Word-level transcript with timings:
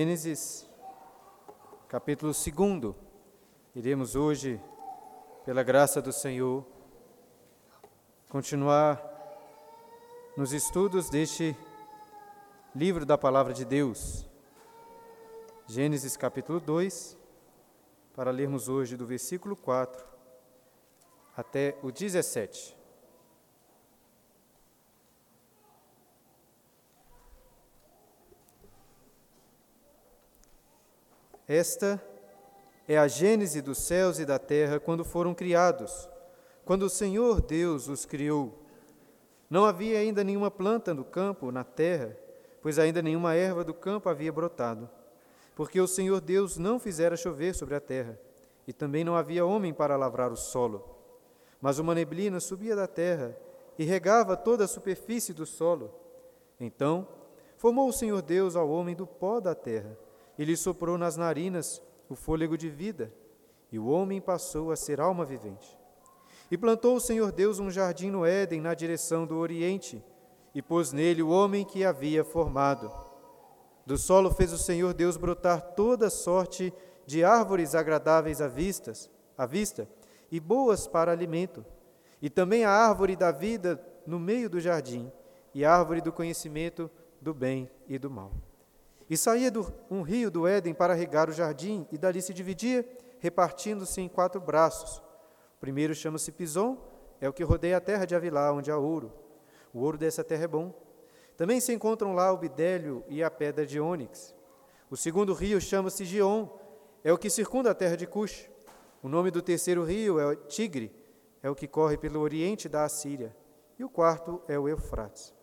Gênesis, 0.00 0.66
capítulo 1.86 2.32
2. 2.32 2.94
Iremos 3.74 4.16
hoje, 4.16 4.58
pela 5.44 5.62
graça 5.62 6.00
do 6.00 6.10
Senhor, 6.10 6.64
continuar 8.26 8.98
nos 10.38 10.54
estudos 10.54 11.10
deste 11.10 11.54
livro 12.74 13.04
da 13.04 13.18
Palavra 13.18 13.52
de 13.52 13.62
Deus. 13.62 14.26
Gênesis, 15.66 16.16
capítulo 16.16 16.60
2, 16.60 17.18
para 18.14 18.30
lermos 18.30 18.70
hoje 18.70 18.96
do 18.96 19.04
versículo 19.04 19.54
4 19.54 20.02
até 21.36 21.76
o 21.82 21.92
17. 21.92 22.79
Esta 31.52 32.00
é 32.86 32.96
a 32.96 33.08
gênese 33.08 33.60
dos 33.60 33.78
céus 33.78 34.20
e 34.20 34.24
da 34.24 34.38
terra 34.38 34.78
quando 34.78 35.04
foram 35.04 35.34
criados, 35.34 36.08
quando 36.64 36.84
o 36.84 36.88
Senhor 36.88 37.40
Deus 37.40 37.88
os 37.88 38.06
criou. 38.06 38.62
Não 39.50 39.64
havia 39.64 39.98
ainda 39.98 40.22
nenhuma 40.22 40.48
planta 40.48 40.94
no 40.94 41.02
campo, 41.02 41.50
na 41.50 41.64
terra, 41.64 42.16
pois 42.62 42.78
ainda 42.78 43.02
nenhuma 43.02 43.34
erva 43.34 43.64
do 43.64 43.74
campo 43.74 44.08
havia 44.08 44.32
brotado, 44.32 44.88
porque 45.56 45.80
o 45.80 45.88
Senhor 45.88 46.20
Deus 46.20 46.56
não 46.56 46.78
fizera 46.78 47.16
chover 47.16 47.52
sobre 47.52 47.74
a 47.74 47.80
terra, 47.80 48.16
e 48.64 48.72
também 48.72 49.02
não 49.02 49.16
havia 49.16 49.44
homem 49.44 49.74
para 49.74 49.96
lavrar 49.96 50.30
o 50.30 50.36
solo. 50.36 50.88
Mas 51.60 51.80
uma 51.80 51.96
neblina 51.96 52.38
subia 52.38 52.76
da 52.76 52.86
terra 52.86 53.36
e 53.76 53.82
regava 53.82 54.36
toda 54.36 54.66
a 54.66 54.68
superfície 54.68 55.32
do 55.32 55.44
solo. 55.44 55.92
Então 56.60 57.08
formou 57.56 57.88
o 57.88 57.92
Senhor 57.92 58.22
Deus 58.22 58.54
ao 58.54 58.70
homem 58.70 58.94
do 58.94 59.04
pó 59.04 59.40
da 59.40 59.52
terra 59.52 59.98
e 60.40 60.44
lhe 60.46 60.56
soprou 60.56 60.96
nas 60.96 61.18
narinas 61.18 61.82
o 62.08 62.14
fôlego 62.14 62.56
de 62.56 62.70
vida, 62.70 63.12
e 63.70 63.78
o 63.78 63.88
homem 63.88 64.22
passou 64.22 64.72
a 64.72 64.76
ser 64.76 64.98
alma 64.98 65.22
vivente. 65.22 65.78
E 66.50 66.56
plantou 66.56 66.96
o 66.96 67.00
Senhor 67.00 67.30
Deus 67.30 67.58
um 67.58 67.70
jardim 67.70 68.10
no 68.10 68.24
Éden, 68.24 68.58
na 68.58 68.72
direção 68.72 69.26
do 69.26 69.36
Oriente, 69.36 70.02
e 70.54 70.62
pôs 70.62 70.94
nele 70.94 71.22
o 71.22 71.28
homem 71.28 71.62
que 71.62 71.84
havia 71.84 72.24
formado. 72.24 72.90
Do 73.84 73.98
solo 73.98 74.30
fez 74.30 74.50
o 74.50 74.56
Senhor 74.56 74.94
Deus 74.94 75.18
brotar 75.18 75.60
toda 75.74 76.08
sorte 76.08 76.72
de 77.04 77.22
árvores 77.22 77.74
agradáveis 77.74 78.40
à, 78.40 78.48
vistas, 78.48 79.10
à 79.36 79.44
vista 79.44 79.86
e 80.30 80.40
boas 80.40 80.86
para 80.86 81.12
alimento, 81.12 81.62
e 82.22 82.30
também 82.30 82.64
a 82.64 82.70
árvore 82.70 83.14
da 83.14 83.30
vida 83.30 83.78
no 84.06 84.18
meio 84.18 84.48
do 84.48 84.58
jardim, 84.58 85.12
e 85.54 85.66
a 85.66 85.76
árvore 85.76 86.00
do 86.00 86.10
conhecimento 86.10 86.90
do 87.20 87.34
bem 87.34 87.70
e 87.86 87.98
do 87.98 88.08
mal. 88.08 88.32
E 89.10 89.16
saía 89.16 89.50
do, 89.50 89.66
um 89.90 90.02
rio 90.02 90.30
do 90.30 90.46
Éden 90.46 90.72
para 90.72 90.94
regar 90.94 91.28
o 91.28 91.32
jardim, 91.32 91.84
e 91.90 91.98
dali 91.98 92.22
se 92.22 92.32
dividia, 92.32 92.88
repartindo-se 93.18 94.00
em 94.00 94.08
quatro 94.08 94.40
braços. 94.40 94.98
O 95.56 95.60
primeiro 95.60 95.92
chama-se 95.96 96.30
Pison, 96.30 96.78
é 97.20 97.28
o 97.28 97.32
que 97.32 97.42
rodeia 97.42 97.78
a 97.78 97.80
terra 97.80 98.04
de 98.04 98.14
Avilá, 98.14 98.52
onde 98.52 98.70
há 98.70 98.78
ouro. 98.78 99.12
O 99.74 99.80
ouro 99.80 99.98
dessa 99.98 100.22
terra 100.22 100.44
é 100.44 100.48
bom. 100.48 100.72
Também 101.36 101.60
se 101.60 101.72
encontram 101.72 102.14
lá 102.14 102.32
o 102.32 102.38
bidélio 102.38 103.02
e 103.08 103.20
a 103.20 103.28
pedra 103.28 103.66
de 103.66 103.80
ônix. 103.80 104.32
O 104.88 104.96
segundo 104.96 105.34
rio 105.34 105.60
chama-se 105.60 106.04
Gion, 106.04 106.48
é 107.02 107.12
o 107.12 107.18
que 107.18 107.28
circunda 107.28 107.72
a 107.72 107.74
terra 107.74 107.96
de 107.96 108.06
Cush. 108.06 108.48
O 109.02 109.08
nome 109.08 109.32
do 109.32 109.42
terceiro 109.42 109.82
rio 109.82 110.20
é 110.20 110.36
Tigre, 110.36 110.94
é 111.42 111.50
o 111.50 111.54
que 111.56 111.66
corre 111.66 111.98
pelo 111.98 112.20
oriente 112.20 112.68
da 112.68 112.84
Assíria. 112.84 113.34
E 113.76 113.82
o 113.82 113.88
quarto 113.88 114.40
é 114.46 114.56
o 114.56 114.68
Eufrates. 114.68 115.34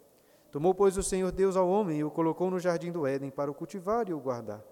Tomou, 0.51 0.73
pois, 0.73 0.97
o 0.97 1.03
Senhor 1.03 1.31
Deus 1.31 1.55
ao 1.55 1.67
homem 1.67 1.99
e 1.99 2.03
o 2.03 2.11
colocou 2.11 2.49
no 2.49 2.59
jardim 2.59 2.91
do 2.91 3.05
Éden 3.05 3.29
para 3.29 3.51
o 3.51 3.53
cultivar 3.53 4.07
e 4.07 4.13
o 4.13 4.19
guardar. 4.19 4.63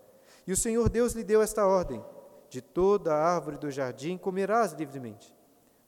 E 0.47 0.51
o 0.51 0.57
Senhor 0.57 0.89
Deus 0.89 1.13
lhe 1.13 1.23
deu 1.23 1.41
esta 1.41 1.65
ordem: 1.65 2.03
De 2.49 2.61
toda 2.61 3.13
a 3.13 3.35
árvore 3.35 3.57
do 3.57 3.69
jardim 3.69 4.17
comerás 4.17 4.73
livremente, 4.73 5.35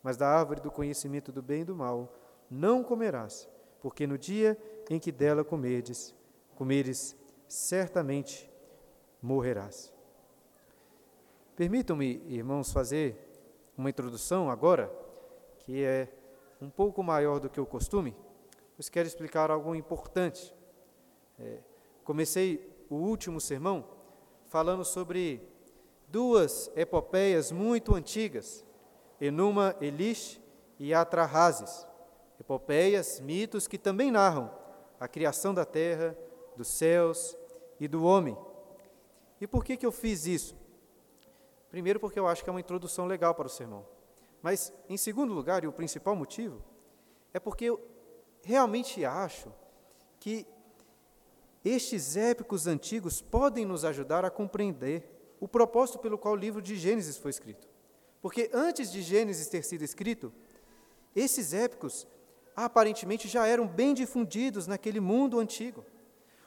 mas 0.04 0.18
da 0.18 0.28
árvore 0.28 0.62
do 0.62 0.72
conhecimento 0.72 1.32
do 1.32 1.42
bem 1.42 1.62
e 1.62 1.66
do 1.66 1.76
mal 1.76 2.14
não 2.50 2.84
comerás, 2.84 3.48
porque 3.82 4.08
no 4.08 4.18
dia 4.18 4.58
em 4.90 5.00
que 5.00 5.12
dela 5.12 5.44
comerdes, 5.44 6.14
comeres, 6.56 7.16
certamente 7.48 8.50
morrerás. 9.22 9.94
Permitam-me, 11.56 12.24
irmãos, 12.28 12.72
fazer 12.72 13.16
uma 13.78 13.90
introdução 13.90 14.50
agora, 14.50 14.92
que 15.60 15.84
é 15.84 16.08
um 16.62 16.70
pouco 16.70 17.04
maior 17.04 17.40
do 17.40 17.50
que 17.50 17.60
o 17.60 17.66
costume 17.66 18.16
pois 18.78 18.90
quero 18.90 19.08
explicar 19.08 19.50
algo 19.50 19.74
importante. 19.76 20.56
É, 21.40 21.58
comecei 22.04 22.86
o 22.90 22.96
último 22.96 23.42
sermão 23.42 23.84
falando 24.46 24.86
sobre 24.86 25.42
duas 26.08 26.72
epopeias 26.76 27.52
muito 27.52 27.96
antigas, 27.96 28.64
Enuma 29.20 29.76
Elish 29.82 30.40
e 30.78 30.94
Atrahasis, 30.94 31.88
epopeias, 32.40 33.20
mitos 33.20 33.68
que 33.68 33.80
também 33.80 34.12
narram 34.12 34.56
a 35.00 35.08
criação 35.08 35.56
da 35.56 35.66
terra, 35.66 36.16
dos 36.56 36.68
céus 36.68 37.36
e 37.80 37.88
do 37.88 38.04
homem. 38.04 38.38
E 39.42 39.48
por 39.48 39.66
que, 39.66 39.76
que 39.76 39.86
eu 39.86 39.92
fiz 39.92 40.28
isso? 40.28 40.56
Primeiro, 41.72 42.00
porque 42.00 42.20
eu 42.20 42.28
acho 42.28 42.44
que 42.44 42.50
é 42.50 42.54
uma 42.54 42.60
introdução 42.60 43.08
legal 43.08 43.34
para 43.34 43.48
o 43.48 43.50
sermão. 43.50 43.86
Mas, 44.42 44.72
em 44.88 44.98
segundo 44.98 45.34
lugar, 45.34 45.64
e 45.64 45.68
o 45.68 45.74
principal 45.74 46.16
motivo, 46.16 46.62
é 47.34 47.40
porque 47.40 47.66
eu 47.66 47.97
realmente 48.48 49.04
acho 49.04 49.52
que 50.22 50.48
estes 51.66 52.16
épicos 52.16 52.66
antigos 52.66 53.22
podem 53.22 53.66
nos 53.66 53.84
ajudar 53.84 54.24
a 54.24 54.30
compreender 54.30 55.04
o 55.38 55.50
propósito 55.50 56.00
pelo 56.00 56.18
qual 56.18 56.34
o 56.34 56.38
livro 56.38 56.62
de 56.62 56.78
Gênesis 56.78 57.18
foi 57.18 57.30
escrito. 57.30 57.68
Porque 58.22 58.50
antes 58.54 58.90
de 58.90 59.02
Gênesis 59.02 59.50
ter 59.50 59.64
sido 59.64 59.84
escrito, 59.84 60.34
esses 61.14 61.54
épicos 61.54 62.08
aparentemente 62.56 63.28
já 63.28 63.46
eram 63.46 63.68
bem 63.68 63.94
difundidos 63.94 64.66
naquele 64.66 65.02
mundo 65.02 65.40
antigo. 65.40 65.86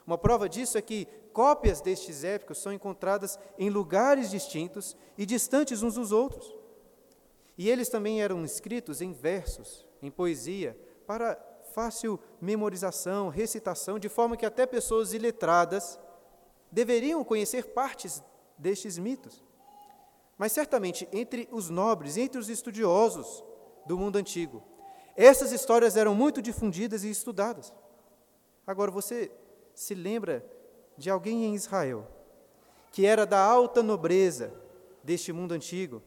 Uma 0.05 0.17
prova 0.17 0.49
disso 0.49 0.79
é 0.79 0.81
que 0.81 1.07
cópias 1.31 1.81
destes 1.81 2.23
épicos 2.23 2.57
são 2.57 2.73
encontradas 2.73 3.37
em 3.59 3.69
lugares 3.69 4.31
distintos 4.31 4.97
e 5.15 5.23
distantes 5.23 5.83
uns 5.83 5.93
dos 5.93 6.11
outros. 6.11 6.51
E 7.55 7.69
eles 7.69 7.89
também 7.89 8.23
eram 8.23 8.43
escritos 8.43 9.01
em 9.01 9.13
versos, 9.13 9.85
em 10.01 10.09
poesia, 10.09 10.75
para 11.05 11.50
fácil 11.73 12.19
memorização, 12.39 13.29
recitação, 13.29 13.97
de 13.97 14.09
forma 14.09 14.37
que 14.37 14.45
até 14.45 14.65
pessoas 14.65 15.13
iletradas 15.13 15.99
deveriam 16.71 17.23
conhecer 17.23 17.67
partes 17.73 18.23
destes 18.57 18.97
mitos. 18.97 19.43
Mas 20.37 20.51
certamente 20.51 21.07
entre 21.11 21.47
os 21.51 21.69
nobres, 21.69 22.17
entre 22.17 22.39
os 22.39 22.49
estudiosos 22.49 23.43
do 23.85 23.97
mundo 23.97 24.17
antigo, 24.17 24.63
essas 25.15 25.51
histórias 25.51 25.97
eram 25.97 26.15
muito 26.15 26.41
difundidas 26.41 27.03
e 27.03 27.09
estudadas. 27.09 27.73
Agora 28.65 28.91
você 28.91 29.31
se 29.73 29.93
lembra 29.93 30.45
de 30.97 31.09
alguém 31.09 31.45
em 31.45 31.55
Israel 31.55 32.07
que 32.91 33.05
era 33.05 33.25
da 33.25 33.39
alta 33.39 33.81
nobreza 33.81 34.53
deste 35.03 35.31
mundo 35.31 35.53
antigo 35.53 36.01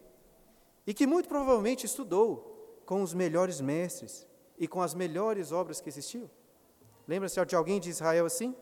e 0.87 0.93
que 0.93 1.07
muito 1.07 1.29
provavelmente 1.29 1.87
estudou 1.87 2.83
com 2.85 3.03
os 3.03 3.15
melhores 3.15 3.61
mestres, 3.61 4.27
e 4.59 4.69
com 4.69 4.81
as 4.81 4.95
melhores 4.95 5.53
obras 5.53 5.81
que 5.81 5.89
existiam. 5.89 6.31
Lembra-se 7.07 7.45
de 7.45 7.57
alguém 7.57 7.81
de 7.81 7.91
Israel 7.91 8.27
assim? 8.27 8.55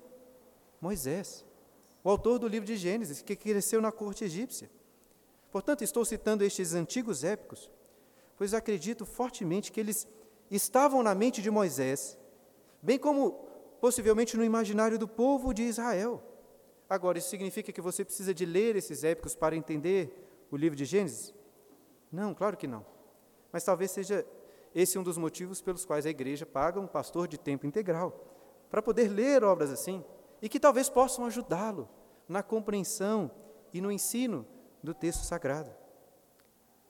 Moisés, 0.80 1.44
o 2.02 2.10
autor 2.10 2.38
do 2.38 2.48
livro 2.48 2.66
de 2.66 2.76
Gênesis, 2.76 3.22
que 3.22 3.36
cresceu 3.36 3.80
na 3.80 3.92
corte 3.92 4.24
egípcia. 4.24 4.70
Portanto, 5.50 5.84
estou 5.84 6.04
citando 6.04 6.42
estes 6.42 6.74
antigos 6.74 7.22
épicos, 7.22 7.70
pois 8.36 8.54
acredito 8.54 9.04
fortemente 9.04 9.70
que 9.70 9.78
eles 9.78 10.08
estavam 10.50 11.02
na 11.02 11.14
mente 11.14 11.40
de 11.40 11.50
Moisés, 11.50 12.18
bem 12.82 12.98
como 12.98 13.32
possivelmente 13.80 14.36
no 14.36 14.44
imaginário 14.44 14.98
do 14.98 15.06
povo 15.06 15.52
de 15.52 15.62
Israel. 15.62 16.22
Agora, 16.88 17.18
isso 17.18 17.28
significa 17.28 17.72
que 17.72 17.80
você 17.80 18.04
precisa 18.04 18.34
de 18.34 18.44
ler 18.44 18.76
esses 18.76 19.04
épicos 19.04 19.34
para 19.34 19.56
entender 19.56 20.10
o 20.50 20.56
livro 20.56 20.76
de 20.76 20.84
Gênesis? 20.84 21.32
Não, 22.10 22.34
claro 22.34 22.56
que 22.56 22.66
não. 22.66 22.84
Mas 23.50 23.64
talvez 23.64 23.90
seja 23.90 24.26
esse 24.74 24.96
é 24.96 25.00
um 25.00 25.04
dos 25.04 25.18
motivos 25.18 25.60
pelos 25.60 25.84
quais 25.84 26.06
a 26.06 26.10
igreja 26.10 26.46
paga 26.46 26.80
um 26.80 26.86
pastor 26.86 27.28
de 27.28 27.38
tempo 27.38 27.66
integral, 27.66 28.26
para 28.70 28.82
poder 28.82 29.08
ler 29.08 29.44
obras 29.44 29.70
assim 29.70 30.04
e 30.40 30.48
que 30.48 30.58
talvez 30.58 30.88
possam 30.88 31.26
ajudá-lo 31.26 31.88
na 32.28 32.42
compreensão 32.42 33.30
e 33.72 33.80
no 33.80 33.92
ensino 33.92 34.46
do 34.82 34.92
texto 34.92 35.24
sagrado. 35.24 35.70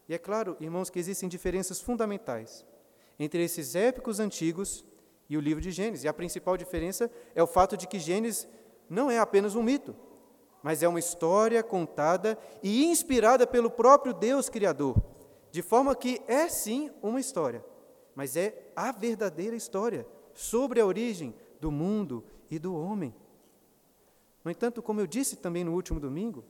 E 0.08 0.14
é 0.14 0.18
claro, 0.18 0.56
irmãos, 0.60 0.90
que 0.90 0.98
existem 0.98 1.28
diferenças 1.28 1.80
fundamentais 1.80 2.64
entre 3.18 3.42
esses 3.42 3.74
épicos 3.74 4.18
antigos 4.18 4.84
e 5.28 5.36
o 5.36 5.40
livro 5.40 5.60
de 5.60 5.70
Gênesis. 5.70 6.04
E 6.04 6.08
a 6.08 6.12
principal 6.12 6.56
diferença 6.56 7.10
é 7.34 7.42
o 7.42 7.46
fato 7.46 7.76
de 7.76 7.86
que 7.86 7.98
Gênesis 7.98 8.48
não 8.88 9.10
é 9.10 9.18
apenas 9.18 9.54
um 9.54 9.62
mito, 9.62 9.94
mas 10.62 10.82
é 10.82 10.88
uma 10.88 10.98
história 10.98 11.62
contada 11.62 12.38
e 12.62 12.84
inspirada 12.84 13.46
pelo 13.46 13.70
próprio 13.70 14.12
Deus 14.12 14.48
Criador, 14.48 14.96
de 15.50 15.62
forma 15.62 15.94
que 15.94 16.20
é 16.26 16.48
sim 16.48 16.90
uma 17.02 17.20
história, 17.20 17.64
mas 18.14 18.36
é 18.36 18.70
a 18.76 18.92
verdadeira 18.92 19.56
história 19.56 20.06
sobre 20.34 20.80
a 20.80 20.86
origem 20.86 21.34
do 21.60 21.70
mundo 21.70 22.24
e 22.50 22.58
do 22.58 22.74
homem. 22.74 23.14
No 24.44 24.50
entanto, 24.50 24.82
como 24.82 25.00
eu 25.00 25.06
disse 25.06 25.36
também 25.36 25.64
no 25.64 25.72
último 25.72 26.00
domingo, 26.00 26.44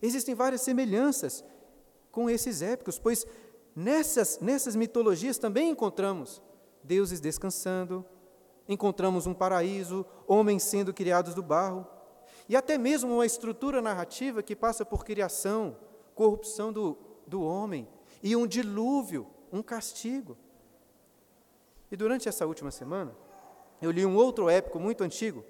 existem 0.00 0.34
várias 0.34 0.62
semelhanças 0.62 1.44
com 2.10 2.28
esses 2.28 2.62
épicos, 2.62 2.98
pois 2.98 3.26
nessas, 3.74 4.38
nessas 4.40 4.74
mitologias 4.74 5.38
também 5.38 5.70
encontramos 5.70 6.42
deuses 6.82 7.20
descansando, 7.20 8.04
encontramos 8.68 9.26
um 9.26 9.34
paraíso, 9.34 10.04
homens 10.26 10.62
sendo 10.62 10.92
criados 10.92 11.34
do 11.34 11.42
barro, 11.42 11.86
e 12.48 12.56
até 12.56 12.76
mesmo 12.76 13.14
uma 13.14 13.26
estrutura 13.26 13.80
narrativa 13.80 14.42
que 14.42 14.56
passa 14.56 14.84
por 14.84 15.04
criação, 15.04 15.76
corrupção 16.14 16.72
do, 16.72 16.98
do 17.26 17.42
homem 17.42 17.88
e 18.22 18.34
um 18.36 18.46
dilúvio, 18.46 19.26
um 19.52 19.62
castigo. 19.62 20.36
E 21.92 21.96
durante 21.96 22.26
essa 22.26 22.46
última 22.46 22.70
semana, 22.70 23.14
eu 23.82 23.90
li 23.90 24.06
um 24.06 24.16
outro 24.16 24.48
épico 24.48 24.80
muito 24.80 25.04
antigo, 25.04 25.44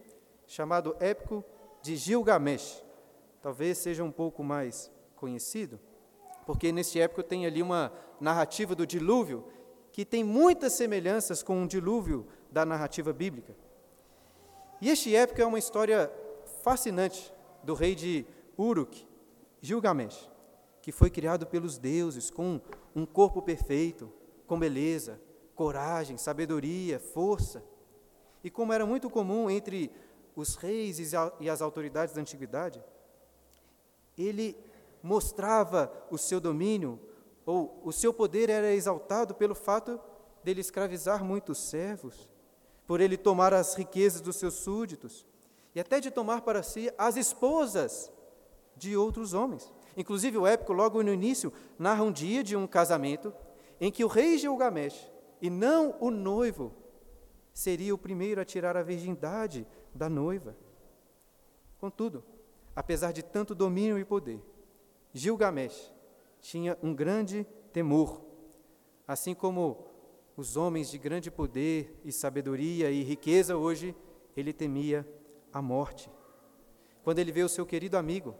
chamado 0.45 0.97
Épico 0.99 1.45
de 1.81 1.95
Gilgamesh. 1.95 2.85
Talvez 3.41 3.79
seja 3.79 4.03
um 4.03 4.11
pouco 4.11 4.43
mais 4.43 4.91
conhecido, 5.15 5.79
porque 6.45 6.73
nesse 6.73 6.99
épico 6.99 7.23
tem 7.23 7.47
ali 7.47 7.63
uma 7.63 7.93
narrativa 8.21 8.75
do 8.75 8.85
dilúvio 8.85 9.45
que 9.93 10.05
tem 10.05 10.25
muitas 10.25 10.73
semelhanças 10.73 11.45
com 11.45 11.63
o 11.63 11.69
dilúvio 11.69 12.27
da 12.51 12.67
narrativa 12.67 13.13
bíblica. 13.13 13.55
E 14.81 14.91
este 14.91 15.15
épico 15.15 15.41
é 15.41 15.47
uma 15.47 15.61
história 15.61 16.13
fascinante 16.65 17.33
do 17.63 17.73
rei 17.73 17.95
de 17.95 18.27
Uruk, 18.59 19.07
Gilgamesh, 19.61 20.29
que 20.81 20.91
foi 20.91 21.09
criado 21.09 21.47
pelos 21.47 21.79
deuses 21.79 22.33
com 22.33 22.61
um 22.97 23.07
corpo 23.07 23.41
perfeito, 23.43 24.13
com 24.45 24.59
beleza, 24.59 25.21
coragem, 25.63 26.19
sabedoria, 26.19 26.99
força. 26.99 27.63
E 28.43 28.51
como 28.51 28.73
era 28.73 28.85
muito 28.85 29.09
comum 29.09 29.49
entre 29.49 29.93
os 30.35 30.57
reis 30.57 30.99
e 31.39 31.49
as 31.49 31.63
autoridades 31.63 32.13
da 32.13 32.21
antiguidade, 32.21 32.83
ele 34.19 34.57
mostrava 35.01 35.93
o 36.11 36.19
seu 36.19 36.41
domínio, 36.41 36.99
ou 37.47 37.81
o 37.85 37.93
seu 37.93 38.13
poder 38.13 38.51
era 38.51 38.73
exaltado 38.73 39.37
pelo 39.37 39.55
fato 39.55 40.01
dele 40.43 40.61
escravizar 40.61 41.25
muitos 41.25 41.59
servos, 41.59 42.29
por 42.85 43.01
ele 43.01 43.17
tomar 43.17 43.55
as 43.55 43.77
riquezas 43.77 44.21
dos 44.21 44.35
seus 44.35 44.55
súditos, 44.55 45.25
e 45.77 45.79
até 45.79 46.01
de 46.01 46.11
tomar 46.11 46.41
para 46.41 46.65
si 46.65 46.93
as 46.99 47.17
esposas 47.17 48.13
de 48.77 48.97
outros 48.97 49.33
homens. 49.33 49.73
Inclusive, 49.97 50.39
o 50.39 50.47
épico, 50.47 50.73
logo 50.73 51.05
no 51.05 51.13
início, 51.13 51.53
narra 51.79 52.03
um 52.03 52.11
dia 52.11 52.43
de 52.43 52.57
um 52.57 52.67
casamento 52.67 53.33
em 53.81 53.93
que 53.93 54.05
o 54.05 54.09
rei 54.09 54.37
Gilgamesh, 54.39 55.13
e 55.43 55.51
não 55.51 55.97
o 55.99 56.09
noivo, 56.09 56.73
seria 57.53 57.93
o 57.93 57.99
primeiro 57.99 58.41
a 58.41 58.45
tirar 58.45 58.77
a 58.77 58.83
virgindade 58.83 59.67
da 59.93 60.09
noiva. 60.09 60.57
Contudo, 61.79 62.23
apesar 62.77 63.13
de 63.13 63.25
tanto 63.25 63.53
domínio 63.53 63.99
e 63.99 64.05
poder, 64.05 64.41
Gilgamesh 65.13 65.93
tinha 66.41 66.79
um 66.81 66.95
grande 66.95 67.45
temor, 67.73 68.23
assim 69.07 69.35
como 69.35 69.85
os 70.37 70.57
homens 70.57 70.89
de 70.89 70.97
grande 70.97 71.29
poder 71.29 72.01
e 72.05 72.13
sabedoria 72.13 72.93
e 72.93 73.03
riqueza 73.03 73.57
hoje, 73.57 73.97
ele 74.37 74.53
temia 74.53 75.07
a 75.53 75.61
morte. 75.61 76.09
Quando 77.03 77.19
ele 77.19 77.33
vê 77.33 77.43
o 77.43 77.49
seu 77.49 77.67
querido 77.67 77.97
amigo, 77.97 78.37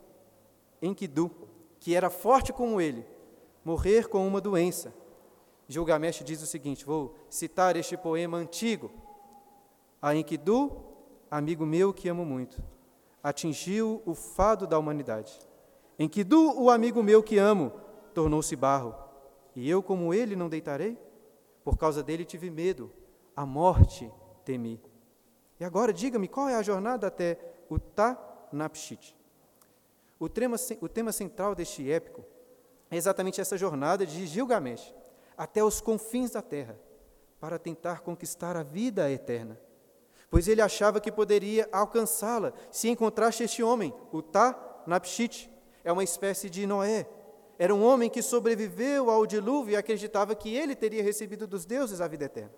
Enkidu, 0.81 1.33
que 1.81 1.97
era 1.97 2.09
forte 2.09 2.53
como 2.53 2.81
ele, 2.81 3.05
morrer 3.65 4.09
com 4.09 4.25
uma 4.27 4.41
doença, 4.41 4.95
Gilgamesh 5.69 6.23
diz 6.25 6.43
o 6.43 6.47
seguinte: 6.47 6.85
vou 6.85 7.15
citar 7.29 7.77
este 7.77 7.97
poema 7.97 8.39
antigo. 8.39 8.91
A 10.01 10.15
Enkidu, 10.15 10.73
amigo 11.31 11.65
meu 11.65 11.93
que 11.93 12.09
amo 12.09 12.25
muito, 12.25 12.63
atingiu 13.23 14.03
o 14.05 14.15
fado 14.15 14.67
da 14.67 14.79
humanidade. 14.79 15.39
Enkidu, 15.99 16.61
o 16.61 16.71
amigo 16.71 17.03
meu 17.03 17.23
que 17.23 17.39
amo, 17.39 17.73
tornou-se 18.13 18.55
barro, 18.57 18.95
e 19.55 19.69
eu, 19.69 19.83
como 19.83 20.13
ele, 20.13 20.35
não 20.35 20.49
deitarei? 20.49 20.99
Por 21.63 21.77
causa 21.77 22.03
dele 22.03 22.25
tive 22.25 22.51
medo, 22.51 22.91
a 23.37 23.47
morte 23.47 24.11
temi. 24.45 24.81
E 25.61 25.65
agora 25.65 25.93
diga-me 25.93 26.27
qual 26.27 26.49
é 26.49 26.57
a 26.57 26.63
jornada 26.63 27.07
até 27.07 27.39
o 27.69 27.79
Tanapshit. 27.79 29.17
O 30.19 30.29
tema, 30.29 30.57
o 30.81 30.89
tema 30.89 31.13
central 31.13 31.55
deste 31.55 31.89
épico 31.91 32.25
é 32.91 32.97
exatamente 32.97 33.41
essa 33.41 33.57
jornada 33.57 34.05
de 34.05 34.27
Gilgamesh 34.27 34.93
até 35.37 35.63
os 35.63 35.81
confins 35.81 36.31
da 36.31 36.43
terra, 36.43 36.79
para 37.41 37.59
tentar 37.59 38.01
conquistar 38.01 38.57
a 38.57 38.63
vida 38.63 39.11
eterna. 39.11 39.59
Pois 40.31 40.49
ele 40.49 40.63
achava 40.63 41.01
que 41.01 41.13
poderia 41.13 41.69
alcançá-la 41.71 42.55
se 42.71 42.89
encontrasse 42.89 43.43
este 43.43 43.63
homem, 43.63 43.93
o 44.11 44.23
Tanapshit. 44.23 45.51
É 45.85 45.93
uma 45.93 46.05
espécie 46.05 46.49
de 46.49 46.67
Noé. 46.67 47.07
Era 47.59 47.75
um 47.75 47.85
homem 47.85 48.09
que 48.09 48.23
sobreviveu 48.23 49.11
ao 49.11 49.27
dilúvio 49.27 49.73
e 49.73 49.77
acreditava 49.77 50.35
que 50.35 50.55
ele 50.55 50.75
teria 50.75 51.03
recebido 51.03 51.47
dos 51.47 51.67
deuses 51.67 52.01
a 52.01 52.09
vida 52.09 52.25
eterna. 52.25 52.53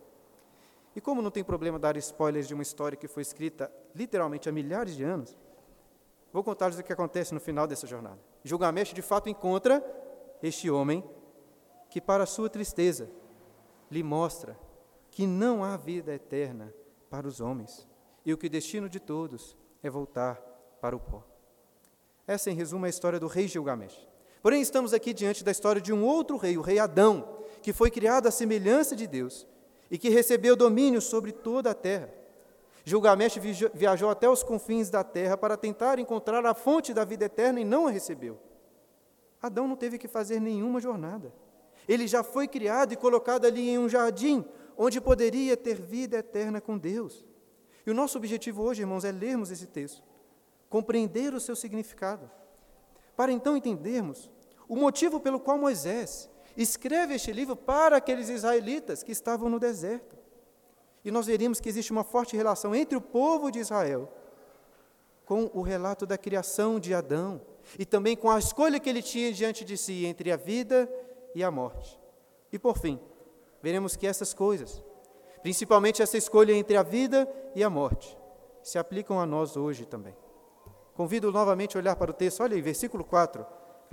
E 0.94 1.00
como 1.00 1.20
não 1.20 1.30
tem 1.30 1.42
problema 1.42 1.78
dar 1.78 1.96
spoilers 1.96 2.46
de 2.46 2.54
uma 2.54 2.62
história 2.62 2.96
que 2.96 3.08
foi 3.08 3.22
escrita 3.22 3.72
literalmente 3.94 4.48
há 4.48 4.52
milhares 4.52 4.94
de 4.94 5.02
anos, 5.02 5.36
vou 6.32 6.44
contar-lhes 6.44 6.78
o 6.78 6.82
que 6.82 6.92
acontece 6.92 7.34
no 7.34 7.40
final 7.40 7.66
dessa 7.66 7.86
jornada. 7.86 8.20
Gilgamesh 8.44 8.92
de 8.92 9.02
fato 9.02 9.28
encontra 9.28 9.84
este 10.42 10.70
homem 10.70 11.02
que, 11.94 12.00
para 12.00 12.26
sua 12.26 12.50
tristeza, 12.50 13.08
lhe 13.88 14.02
mostra 14.02 14.58
que 15.12 15.28
não 15.28 15.62
há 15.62 15.76
vida 15.76 16.12
eterna 16.12 16.74
para 17.08 17.24
os 17.24 17.40
homens 17.40 17.86
e 18.26 18.32
o 18.32 18.36
que 18.36 18.48
destino 18.48 18.88
de 18.88 18.98
todos 18.98 19.56
é 19.80 19.88
voltar 19.88 20.34
para 20.80 20.96
o 20.96 20.98
pó. 20.98 21.22
Essa, 22.26 22.50
em 22.50 22.54
resumo, 22.56 22.84
é 22.84 22.88
a 22.88 22.90
história 22.90 23.20
do 23.20 23.28
rei 23.28 23.46
Gilgamesh. 23.46 24.08
Porém, 24.42 24.60
estamos 24.60 24.92
aqui 24.92 25.14
diante 25.14 25.44
da 25.44 25.52
história 25.52 25.80
de 25.80 25.92
um 25.92 26.04
outro 26.04 26.36
rei, 26.36 26.58
o 26.58 26.62
rei 26.62 26.80
Adão, 26.80 27.38
que 27.62 27.72
foi 27.72 27.92
criado 27.92 28.26
à 28.26 28.32
semelhança 28.32 28.96
de 28.96 29.06
Deus 29.06 29.46
e 29.88 29.96
que 29.96 30.08
recebeu 30.08 30.56
domínio 30.56 31.00
sobre 31.00 31.30
toda 31.30 31.70
a 31.70 31.74
terra. 31.74 32.12
Gilgamesh 32.84 33.38
viajou 33.72 34.10
até 34.10 34.28
os 34.28 34.42
confins 34.42 34.90
da 34.90 35.04
terra 35.04 35.36
para 35.36 35.56
tentar 35.56 36.00
encontrar 36.00 36.44
a 36.44 36.54
fonte 36.54 36.92
da 36.92 37.04
vida 37.04 37.26
eterna 37.26 37.60
e 37.60 37.64
não 37.64 37.86
a 37.86 37.90
recebeu. 37.92 38.36
Adão 39.40 39.68
não 39.68 39.76
teve 39.76 39.96
que 39.96 40.08
fazer 40.08 40.40
nenhuma 40.40 40.80
jornada. 40.80 41.43
Ele 41.88 42.06
já 42.06 42.22
foi 42.22 42.48
criado 42.48 42.92
e 42.92 42.96
colocado 42.96 43.44
ali 43.44 43.70
em 43.70 43.78
um 43.78 43.88
jardim, 43.88 44.44
onde 44.76 45.00
poderia 45.00 45.56
ter 45.56 45.80
vida 45.80 46.18
eterna 46.18 46.60
com 46.60 46.78
Deus. 46.78 47.24
E 47.86 47.90
o 47.90 47.94
nosso 47.94 48.16
objetivo 48.16 48.62
hoje, 48.62 48.82
irmãos, 48.82 49.04
é 49.04 49.12
lermos 49.12 49.50
esse 49.50 49.66
texto, 49.66 50.02
compreender 50.68 51.34
o 51.34 51.40
seu 51.40 51.54
significado, 51.54 52.30
para 53.16 53.30
então 53.30 53.56
entendermos 53.56 54.30
o 54.68 54.74
motivo 54.74 55.20
pelo 55.20 55.38
qual 55.38 55.58
Moisés 55.58 56.30
escreve 56.56 57.14
este 57.14 57.32
livro 57.32 57.54
para 57.54 57.96
aqueles 57.96 58.28
israelitas 58.28 59.02
que 59.02 59.12
estavam 59.12 59.48
no 59.48 59.58
deserto. 59.58 60.16
E 61.04 61.10
nós 61.10 61.26
veríamos 61.26 61.60
que 61.60 61.68
existe 61.68 61.92
uma 61.92 62.04
forte 62.04 62.36
relação 62.36 62.74
entre 62.74 62.96
o 62.96 63.00
povo 63.00 63.50
de 63.50 63.58
Israel 63.58 64.10
com 65.26 65.50
o 65.54 65.62
relato 65.62 66.06
da 66.06 66.18
criação 66.18 66.78
de 66.78 66.94
Adão 66.94 67.40
e 67.78 67.84
também 67.84 68.16
com 68.16 68.30
a 68.30 68.38
escolha 68.38 68.78
que 68.80 68.88
ele 68.88 69.02
tinha 69.02 69.32
diante 69.32 69.64
de 69.64 69.76
si 69.76 70.04
entre 70.06 70.30
a 70.30 70.36
vida 70.36 70.88
e 71.34 71.42
a 71.42 71.50
morte. 71.50 71.98
E 72.52 72.58
por 72.58 72.78
fim, 72.78 73.00
veremos 73.62 73.96
que 73.96 74.06
essas 74.06 74.32
coisas, 74.32 74.82
principalmente 75.42 76.02
essa 76.02 76.16
escolha 76.16 76.52
entre 76.52 76.76
a 76.76 76.82
vida 76.82 77.28
e 77.54 77.64
a 77.64 77.70
morte, 77.70 78.16
se 78.62 78.78
aplicam 78.78 79.20
a 79.20 79.26
nós 79.26 79.56
hoje 79.56 79.84
também. 79.84 80.16
Convido 80.94 81.32
novamente 81.32 81.76
a 81.76 81.80
olhar 81.80 81.96
para 81.96 82.10
o 82.10 82.14
texto, 82.14 82.42
olha 82.42 82.54
aí, 82.54 82.62
versículo 82.62 83.04
4 83.04 83.44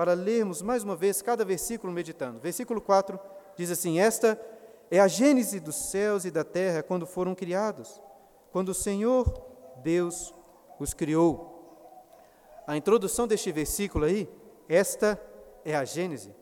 para 0.02 0.14
lermos 0.14 0.64
mais 0.64 0.84
uma 0.84 0.96
vez 0.96 1.22
cada 1.22 1.46
versículo 1.46 1.94
meditando. 1.94 2.40
Versículo 2.40 2.82
4 2.82 3.20
diz 3.56 3.70
assim: 3.70 4.00
Esta 4.00 4.40
é 4.90 5.00
a 5.00 5.08
gênese 5.08 5.60
dos 5.60 5.76
céus 5.76 6.26
e 6.26 6.32
da 6.32 6.44
terra 6.44 6.82
quando 6.82 7.06
foram 7.06 7.36
criados, 7.36 8.02
quando 8.52 8.70
o 8.70 8.74
Senhor 8.74 9.32
Deus 9.84 10.34
os 10.80 10.94
criou. 10.94 11.50
A 12.66 12.76
introdução 12.78 13.28
deste 13.28 13.52
versículo 13.52 14.06
aí, 14.06 14.28
esta 14.68 15.22
é 15.64 15.76
a 15.76 15.86
gênese. 15.86 16.34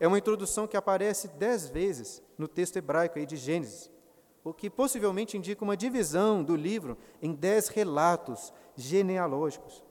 É 0.00 0.06
uma 0.06 0.18
introdução 0.18 0.66
que 0.66 0.76
aparece 0.76 1.28
dez 1.28 1.68
vezes 1.68 2.22
no 2.36 2.46
texto 2.46 2.76
hebraico 2.76 3.18
aí 3.18 3.26
de 3.26 3.36
Gênesis, 3.36 3.90
o 4.44 4.54
que 4.54 4.70
possivelmente 4.70 5.36
indica 5.36 5.64
uma 5.64 5.76
divisão 5.76 6.44
do 6.44 6.54
livro 6.54 6.96
em 7.20 7.34
dez 7.34 7.68
relatos 7.68 8.52
genealógicos. 8.76 9.82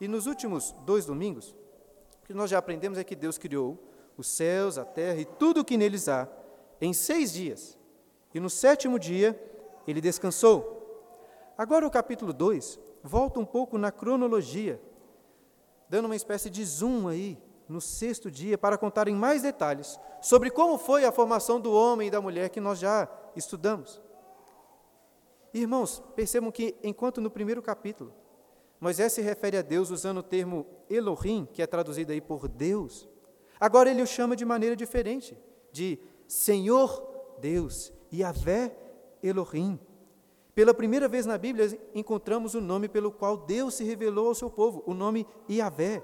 E 0.00 0.08
nos 0.08 0.26
últimos 0.26 0.72
dois 0.86 1.04
domingos, 1.04 1.54
que 2.24 2.32
nós 2.32 2.50
já 2.50 2.58
aprendemos 2.58 2.98
é 2.98 3.04
que 3.04 3.14
Deus 3.14 3.36
criou 3.36 3.78
os 4.16 4.26
céus, 4.26 4.78
a 4.78 4.84
terra 4.84 5.20
e 5.20 5.24
tudo 5.24 5.60
o 5.60 5.64
que 5.64 5.76
neles 5.76 6.08
há 6.08 6.28
em 6.80 6.92
seis 6.92 7.32
dias. 7.32 7.78
E 8.34 8.40
no 8.40 8.48
sétimo 8.48 8.98
dia 8.98 9.38
ele 9.86 10.00
descansou. 10.00 10.76
Agora 11.56 11.86
o 11.86 11.90
capítulo 11.90 12.32
2 12.32 12.78
volta 13.02 13.40
um 13.40 13.44
pouco 13.44 13.76
na 13.76 13.90
cronologia, 13.90 14.80
dando 15.88 16.06
uma 16.06 16.16
espécie 16.16 16.48
de 16.48 16.64
zoom 16.64 17.08
aí 17.08 17.38
no 17.68 17.80
sexto 17.80 18.30
dia 18.30 18.56
para 18.56 18.78
contar 18.78 19.08
em 19.08 19.14
mais 19.14 19.42
detalhes 19.42 19.98
sobre 20.22 20.50
como 20.50 20.78
foi 20.78 21.04
a 21.04 21.12
formação 21.12 21.60
do 21.60 21.72
homem 21.72 22.08
e 22.08 22.10
da 22.10 22.20
mulher 22.20 22.48
que 22.48 22.60
nós 22.60 22.78
já 22.78 23.08
estudamos. 23.36 24.00
Irmãos, 25.52 26.02
percebam 26.14 26.50
que 26.50 26.76
enquanto 26.82 27.20
no 27.20 27.30
primeiro 27.30 27.62
capítulo 27.62 28.12
Moisés 28.80 29.12
se 29.12 29.20
refere 29.20 29.56
a 29.56 29.62
Deus 29.62 29.90
usando 29.90 30.18
o 30.18 30.22
termo 30.22 30.64
Elohim, 30.88 31.48
que 31.52 31.60
é 31.60 31.66
traduzido 31.66 32.12
aí 32.12 32.20
por 32.20 32.46
Deus. 32.46 33.08
Agora 33.58 33.90
ele 33.90 34.02
o 34.02 34.06
chama 34.06 34.36
de 34.36 34.44
maneira 34.44 34.76
diferente, 34.76 35.36
de 35.72 35.98
Senhor 36.28 37.36
Deus, 37.40 37.92
Yahvé 38.12 38.76
Elohim. 39.20 39.80
Pela 40.54 40.72
primeira 40.72 41.08
vez 41.08 41.26
na 41.26 41.36
Bíblia 41.36 41.78
encontramos 41.94 42.54
o 42.54 42.60
nome 42.60 42.88
pelo 42.88 43.10
qual 43.10 43.36
Deus 43.36 43.74
se 43.74 43.84
revelou 43.84 44.28
ao 44.28 44.34
seu 44.34 44.50
povo, 44.50 44.82
o 44.86 44.94
nome 44.94 45.26
Yahvé, 45.50 46.02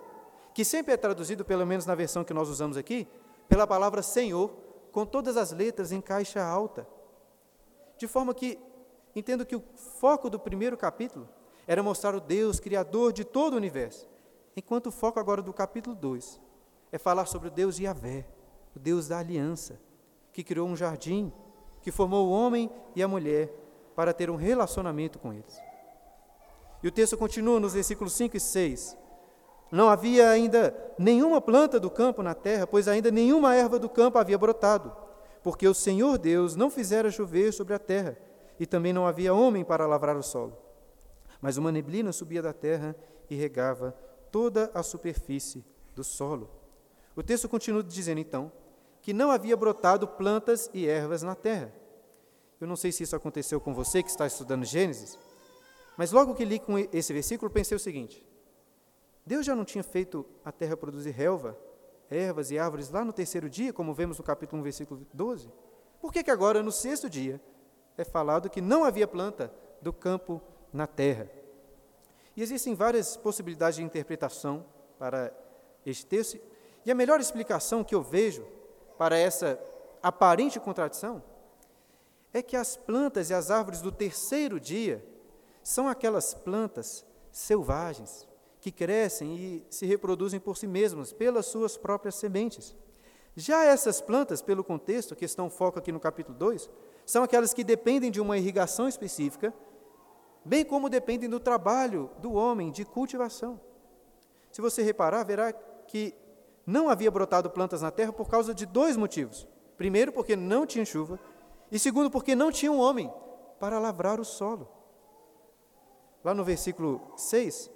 que 0.54 0.64
sempre 0.64 0.94
é 0.94 0.96
traduzido, 0.96 1.44
pelo 1.44 1.66
menos 1.66 1.84
na 1.84 1.94
versão 1.96 2.22
que 2.22 2.32
nós 2.32 2.48
usamos 2.48 2.76
aqui, 2.76 3.08
pela 3.48 3.66
palavra 3.66 4.02
Senhor, 4.02 4.50
com 4.92 5.04
todas 5.04 5.36
as 5.36 5.50
letras 5.50 5.90
em 5.90 6.00
caixa 6.00 6.42
alta. 6.42 6.86
De 7.98 8.06
forma 8.06 8.32
que 8.32 8.58
entendo 9.14 9.44
que 9.44 9.56
o 9.56 9.62
foco 10.00 10.30
do 10.30 10.38
primeiro 10.38 10.76
capítulo 10.76 11.28
era 11.66 11.82
mostrar 11.82 12.14
o 12.14 12.20
Deus 12.20 12.60
criador 12.60 13.12
de 13.12 13.24
todo 13.24 13.54
o 13.54 13.56
universo, 13.56 14.08
enquanto 14.56 14.86
o 14.86 14.92
foco 14.92 15.18
agora 15.18 15.42
do 15.42 15.52
capítulo 15.52 15.96
2 15.96 16.40
é 16.92 16.98
falar 16.98 17.26
sobre 17.26 17.48
o 17.48 17.50
Deus 17.50 17.80
Yahvé, 17.80 18.24
o 18.76 18.78
Deus 18.78 19.08
da 19.08 19.18
aliança, 19.18 19.80
que 20.32 20.44
criou 20.44 20.68
um 20.68 20.76
jardim, 20.76 21.32
que 21.82 21.90
formou 21.90 22.28
o 22.28 22.30
homem 22.30 22.70
e 22.94 23.02
a 23.02 23.08
mulher 23.08 23.52
para 23.96 24.12
ter 24.12 24.30
um 24.30 24.36
relacionamento 24.36 25.18
com 25.18 25.32
eles. 25.32 25.60
E 26.82 26.88
o 26.88 26.92
texto 26.92 27.16
continua 27.16 27.58
nos 27.58 27.74
versículos 27.74 28.12
5 28.12 28.36
e 28.36 28.40
6. 28.40 28.96
Não 29.74 29.88
havia 29.88 30.30
ainda 30.30 30.72
nenhuma 30.96 31.40
planta 31.40 31.80
do 31.80 31.90
campo 31.90 32.22
na 32.22 32.32
terra, 32.32 32.64
pois 32.64 32.86
ainda 32.86 33.10
nenhuma 33.10 33.56
erva 33.56 33.76
do 33.76 33.88
campo 33.88 34.18
havia 34.18 34.38
brotado, 34.38 34.96
porque 35.42 35.66
o 35.66 35.74
Senhor 35.74 36.16
Deus 36.16 36.54
não 36.54 36.70
fizera 36.70 37.10
chover 37.10 37.52
sobre 37.52 37.74
a 37.74 37.78
terra, 37.80 38.16
e 38.56 38.66
também 38.66 38.92
não 38.92 39.04
havia 39.04 39.34
homem 39.34 39.64
para 39.64 39.84
lavrar 39.84 40.16
o 40.16 40.22
solo. 40.22 40.56
Mas 41.40 41.56
uma 41.56 41.72
neblina 41.72 42.12
subia 42.12 42.40
da 42.40 42.52
terra 42.52 42.94
e 43.28 43.34
regava 43.34 43.90
toda 44.30 44.70
a 44.72 44.80
superfície 44.80 45.64
do 45.92 46.04
solo. 46.04 46.48
O 47.16 47.22
texto 47.24 47.48
continua 47.48 47.82
dizendo, 47.82 48.20
então, 48.20 48.52
que 49.02 49.12
não 49.12 49.32
havia 49.32 49.56
brotado 49.56 50.06
plantas 50.06 50.70
e 50.72 50.86
ervas 50.86 51.24
na 51.24 51.34
terra. 51.34 51.74
Eu 52.60 52.68
não 52.68 52.76
sei 52.76 52.92
se 52.92 53.02
isso 53.02 53.16
aconteceu 53.16 53.60
com 53.60 53.74
você 53.74 54.04
que 54.04 54.08
está 54.08 54.24
estudando 54.24 54.64
Gênesis, 54.64 55.18
mas 55.96 56.12
logo 56.12 56.32
que 56.32 56.44
li 56.44 56.60
com 56.60 56.78
esse 56.78 57.12
versículo, 57.12 57.50
pensei 57.50 57.74
o 57.76 57.80
seguinte: 57.80 58.24
Deus 59.26 59.46
já 59.46 59.54
não 59.54 59.64
tinha 59.64 59.82
feito 59.82 60.26
a 60.44 60.52
terra 60.52 60.76
produzir 60.76 61.10
relva, 61.10 61.58
ervas 62.10 62.50
e 62.50 62.58
árvores 62.58 62.90
lá 62.90 63.04
no 63.04 63.12
terceiro 63.12 63.48
dia, 63.48 63.72
como 63.72 63.94
vemos 63.94 64.18
no 64.18 64.24
capítulo 64.24 64.60
1, 64.60 64.62
versículo 64.62 65.06
12? 65.12 65.50
Por 66.00 66.12
que, 66.12 66.22
que 66.22 66.30
agora, 66.30 66.62
no 66.62 66.70
sexto 66.70 67.08
dia, 67.08 67.40
é 67.96 68.04
falado 68.04 68.50
que 68.50 68.60
não 68.60 68.84
havia 68.84 69.08
planta 69.08 69.50
do 69.80 69.92
campo 69.92 70.42
na 70.72 70.86
terra? 70.86 71.30
E 72.36 72.42
existem 72.42 72.74
várias 72.74 73.16
possibilidades 73.16 73.76
de 73.76 73.82
interpretação 73.82 74.66
para 74.98 75.32
este 75.86 76.04
texto, 76.04 76.38
e 76.84 76.90
a 76.90 76.94
melhor 76.94 77.18
explicação 77.18 77.82
que 77.82 77.94
eu 77.94 78.02
vejo 78.02 78.46
para 78.98 79.16
essa 79.16 79.58
aparente 80.02 80.60
contradição 80.60 81.22
é 82.32 82.42
que 82.42 82.56
as 82.56 82.76
plantas 82.76 83.30
e 83.30 83.34
as 83.34 83.50
árvores 83.50 83.80
do 83.80 83.90
terceiro 83.90 84.60
dia 84.60 85.02
são 85.62 85.88
aquelas 85.88 86.34
plantas 86.34 87.06
selvagens 87.32 88.28
que 88.64 88.72
crescem 88.72 89.36
e 89.36 89.66
se 89.68 89.84
reproduzem 89.84 90.40
por 90.40 90.56
si 90.56 90.66
mesmas, 90.66 91.12
pelas 91.12 91.44
suas 91.44 91.76
próprias 91.76 92.14
sementes. 92.14 92.74
Já 93.36 93.62
essas 93.62 94.00
plantas, 94.00 94.40
pelo 94.40 94.64
contexto, 94.64 95.14
que 95.14 95.26
estão 95.26 95.50
foco 95.50 95.78
aqui 95.78 95.92
no 95.92 96.00
capítulo 96.00 96.38
2, 96.38 96.70
são 97.04 97.22
aquelas 97.22 97.52
que 97.52 97.62
dependem 97.62 98.10
de 98.10 98.22
uma 98.22 98.38
irrigação 98.38 98.88
específica, 98.88 99.52
bem 100.42 100.64
como 100.64 100.88
dependem 100.88 101.28
do 101.28 101.38
trabalho 101.38 102.10
do 102.20 102.32
homem 102.32 102.70
de 102.72 102.86
cultivação. 102.86 103.60
Se 104.50 104.62
você 104.62 104.82
reparar, 104.82 105.24
verá 105.24 105.52
que 105.52 106.14
não 106.66 106.88
havia 106.88 107.10
brotado 107.10 107.50
plantas 107.50 107.82
na 107.82 107.90
terra 107.90 108.14
por 108.14 108.30
causa 108.30 108.54
de 108.54 108.64
dois 108.64 108.96
motivos. 108.96 109.46
Primeiro, 109.76 110.10
porque 110.10 110.36
não 110.36 110.64
tinha 110.64 110.86
chuva, 110.86 111.20
e 111.70 111.78
segundo, 111.78 112.10
porque 112.10 112.34
não 112.34 112.50
tinha 112.50 112.72
um 112.72 112.80
homem 112.80 113.12
para 113.60 113.78
lavrar 113.78 114.18
o 114.18 114.24
solo. 114.24 114.66
Lá 116.24 116.32
no 116.32 116.42
versículo 116.42 117.12
6, 117.14 117.74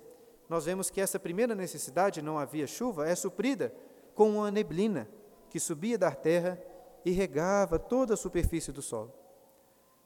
nós 0.49 0.64
vemos 0.64 0.88
que 0.88 1.00
essa 1.00 1.19
primeira 1.19 1.55
necessidade, 1.55 2.23
não 2.23 2.38
havia 2.38 2.67
chuva, 2.67 3.07
é 3.07 3.14
suprida 3.14 3.73
com 4.14 4.31
uma 4.31 4.50
neblina 4.50 5.09
que 5.50 5.61
subia 5.61 5.99
da 5.99 6.11
terra 6.11 6.61
e 7.05 7.11
regava 7.11 7.78
toda 7.78 8.14
a 8.14 8.17
superfície 8.17 8.73
do 8.73 8.83
solo. 8.83 9.12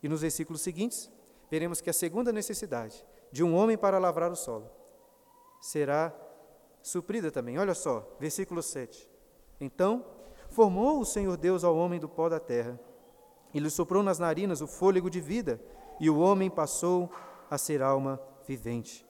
E 0.03 0.09
nos 0.09 0.23
versículos 0.23 0.61
seguintes, 0.61 1.11
veremos 1.51 1.81
que 1.81 1.91
a 1.91 1.93
segunda 1.93 2.33
necessidade, 2.33 3.07
de 3.31 3.45
um 3.45 3.55
homem 3.55 3.79
para 3.79 3.99
lavrar 3.99 4.31
o 4.31 4.37
solo, 4.37 4.69
será 5.61 6.13
suprida 6.83 7.31
também. 7.31 7.59
Olha 7.59 7.75
só, 7.75 8.17
versículo 8.19 8.63
7. 8.63 9.09
Então, 9.61 10.05
formou 10.49 11.01
o 11.01 11.05
Senhor 11.05 11.37
Deus 11.37 11.63
ao 11.63 11.77
homem 11.77 12.01
do 12.01 12.09
pó 12.09 12.29
da 12.29 12.41
terra, 12.41 12.79
e 13.55 13.61
lhe 13.61 13.71
soprou 13.71 14.03
nas 14.03 14.19
narinas 14.19 14.61
o 14.61 14.67
fôlego 14.67 15.09
de 15.09 15.21
vida, 15.21 15.61
e 16.01 16.11
o 16.11 16.19
homem 16.19 16.51
passou 16.51 17.11
a 17.49 17.57
ser 17.57 17.83
alma 17.83 18.21
vivente. 18.47 19.07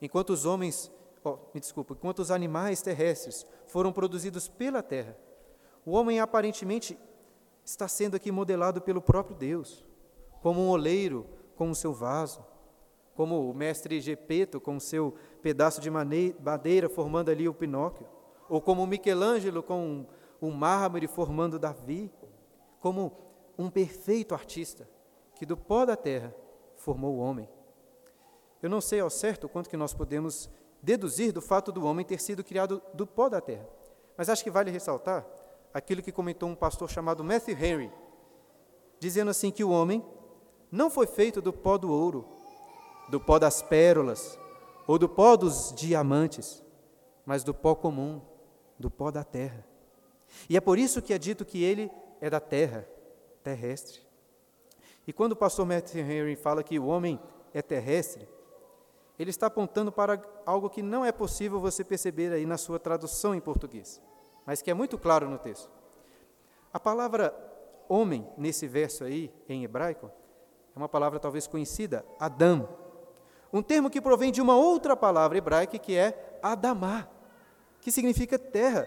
Enquanto 0.00 0.30
os 0.30 0.46
homens, 0.46 0.90
oh, 1.24 1.38
me 1.52 1.60
desculpa, 1.60 1.94
enquanto 1.94 2.20
os 2.20 2.30
animais 2.30 2.82
terrestres 2.82 3.46
foram 3.66 3.92
produzidos 3.92 4.48
pela 4.48 4.82
terra, 4.82 5.16
o 5.84 5.92
homem 5.92 6.20
aparentemente 6.20 6.98
está 7.64 7.88
sendo 7.88 8.16
aqui 8.16 8.30
modelado 8.30 8.80
pelo 8.80 9.00
próprio 9.00 9.36
Deus, 9.36 9.84
como 10.40 10.60
um 10.60 10.68
oleiro 10.68 11.26
com 11.56 11.70
o 11.70 11.74
seu 11.74 11.92
vaso, 11.92 12.44
como 13.14 13.50
o 13.50 13.54
mestre 13.54 14.00
Gepeto 14.00 14.60
com 14.60 14.76
o 14.76 14.80
seu 14.80 15.14
pedaço 15.42 15.80
de 15.80 15.90
madeira 15.90 16.88
formando 16.88 17.30
ali 17.30 17.48
o 17.48 17.54
Pinóquio, 17.54 18.06
ou 18.48 18.60
como 18.60 18.86
Michelangelo 18.86 19.62
com 19.62 20.06
um 20.40 20.50
mármore 20.50 21.08
formando 21.08 21.58
Davi, 21.58 22.12
como 22.80 23.12
um 23.58 23.68
perfeito 23.68 24.34
artista 24.34 24.88
que 25.34 25.44
do 25.44 25.56
pó 25.56 25.84
da 25.84 25.96
terra 25.96 26.34
formou 26.76 27.16
o 27.16 27.18
homem. 27.18 27.48
Eu 28.62 28.68
não 28.68 28.80
sei 28.80 29.00
ao 29.00 29.10
certo 29.10 29.48
quanto 29.48 29.70
que 29.70 29.76
nós 29.76 29.94
podemos 29.94 30.50
deduzir 30.82 31.32
do 31.32 31.40
fato 31.40 31.70
do 31.70 31.84
homem 31.84 32.04
ter 32.04 32.20
sido 32.20 32.44
criado 32.44 32.82
do 32.94 33.06
pó 33.06 33.28
da 33.28 33.40
terra, 33.40 33.66
mas 34.16 34.28
acho 34.28 34.44
que 34.44 34.50
vale 34.50 34.70
ressaltar 34.70 35.26
aquilo 35.72 36.02
que 36.02 36.12
comentou 36.12 36.48
um 36.48 36.54
pastor 36.54 36.90
chamado 36.90 37.22
Matthew 37.22 37.56
Henry, 37.58 37.92
dizendo 38.98 39.30
assim 39.30 39.50
que 39.50 39.64
o 39.64 39.70
homem 39.70 40.04
não 40.70 40.90
foi 40.90 41.06
feito 41.06 41.40
do 41.40 41.52
pó 41.52 41.78
do 41.78 41.90
ouro, 41.90 42.26
do 43.08 43.20
pó 43.20 43.38
das 43.38 43.62
pérolas 43.62 44.38
ou 44.86 44.98
do 44.98 45.08
pó 45.08 45.36
dos 45.36 45.72
diamantes, 45.76 46.62
mas 47.24 47.44
do 47.44 47.52
pó 47.52 47.74
comum, 47.74 48.20
do 48.78 48.90
pó 48.90 49.10
da 49.10 49.24
terra. 49.24 49.64
E 50.48 50.56
é 50.56 50.60
por 50.60 50.78
isso 50.78 51.02
que 51.02 51.12
é 51.12 51.18
dito 51.18 51.44
que 51.44 51.62
ele 51.62 51.90
é 52.20 52.28
da 52.30 52.40
terra, 52.40 52.88
terrestre. 53.42 54.00
E 55.06 55.12
quando 55.12 55.32
o 55.32 55.36
pastor 55.36 55.66
Matthew 55.66 56.04
Henry 56.04 56.36
fala 56.36 56.62
que 56.62 56.78
o 56.78 56.86
homem 56.86 57.20
é 57.54 57.62
terrestre, 57.62 58.28
ele 59.18 59.30
está 59.30 59.46
apontando 59.46 59.90
para 59.90 60.22
algo 60.46 60.70
que 60.70 60.82
não 60.82 61.04
é 61.04 61.10
possível 61.10 61.60
você 61.60 61.82
perceber 61.82 62.32
aí 62.32 62.46
na 62.46 62.56
sua 62.56 62.78
tradução 62.78 63.34
em 63.34 63.40
português, 63.40 64.00
mas 64.46 64.62
que 64.62 64.70
é 64.70 64.74
muito 64.74 64.96
claro 64.96 65.28
no 65.28 65.38
texto. 65.38 65.70
A 66.72 66.78
palavra 66.78 67.34
homem, 67.88 68.28
nesse 68.36 68.68
verso 68.68 69.04
aí, 69.04 69.32
em 69.48 69.64
hebraico, 69.64 70.10
é 70.74 70.78
uma 70.78 70.88
palavra 70.88 71.18
talvez 71.18 71.46
conhecida, 71.46 72.04
Adam. 72.20 72.68
Um 73.52 73.62
termo 73.62 73.90
que 73.90 74.00
provém 74.00 74.30
de 74.30 74.40
uma 74.40 74.56
outra 74.56 74.96
palavra 74.96 75.38
hebraica 75.38 75.78
que 75.78 75.96
é 75.96 76.38
Adamá, 76.42 77.08
que 77.80 77.90
significa 77.90 78.38
terra. 78.38 78.86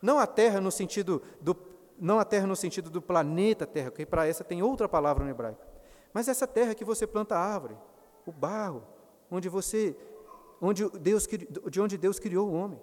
Não 0.00 0.18
a 0.18 0.26
terra 0.26 0.60
no 0.60 0.70
sentido 0.70 1.22
do 1.40 1.56
não 1.98 2.18
a 2.18 2.24
terra 2.24 2.48
no 2.48 2.56
sentido 2.56 2.90
do 2.90 3.00
planeta 3.00 3.64
Terra, 3.64 3.92
porque 3.92 4.04
para 4.04 4.26
essa 4.26 4.42
tem 4.42 4.60
outra 4.60 4.88
palavra 4.88 5.22
no 5.22 5.30
hebraico. 5.30 5.64
Mas 6.12 6.26
essa 6.26 6.48
terra 6.48 6.74
que 6.74 6.84
você 6.84 7.06
planta 7.06 7.38
árvore, 7.38 7.76
o 8.26 8.32
barro, 8.32 8.82
onde 9.32 9.48
você, 9.48 9.96
onde 10.60 10.88
Deus, 10.90 11.26
de 11.70 11.80
onde 11.80 11.96
Deus 11.96 12.18
criou 12.18 12.48
o 12.48 12.52
homem. 12.52 12.80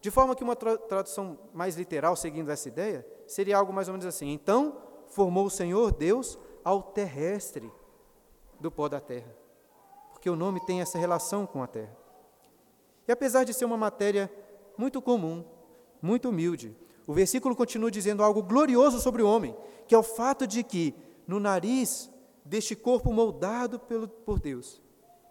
De 0.00 0.10
forma 0.10 0.36
que 0.36 0.44
uma 0.44 0.54
tradução 0.54 1.38
mais 1.52 1.74
literal, 1.74 2.14
seguindo 2.14 2.50
essa 2.50 2.68
ideia, 2.68 3.04
seria 3.26 3.56
algo 3.56 3.72
mais 3.72 3.88
ou 3.88 3.92
menos 3.92 4.06
assim: 4.06 4.30
Então 4.30 4.76
formou 5.08 5.46
o 5.46 5.50
Senhor 5.50 5.90
Deus 5.90 6.38
ao 6.62 6.82
terrestre 6.82 7.72
do 8.60 8.70
pó 8.70 8.88
da 8.88 9.00
terra, 9.00 9.34
porque 10.12 10.28
o 10.28 10.36
nome 10.36 10.64
tem 10.66 10.80
essa 10.80 10.98
relação 10.98 11.46
com 11.46 11.62
a 11.62 11.66
terra. 11.66 11.96
E 13.08 13.12
apesar 13.12 13.44
de 13.44 13.54
ser 13.54 13.64
uma 13.64 13.76
matéria 13.76 14.30
muito 14.76 15.00
comum, 15.00 15.44
muito 16.02 16.28
humilde, 16.28 16.76
o 17.06 17.12
versículo 17.12 17.56
continua 17.56 17.90
dizendo 17.90 18.22
algo 18.22 18.42
glorioso 18.42 19.00
sobre 19.00 19.22
o 19.22 19.28
homem, 19.28 19.56
que 19.86 19.94
é 19.94 19.98
o 19.98 20.02
fato 20.02 20.46
de 20.46 20.62
que 20.62 20.94
no 21.26 21.40
nariz 21.40 22.10
deste 22.44 22.74
corpo 22.76 23.12
moldado 23.12 23.78
pelo, 23.78 24.08
por 24.08 24.38
Deus, 24.38 24.82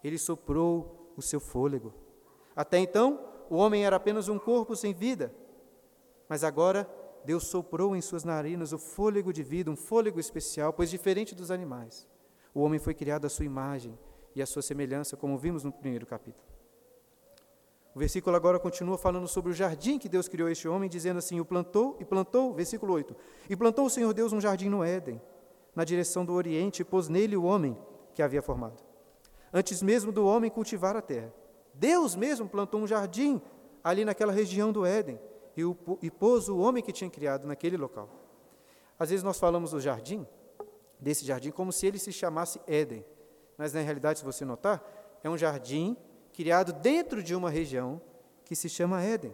ele 0.05 0.17
soprou 0.17 1.11
o 1.17 1.21
seu 1.21 1.39
fôlego. 1.39 1.93
Até 2.55 2.77
então, 2.77 3.19
o 3.49 3.55
homem 3.55 3.85
era 3.85 3.95
apenas 3.95 4.27
um 4.27 4.37
corpo 4.37 4.75
sem 4.75 4.93
vida, 4.93 5.33
mas 6.29 6.43
agora 6.43 6.89
Deus 7.23 7.45
soprou 7.47 7.95
em 7.95 8.01
suas 8.01 8.23
narinas 8.23 8.71
o 8.71 8.77
fôlego 8.77 9.33
de 9.33 9.41
vida, 9.41 9.71
um 9.71 9.75
fôlego 9.75 10.19
especial, 10.19 10.71
pois 10.71 10.89
diferente 10.89 11.33
dos 11.33 11.49
animais, 11.49 12.07
o 12.53 12.61
homem 12.61 12.79
foi 12.79 12.93
criado 12.93 13.25
à 13.25 13.29
sua 13.29 13.45
imagem 13.45 13.97
e 14.35 14.41
a 14.41 14.45
sua 14.45 14.61
semelhança, 14.61 15.17
como 15.17 15.37
vimos 15.37 15.63
no 15.63 15.71
primeiro 15.71 16.05
capítulo. 16.05 16.45
O 17.95 17.99
versículo 17.99 18.35
agora 18.35 18.59
continua 18.59 18.97
falando 18.97 19.27
sobre 19.27 19.51
o 19.51 19.55
jardim 19.55 19.97
que 19.97 20.09
Deus 20.09 20.27
criou 20.27 20.49
este 20.49 20.67
homem, 20.67 20.89
dizendo 20.89 21.17
assim: 21.17 21.39
o 21.39 21.45
plantou 21.45 21.97
e 21.99 22.05
plantou, 22.05 22.53
versículo 22.53 22.93
8: 22.93 23.15
E 23.49 23.55
plantou 23.55 23.85
o 23.85 23.89
Senhor 23.89 24.13
Deus 24.13 24.33
um 24.33 24.41
jardim 24.41 24.67
no 24.67 24.83
Éden, 24.83 25.21
na 25.73 25.83
direção 25.85 26.25
do 26.25 26.33
Oriente, 26.33 26.81
e 26.81 26.85
pôs 26.85 27.07
nele 27.07 27.37
o 27.37 27.43
homem 27.43 27.77
que 28.13 28.21
havia 28.21 28.41
formado. 28.41 28.84
Antes 29.57 29.81
mesmo 29.81 30.11
do 30.11 30.25
homem 30.25 30.51
cultivar 30.51 30.97
a 30.97 31.01
terra. 31.01 31.33
Deus 31.73 32.13
mesmo 32.13 32.45
plantou 32.45 32.81
um 32.81 32.85
jardim 32.85 33.41
ali 33.81 34.03
naquela 34.03 34.33
região 34.33 34.69
do 34.69 34.85
Éden 34.85 35.17
e, 35.55 35.63
o, 35.63 35.77
e 36.01 36.11
pôs 36.11 36.49
o 36.49 36.57
homem 36.57 36.83
que 36.83 36.91
tinha 36.91 37.09
criado 37.09 37.47
naquele 37.47 37.77
local. 37.77 38.09
Às 38.99 39.11
vezes 39.11 39.23
nós 39.23 39.39
falamos 39.39 39.71
do 39.71 39.79
jardim, 39.79 40.27
desse 40.99 41.23
jardim, 41.23 41.51
como 41.51 41.71
se 41.71 41.87
ele 41.87 41.97
se 41.97 42.11
chamasse 42.11 42.59
Éden. 42.67 43.05
Mas 43.57 43.71
na 43.71 43.79
realidade, 43.79 44.19
se 44.19 44.25
você 44.25 44.43
notar, 44.43 44.83
é 45.23 45.29
um 45.29 45.37
jardim 45.37 45.95
criado 46.33 46.73
dentro 46.73 47.23
de 47.23 47.33
uma 47.33 47.49
região 47.49 48.01
que 48.43 48.57
se 48.57 48.67
chama 48.67 49.01
Éden. 49.01 49.33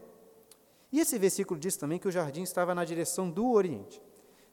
E 0.91 0.99
esse 0.99 1.17
versículo 1.17 1.59
diz 1.59 1.75
também 1.77 1.97
que 1.97 2.07
o 2.07 2.11
jardim 2.11 2.43
estava 2.43 2.75
na 2.75 2.85
direção 2.85 3.27
do 3.27 3.49
Oriente. 3.49 3.99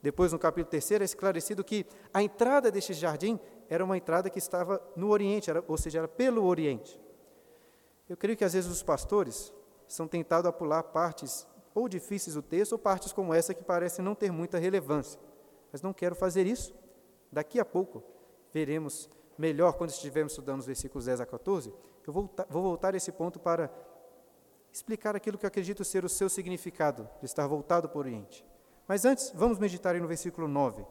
Depois, 0.00 0.32
no 0.32 0.38
capítulo 0.38 0.70
3, 0.70 0.92
é 0.92 1.04
esclarecido 1.04 1.62
que 1.62 1.84
a 2.14 2.22
entrada 2.22 2.70
deste 2.70 2.94
jardim 2.94 3.38
era 3.68 3.84
uma 3.84 3.96
entrada 3.96 4.30
que 4.30 4.38
estava 4.38 4.82
no 4.96 5.10
Oriente, 5.10 5.50
era, 5.50 5.62
ou 5.68 5.76
seja, 5.76 5.98
era 5.98 6.08
pelo 6.08 6.44
Oriente. 6.44 7.00
Eu 8.08 8.16
creio 8.16 8.36
que 8.36 8.44
às 8.44 8.54
vezes 8.54 8.70
os 8.70 8.82
pastores 8.82 9.52
são 9.86 10.08
tentados 10.08 10.48
a 10.48 10.52
pular 10.52 10.82
partes 10.84 11.46
ou 11.74 11.88
difíceis 11.88 12.34
do 12.34 12.42
texto, 12.42 12.72
ou 12.72 12.78
partes 12.78 13.12
como 13.12 13.34
essa 13.34 13.54
que 13.54 13.62
parecem 13.62 14.04
não 14.04 14.14
ter 14.14 14.32
muita 14.32 14.58
relevância. 14.58 15.20
Mas 15.70 15.82
não 15.82 15.92
quero 15.92 16.14
fazer 16.14 16.46
isso. 16.46 16.74
Daqui 17.30 17.60
a 17.60 17.64
pouco 17.64 18.02
veremos 18.52 19.08
melhor, 19.36 19.74
quando 19.74 19.90
estivermos 19.90 20.32
estudando 20.32 20.60
os 20.60 20.66
versículos 20.66 21.04
10 21.04 21.20
a 21.20 21.26
14, 21.26 21.72
eu 22.06 22.12
vou 22.12 22.24
voltar, 22.24 22.46
vou 22.48 22.62
voltar 22.62 22.94
a 22.94 22.96
esse 22.96 23.12
ponto 23.12 23.38
para 23.38 23.70
explicar 24.72 25.14
aquilo 25.14 25.38
que 25.38 25.44
eu 25.44 25.48
acredito 25.48 25.84
ser 25.84 26.04
o 26.04 26.08
seu 26.08 26.28
significado 26.28 27.08
de 27.20 27.26
estar 27.26 27.46
voltado 27.46 27.88
para 27.88 27.98
o 27.98 28.00
Oriente. 28.00 28.44
Mas 28.86 29.04
antes, 29.04 29.30
vamos 29.34 29.58
meditar 29.58 29.94
no 30.00 30.08
versículo 30.08 30.48
9. 30.48 30.84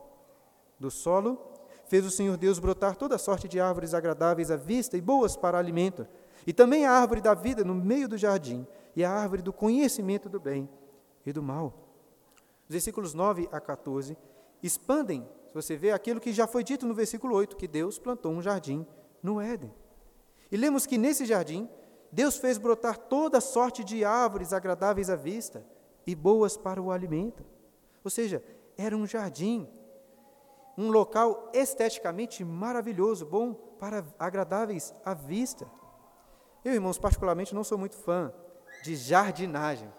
Do 0.79 0.91
solo 0.91 1.56
fez 1.87 2.05
o 2.05 2.11
Senhor 2.11 2.37
Deus 2.37 2.59
brotar 2.59 2.95
toda 2.95 3.17
sorte 3.17 3.47
de 3.47 3.59
árvores 3.59 3.93
agradáveis 3.93 4.51
à 4.51 4.55
vista 4.55 4.97
e 4.97 5.01
boas 5.01 5.35
para 5.35 5.57
alimento, 5.57 6.07
e 6.45 6.53
também 6.53 6.85
a 6.85 6.91
árvore 6.91 7.21
da 7.21 7.33
vida 7.33 7.63
no 7.63 7.75
meio 7.75 8.07
do 8.07 8.17
jardim, 8.17 8.65
e 8.95 9.03
a 9.03 9.11
árvore 9.11 9.41
do 9.41 9.53
conhecimento 9.53 10.29
do 10.29 10.39
bem 10.39 10.69
e 11.25 11.31
do 11.31 11.43
mal. 11.43 11.73
Os 12.67 12.73
versículos 12.73 13.13
9 13.13 13.47
a 13.51 13.59
14 13.59 14.17
expandem, 14.61 15.27
se 15.47 15.53
você 15.53 15.77
vê, 15.77 15.91
aquilo 15.91 16.19
que 16.19 16.33
já 16.33 16.47
foi 16.47 16.63
dito 16.63 16.85
no 16.85 16.93
versículo 16.93 17.35
8, 17.35 17.55
que 17.55 17.67
Deus 17.67 17.99
plantou 17.99 18.31
um 18.31 18.41
jardim 18.41 18.85
no 19.21 19.39
Éden. 19.39 19.73
E 20.51 20.57
lemos 20.57 20.85
que 20.85 20.97
nesse 20.97 21.25
jardim, 21.25 21.69
Deus 22.11 22.37
fez 22.37 22.57
brotar 22.57 22.97
toda 22.97 23.41
sorte 23.41 23.83
de 23.83 24.03
árvores 24.03 24.53
agradáveis 24.53 25.09
à 25.09 25.15
vista 25.15 25.65
e 26.05 26.15
boas 26.15 26.57
para 26.57 26.81
o 26.81 26.91
alimento. 26.91 27.43
Ou 28.03 28.09
seja, 28.09 28.43
era 28.77 28.95
um 28.95 29.05
jardim, 29.05 29.67
um 30.77 30.91
local 30.91 31.49
esteticamente 31.53 32.45
maravilhoso, 32.45 33.25
bom 33.25 33.53
para 33.53 34.05
agradáveis 34.19 34.93
à 35.03 35.13
vista. 35.13 35.69
Eu, 36.63 36.73
irmãos, 36.73 36.99
particularmente 36.99 37.55
não 37.55 37.63
sou 37.63 37.77
muito 37.77 37.95
fã 37.95 38.31
de 38.83 38.95
jardinagem. 38.95 39.91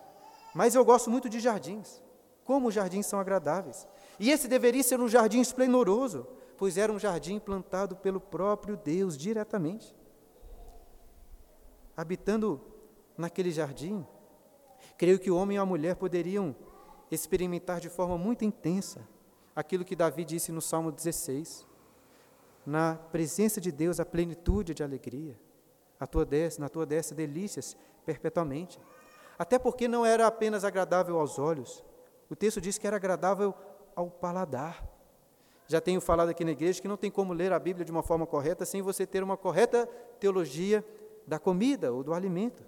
Mas 0.54 0.75
eu 0.75 0.85
gosto 0.85 1.11
muito 1.11 1.28
de 1.28 1.40
jardins. 1.40 2.00
Como 2.44 2.68
os 2.68 2.75
jardins 2.75 3.06
são 3.06 3.18
agradáveis. 3.18 3.88
E 4.20 4.30
esse 4.30 4.47
deveria 4.47 4.82
ser 4.82 5.00
um 5.00 5.08
jardim 5.08 5.40
esplendoroso, 5.40 6.26
pois 6.56 6.78
era 6.78 6.92
um 6.92 6.99
jardim 6.99 7.38
plantado 7.40 7.97
pelo 7.97 8.20
próprio 8.20 8.76
Deus 8.76 9.18
diretamente. 9.18 9.94
Habitando 11.96 12.61
naquele 13.16 13.50
jardim, 13.50 14.07
creio 14.96 15.18
que 15.18 15.31
o 15.31 15.37
homem 15.37 15.57
e 15.57 15.61
a 15.61 15.66
mulher 15.66 15.96
poderiam 15.96 16.55
experimentar 17.11 17.81
de 17.81 17.88
forma 17.88 18.16
muito 18.16 18.44
intensa 18.44 19.07
aquilo 19.59 19.85
que 19.85 19.97
Davi 19.97 20.25
disse 20.25 20.53
no 20.53 20.62
Salmo 20.62 20.92
16. 20.92 21.66
Na 22.64 22.94
presença 22.94 23.61
de 23.61 23.73
Deus, 23.73 23.99
a 23.99 24.07
plenitude 24.07 24.73
de 24.73 24.85
alegria. 24.85 25.37
A 25.99 26.07
tua 26.07 26.25
desce, 26.25 26.61
na 26.61 26.68
tua 26.68 26.87
desce 26.87 27.12
delícias 27.12 27.77
perpetuamente. 28.07 28.79
Até 29.37 29.59
porque 29.59 29.88
não 29.88 30.07
era 30.07 30.29
apenas 30.29 30.62
agradável 30.62 31.18
aos 31.18 31.40
olhos, 31.40 31.83
o 32.31 32.37
texto 32.37 32.61
diz 32.61 32.79
que 32.79 32.87
era 32.87 32.94
agradável 32.94 33.53
ao 33.97 34.09
paladar. 34.09 34.87
Já 35.66 35.81
tenho 35.81 36.01
falado 36.01 36.29
aqui 36.29 36.44
na 36.44 36.53
igreja 36.53 36.81
que 36.81 36.87
não 36.87 36.97
tem 36.97 37.11
como 37.11 37.33
ler 37.33 37.53
a 37.53 37.59
Bíblia 37.59 37.85
de 37.85 37.90
uma 37.90 38.03
forma 38.03 38.27
correta 38.27 38.64
sem 38.64 38.81
você 38.81 39.05
ter 39.05 39.25
uma 39.25 39.37
correta 39.37 39.87
teologia 40.21 40.85
da 41.27 41.38
comida 41.38 41.92
ou 41.92 42.05
do 42.05 42.14
alimento. 42.14 42.64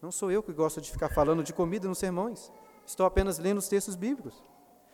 Não 0.00 0.10
sou 0.10 0.30
eu 0.30 0.42
que 0.42 0.52
gosto 0.52 0.80
de 0.80 0.90
ficar 0.90 1.10
falando 1.10 1.44
de 1.44 1.52
comida 1.52 1.86
nos 1.86 1.98
sermões, 1.98 2.50
estou 2.86 3.04
apenas 3.04 3.38
lendo 3.38 3.58
os 3.58 3.68
textos 3.68 3.96
bíblicos. 3.96 4.42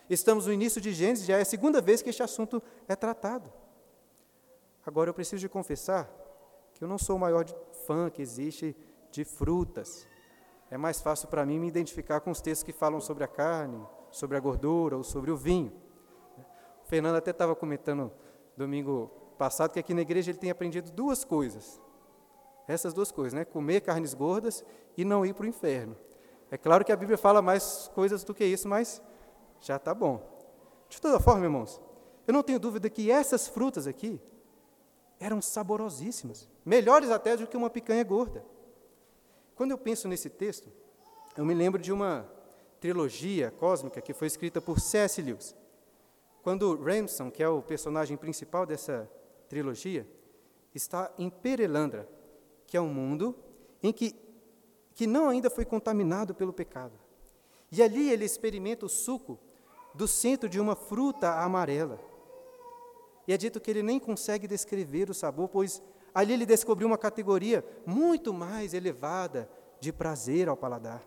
Estamos 0.09 0.47
no 0.47 0.53
início 0.53 0.81
de 0.81 0.91
Gênesis, 0.91 1.25
já 1.25 1.37
é 1.37 1.41
a 1.41 1.45
segunda 1.45 1.79
vez 1.79 2.01
que 2.01 2.09
este 2.09 2.23
assunto 2.23 2.61
é 2.87 2.95
tratado. 2.95 3.51
Agora 4.85 5.09
eu 5.09 5.13
preciso 5.13 5.39
de 5.39 5.47
confessar 5.47 6.09
que 6.73 6.83
eu 6.83 6.87
não 6.87 6.97
sou 6.97 7.15
o 7.15 7.19
maior 7.19 7.45
fã 7.85 8.09
que 8.09 8.21
existe 8.21 8.75
de 9.11 9.23
frutas. 9.23 10.07
É 10.71 10.77
mais 10.77 10.99
fácil 10.99 11.27
para 11.27 11.45
mim 11.45 11.59
me 11.59 11.67
identificar 11.67 12.21
com 12.21 12.31
os 12.31 12.41
textos 12.41 12.63
que 12.63 12.73
falam 12.73 12.99
sobre 12.99 13.23
a 13.23 13.27
carne, 13.27 13.85
sobre 14.09 14.35
a 14.35 14.39
gordura 14.39 14.97
ou 14.97 15.03
sobre 15.03 15.29
o 15.29 15.37
vinho. 15.37 15.71
O 16.83 16.87
Fernando 16.87 17.17
até 17.17 17.29
estava 17.31 17.55
comentando 17.55 18.11
domingo 18.57 19.11
passado 19.37 19.71
que 19.71 19.79
aqui 19.79 19.93
na 19.93 20.01
igreja 20.01 20.31
ele 20.31 20.39
tem 20.39 20.49
aprendido 20.49 20.91
duas 20.91 21.23
coisas. 21.23 21.79
Essas 22.67 22.93
duas 22.93 23.11
coisas, 23.11 23.33
né? 23.33 23.45
Comer 23.45 23.81
carnes 23.81 24.13
gordas 24.13 24.63
e 24.97 25.05
não 25.05 25.25
ir 25.25 25.33
para 25.33 25.43
o 25.43 25.47
inferno. 25.47 25.95
É 26.51 26.57
claro 26.57 26.83
que 26.83 26.91
a 26.91 26.95
Bíblia 26.95 27.17
fala 27.17 27.41
mais 27.41 27.89
coisas 27.93 28.23
do 28.23 28.33
que 28.33 28.43
isso, 28.43 28.67
mas 28.67 29.01
já 29.61 29.75
está 29.75 29.93
bom. 29.93 30.21
De 30.89 30.99
toda 30.99 31.19
forma, 31.19 31.45
irmãos, 31.45 31.81
eu 32.27 32.33
não 32.33 32.43
tenho 32.43 32.59
dúvida 32.59 32.89
que 32.89 33.11
essas 33.11 33.47
frutas 33.47 33.87
aqui 33.87 34.19
eram 35.19 35.41
saborosíssimas, 35.41 36.49
melhores 36.65 37.09
até 37.09 37.35
do 37.35 37.47
que 37.47 37.57
uma 37.57 37.69
picanha 37.69 38.03
gorda. 38.03 38.43
Quando 39.55 39.71
eu 39.71 39.77
penso 39.77 40.07
nesse 40.07 40.29
texto, 40.29 40.71
eu 41.35 41.45
me 41.45 41.53
lembro 41.53 41.81
de 41.81 41.91
uma 41.91 42.29
trilogia 42.79 43.51
cósmica 43.51 44.01
que 44.01 44.13
foi 44.13 44.27
escrita 44.27 44.61
por 44.61 44.79
C.S. 44.79 45.21
Lewis. 45.21 45.55
Quando 46.41 46.81
Ramson, 46.81 47.29
que 47.29 47.43
é 47.43 47.49
o 47.49 47.61
personagem 47.61 48.15
principal 48.15 48.65
dessa 48.65 49.09
trilogia, 49.49 50.07
está 50.73 51.11
em 51.17 51.29
Perelandra, 51.29 52.07
que 52.65 52.77
é 52.77 52.81
um 52.81 52.93
mundo 52.93 53.35
em 53.83 53.91
que, 53.91 54.15
que 54.93 55.05
não 55.05 55.29
ainda 55.29 55.49
foi 55.49 55.65
contaminado 55.65 56.33
pelo 56.33 56.53
pecado. 56.53 56.93
E 57.71 57.83
ali 57.83 58.09
ele 58.09 58.25
experimenta 58.25 58.85
o 58.85 58.89
suco 58.89 59.37
do 59.93 60.07
centro 60.07 60.47
de 60.47 60.59
uma 60.59 60.75
fruta 60.75 61.41
amarela. 61.41 61.99
E 63.27 63.33
é 63.33 63.37
dito 63.37 63.59
que 63.59 63.69
ele 63.69 63.83
nem 63.83 63.99
consegue 63.99 64.47
descrever 64.47 65.09
o 65.09 65.13
sabor, 65.13 65.49
pois 65.49 65.81
Ali 66.13 66.33
ele 66.33 66.45
descobriu 66.45 66.87
uma 66.87 66.97
categoria 66.97 67.63
muito 67.85 68.33
mais 68.33 68.73
elevada 68.73 69.49
de 69.79 69.93
prazer 69.93 70.49
ao 70.49 70.57
paladar. 70.57 71.01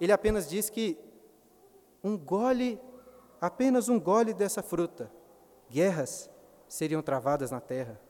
Ele 0.00 0.12
apenas 0.12 0.48
diz 0.48 0.70
que 0.70 0.98
um 2.02 2.16
gole, 2.16 2.80
apenas 3.40 3.88
um 3.88 3.98
gole 3.98 4.32
dessa 4.32 4.62
fruta, 4.62 5.10
guerras 5.68 6.30
seriam 6.68 7.02
travadas 7.02 7.50
na 7.50 7.60
terra, 7.60 8.00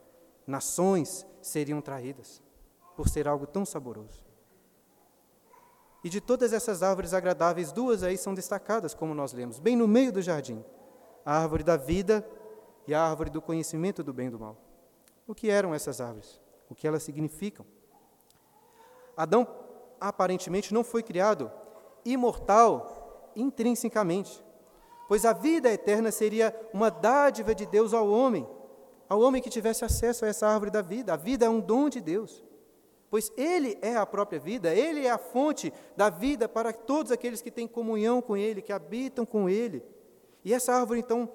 nações 0.47 1.27
seriam 1.40 1.81
traídas, 1.81 2.42
por 2.97 3.09
ser 3.09 3.27
algo 3.27 3.47
tão 3.47 3.64
saboroso. 3.64 4.28
E 6.02 6.08
de 6.08 6.20
todas 6.20 6.52
essas 6.52 6.82
árvores 6.82 7.12
agradáveis, 7.12 7.72
duas 7.72 8.02
aí 8.02 8.16
são 8.16 8.34
destacadas, 8.34 8.94
como 8.94 9.14
nós 9.14 9.32
lemos, 9.32 9.58
bem 9.58 9.76
no 9.76 9.88
meio 9.88 10.12
do 10.12 10.22
jardim: 10.22 10.64
a 11.24 11.38
árvore 11.38 11.64
da 11.64 11.76
vida 11.76 12.26
e 12.87 12.94
a 12.94 13.02
árvore 13.02 13.30
do 13.30 13.42
conhecimento 13.42 14.02
do 14.02 14.12
bem 14.12 14.28
e 14.28 14.30
do 14.30 14.38
mal. 14.38 14.56
O 15.26 15.34
que 15.34 15.50
eram 15.50 15.74
essas 15.74 16.00
árvores? 16.00 16.40
O 16.70 16.74
que 16.74 16.87
elas 16.87 17.02
significam? 17.02 17.66
Adão 19.16 19.46
aparentemente 20.00 20.72
não 20.72 20.84
foi 20.84 21.02
criado 21.02 21.50
imortal 22.04 23.30
intrinsecamente, 23.34 24.42
pois 25.08 25.24
a 25.24 25.32
vida 25.32 25.70
eterna 25.70 26.11
seria 26.11 26.54
uma 26.72 26.90
dádiva 26.90 27.54
de 27.54 27.66
Deus 27.66 27.92
ao 27.92 28.08
homem, 28.08 28.48
ao 29.08 29.20
homem 29.20 29.42
que 29.42 29.50
tivesse 29.50 29.84
acesso 29.84 30.24
a 30.24 30.28
essa 30.28 30.46
árvore 30.46 30.70
da 30.70 30.80
vida. 30.80 31.12
A 31.12 31.16
vida 31.16 31.46
é 31.46 31.48
um 31.48 31.61
dom 31.61 31.88
de 31.88 32.00
Deus, 32.00 32.44
pois 33.11 33.33
Ele 33.37 33.79
é 33.81 33.97
a 33.97 34.07
própria 34.07 34.38
vida, 34.38 34.75
Ele 34.75 35.07
é 35.07 35.11
a 35.11 35.18
fonte 35.18 35.73
da 35.97 36.11
vida 36.11 36.49
para 36.49 36.73
todos 36.73 37.12
aqueles 37.12 37.40
que 37.40 37.51
têm 37.51 37.66
comunhão 37.66 38.21
com 38.21 38.37
Ele, 38.37 38.62
que 38.62 38.73
habitam 38.73 39.25
com 39.25 39.49
Ele. 39.49 39.83
E 40.44 40.53
essa 40.53 40.75
árvore, 40.75 41.01
então, 41.01 41.31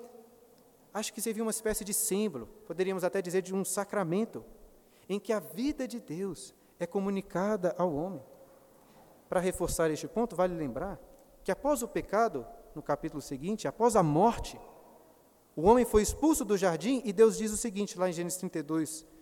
acho 0.93 1.13
que 1.13 1.21
seria 1.21 1.43
uma 1.43 1.51
espécie 1.51 1.83
de 1.83 1.93
símbolo, 1.93 2.47
poderíamos 2.65 3.03
até 3.03 3.21
dizer 3.21 3.41
de 3.41 3.53
um 3.53 3.65
sacramento, 3.65 4.43
em 5.09 5.19
que 5.19 5.33
a 5.33 5.39
vida 5.39 5.87
de 5.87 5.99
Deus 5.99 6.53
é 6.79 6.85
comunicada 6.85 7.75
ao 7.77 7.93
homem. 7.93 8.21
Para 9.27 9.39
reforçar 9.39 9.89
este 9.89 10.07
ponto, 10.07 10.35
vale 10.35 10.55
lembrar 10.55 10.99
que 11.43 11.51
após 11.51 11.81
o 11.81 11.87
pecado, 11.87 12.45
no 12.75 12.81
capítulo 12.81 13.21
seguinte, 13.21 13.67
após 13.67 13.95
a 13.95 14.03
morte, 14.03 14.59
o 15.55 15.63
homem 15.63 15.85
foi 15.85 16.01
expulso 16.01 16.45
do 16.45 16.57
jardim 16.57 17.01
e 17.03 17.11
Deus 17.11 17.37
diz 17.37 17.51
o 17.51 17.57
seguinte, 17.57 17.97
lá 17.97 18.09
em 18.09 18.13
Gênesis 18.13 18.39
32, 18.39 19.05
ó, 19.05 19.05
já, 19.05 19.12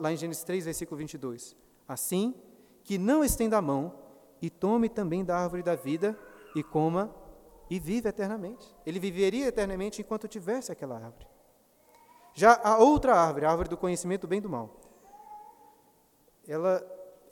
lá 0.00 0.12
em 0.12 0.16
Gênesis 0.16 0.44
3, 0.44 0.64
versículo 0.64 0.98
22. 0.98 1.56
Assim, 1.86 2.34
que 2.84 2.98
não 2.98 3.24
estenda 3.24 3.58
a 3.58 3.62
mão 3.62 3.94
e 4.40 4.50
tome 4.50 4.88
também 4.88 5.24
da 5.24 5.36
árvore 5.36 5.62
da 5.62 5.74
vida 5.74 6.18
e 6.54 6.62
coma 6.62 7.14
e 7.70 7.78
vive 7.78 8.08
eternamente. 8.08 8.74
Ele 8.86 8.98
viveria 8.98 9.46
eternamente 9.46 10.00
enquanto 10.00 10.28
tivesse 10.28 10.72
aquela 10.72 10.96
árvore. 10.96 11.26
Já 12.34 12.60
a 12.62 12.78
outra 12.78 13.14
árvore, 13.14 13.46
a 13.46 13.50
árvore 13.50 13.68
do 13.68 13.76
conhecimento 13.76 14.22
do 14.22 14.28
bem 14.28 14.38
e 14.38 14.42
do 14.42 14.48
mal, 14.48 14.80
ela, 16.46 16.82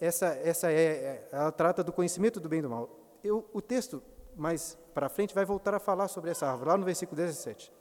essa, 0.00 0.26
essa 0.26 0.70
é, 0.70 0.74
é 0.74 1.29
ela 1.33 1.52
trata 1.52 1.83
do 1.85 1.92
conhecimento 1.92 2.40
do 2.40 2.48
bem 2.48 2.59
e 2.59 2.62
do 2.62 2.70
mal. 2.70 2.90
Eu, 3.22 3.48
o 3.52 3.62
texto 3.62 4.02
mais 4.37 4.76
para 4.92 5.09
frente 5.09 5.35
vai 5.35 5.44
voltar 5.44 5.74
a 5.74 5.79
falar 5.79 6.09
sobre 6.09 6.31
essa 6.31 6.46
árvore, 6.46 6.70
lá 6.70 6.76
no 6.76 6.85
versículo 6.85 7.16
17. 7.16 7.72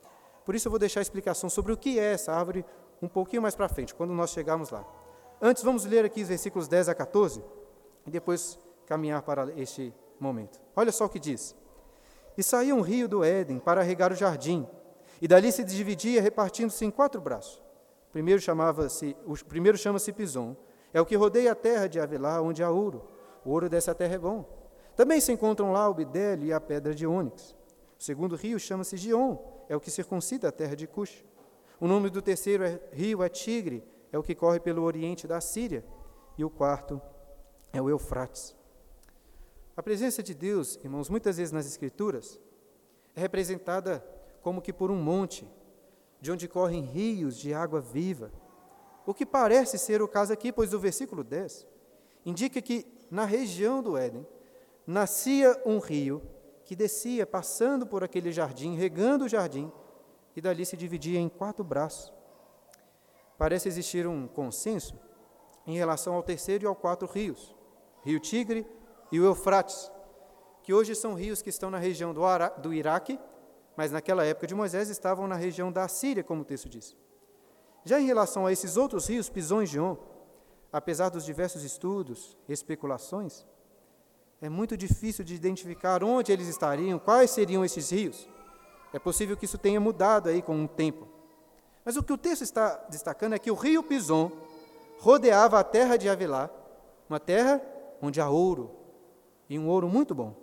Por 0.45 0.56
isso 0.56 0.67
eu 0.67 0.69
vou 0.69 0.80
deixar 0.80 1.00
a 1.00 1.02
explicação 1.02 1.50
sobre 1.50 1.74
o 1.74 1.78
que 1.78 2.00
é 2.00 2.13
essa 2.13 2.32
árvore 2.32 2.63
um 3.06 3.10
pouquinho 3.10 3.41
mais 3.41 3.56
para 3.56 3.70
frente, 3.70 3.94
quando 3.94 4.13
nós 4.13 4.32
chegarmos 4.32 4.70
lá. 4.72 4.86
Antes, 5.41 5.63
vamos 5.63 5.86
ler 5.86 6.04
aqui 6.06 6.22
os 6.22 6.28
versículos 6.28 6.68
10 6.68 6.89
a 6.89 6.96
14 6.96 7.44
e 8.06 8.12
depois 8.12 8.60
caminhar 8.86 9.22
para 9.22 9.52
este 9.60 9.94
momento. 10.20 10.60
Olha 10.76 10.91
só 10.91 11.06
o 11.06 11.10
que 11.10 11.20
diz. 11.20 11.56
E 12.38 12.44
saía 12.44 12.76
um 12.76 12.82
rio 12.82 13.08
do 13.08 13.24
Éden 13.24 13.60
para 13.60 13.82
regar 13.82 14.12
o 14.12 14.15
jardim, 14.15 14.68
e 15.22 15.28
dali 15.28 15.52
se 15.52 15.63
dividia, 15.63 16.22
repartindo-se 16.22 16.84
em 16.84 16.91
quatro 16.91 17.22
braços. 17.22 17.63
O 18.10 18.12
primeiro 18.12 18.41
chamava-se, 18.41 19.15
o 19.26 19.34
primeiro 19.46 19.78
chama-se 19.78 20.12
Pison, 20.12 20.56
é 20.94 21.00
o 21.00 21.06
que 21.06 21.15
rodeia 21.15 21.52
a 21.52 21.56
terra 21.56 21.88
de 21.88 22.00
Avilá, 22.00 22.41
onde 22.41 22.63
há 22.63 22.70
ouro. 22.70 23.08
O 23.44 23.52
ouro 23.52 23.70
dessa 23.70 23.94
terra 23.94 24.15
é 24.15 24.18
bom. 24.18 24.46
Também 24.96 25.20
se 25.22 25.32
encontram 25.32 25.72
lá 25.72 25.88
o 25.89 25.94
bidélio 25.94 26.48
e 26.48 26.54
a 26.54 26.60
pedra 26.60 26.94
de 26.94 27.06
ônix. 27.06 27.56
O 27.98 28.04
segundo 28.04 28.36
rio 28.36 28.60
chama-se 28.60 28.98
Gion, 28.98 29.38
é 29.70 29.76
o 29.76 29.80
que 29.80 29.91
circuncida 29.91 30.50
a 30.50 30.52
terra 30.52 30.76
de 30.76 30.88
Cush. 30.88 31.24
O 31.80 31.88
nome 31.88 32.10
do 32.10 32.22
terceiro 32.22 32.64
é, 32.64 32.80
rio 32.92 33.22
é 33.24 33.30
Tigre, 33.30 33.84
é 34.12 34.18
o 34.18 34.24
que 34.24 34.34
corre 34.34 34.60
pelo 34.60 34.84
oriente 34.84 35.28
da 35.28 35.42
Síria. 35.42 35.84
E 36.38 36.44
o 36.44 36.50
quarto 36.50 37.02
é 37.72 37.82
o 37.82 37.90
Eufrates. 37.90 38.56
A 39.76 39.84
presença 39.84 40.24
de 40.24 40.34
Deus, 40.34 40.78
irmãos, 40.84 41.10
muitas 41.10 41.38
vezes 41.38 41.52
nas 41.52 41.66
Escrituras, 41.66 42.40
é 43.16 43.22
representada 43.22 44.06
como 44.42 44.62
que 44.62 44.72
por 44.72 44.90
um 44.90 44.96
monte, 44.96 45.50
de 46.22 46.32
onde 46.32 46.48
correm 46.48 46.82
rios 46.84 47.38
de 47.38 47.54
água 47.54 47.82
viva. 47.82 48.32
O 49.06 49.14
que 49.14 49.26
parece 49.26 49.78
ser 49.78 50.02
o 50.02 50.08
caso 50.08 50.32
aqui, 50.32 50.52
pois 50.52 50.74
o 50.74 50.80
versículo 50.80 51.24
10 51.24 51.68
indica 52.26 52.62
que 52.62 52.86
na 53.12 53.26
região 53.26 53.84
do 53.84 53.98
Éden 53.98 54.26
nascia 54.88 55.62
um 55.66 55.78
rio 55.78 56.22
que 56.64 56.76
descia 56.76 57.26
passando 57.26 57.86
por 57.86 58.04
aquele 58.04 58.32
jardim, 58.32 58.76
regando 58.76 59.26
o 59.26 59.30
jardim, 59.30 59.72
e 60.36 60.41
dali 60.41 60.65
se 60.65 60.76
dividia 60.76 61.19
em 61.19 61.30
quatro 61.30 61.63
braços. 61.63 62.13
Parece 63.38 63.67
existir 63.67 64.08
um 64.08 64.28
consenso 64.28 64.98
em 65.65 65.78
relação 65.78 66.13
ao 66.13 66.24
terceiro 66.24 66.65
e 66.65 66.67
ao 66.67 66.76
quatro 66.76 67.08
rios, 67.08 67.56
Rio 68.04 68.19
Tigre, 68.19 68.67
e 69.12 69.19
o 69.19 69.26
Eufrates, 69.26 69.91
que 70.63 70.74
hoje 70.74 70.95
são 70.95 71.13
rios 71.13 71.41
que 71.41 71.50
estão 71.50 71.69
na 71.69 71.78
região 71.78 72.13
do, 72.13 72.24
Ara, 72.26 72.50
do 72.50 72.74
Iraque, 72.74 73.19
mas 73.78 73.91
naquela 73.91 74.26
época 74.26 74.48
de 74.48 74.56
Moisés 74.56 74.89
estavam 74.89 75.28
na 75.28 75.36
região 75.36 75.71
da 75.71 75.88
Síria, 75.88 76.24
como 76.24 76.41
o 76.41 76.45
texto 76.45 76.69
diz. 76.69 76.95
Já 77.84 78.00
em 78.00 78.06
relação 78.06 78.45
a 78.45 78.52
esses 78.52 78.78
outros 78.78 79.08
rios, 79.08 79.30
Pison 79.30 79.62
e 79.62 79.65
Gion, 79.65 79.95
apesar 80.71 81.10
dos 81.10 81.24
diversos 81.24 81.63
estudos 81.63 82.38
especulações, 82.50 83.45
é 84.41 84.50
muito 84.50 84.76
difícil 84.76 85.24
de 85.24 85.36
identificar 85.36 86.04
onde 86.04 86.32
eles 86.32 86.48
estariam, 86.48 87.00
quais 87.00 87.32
seriam 87.32 87.63
esses 87.63 87.91
rios. 87.91 88.28
É 88.95 88.99
possível 88.99 89.36
que 89.36 89.43
isso 89.43 89.58
tenha 89.58 89.77
mudado 89.77 90.29
aí 90.29 90.41
com 90.41 90.63
o 90.63 90.67
tempo. 90.69 91.05
Mas 91.84 91.97
o 91.97 92.01
que 92.01 92.13
o 92.13 92.17
texto 92.17 92.43
está 92.43 92.77
destacando 92.89 93.34
é 93.34 93.38
que 93.38 93.51
o 93.51 93.53
rio 93.53 93.84
Pison 93.84 94.31
rodeava 94.99 95.60
a 95.60 95.65
terra 95.65 95.97
de 95.97 96.08
Avilá, 96.08 96.49
uma 97.10 97.19
terra 97.19 97.62
onde 98.01 98.21
há 98.21 98.29
ouro, 98.29 98.71
e 99.49 99.60
um 99.60 99.67
ouro 99.67 99.89
muito 99.89 100.15
bom. 100.15 100.34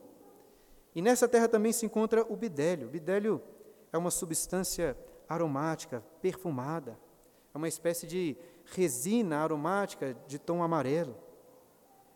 E 0.95 1.01
nessa 1.01 1.27
terra 1.27 1.49
também 1.49 1.73
se 1.73 1.87
encontra 1.87 2.31
o 2.31 2.37
bidélio. 2.37 2.89
O 2.89 2.91
bidélio 2.91 3.43
é 3.91 3.97
uma 3.97 4.11
substância 4.11 4.95
aromática, 5.27 6.05
perfumada. 6.21 6.99
É 7.55 7.57
uma 7.57 7.69
espécie 7.69 8.07
de 8.07 8.37
resina 8.67 9.39
aromática 9.39 10.15
de 10.27 10.39
tom 10.39 10.63
amarelo. 10.63 11.17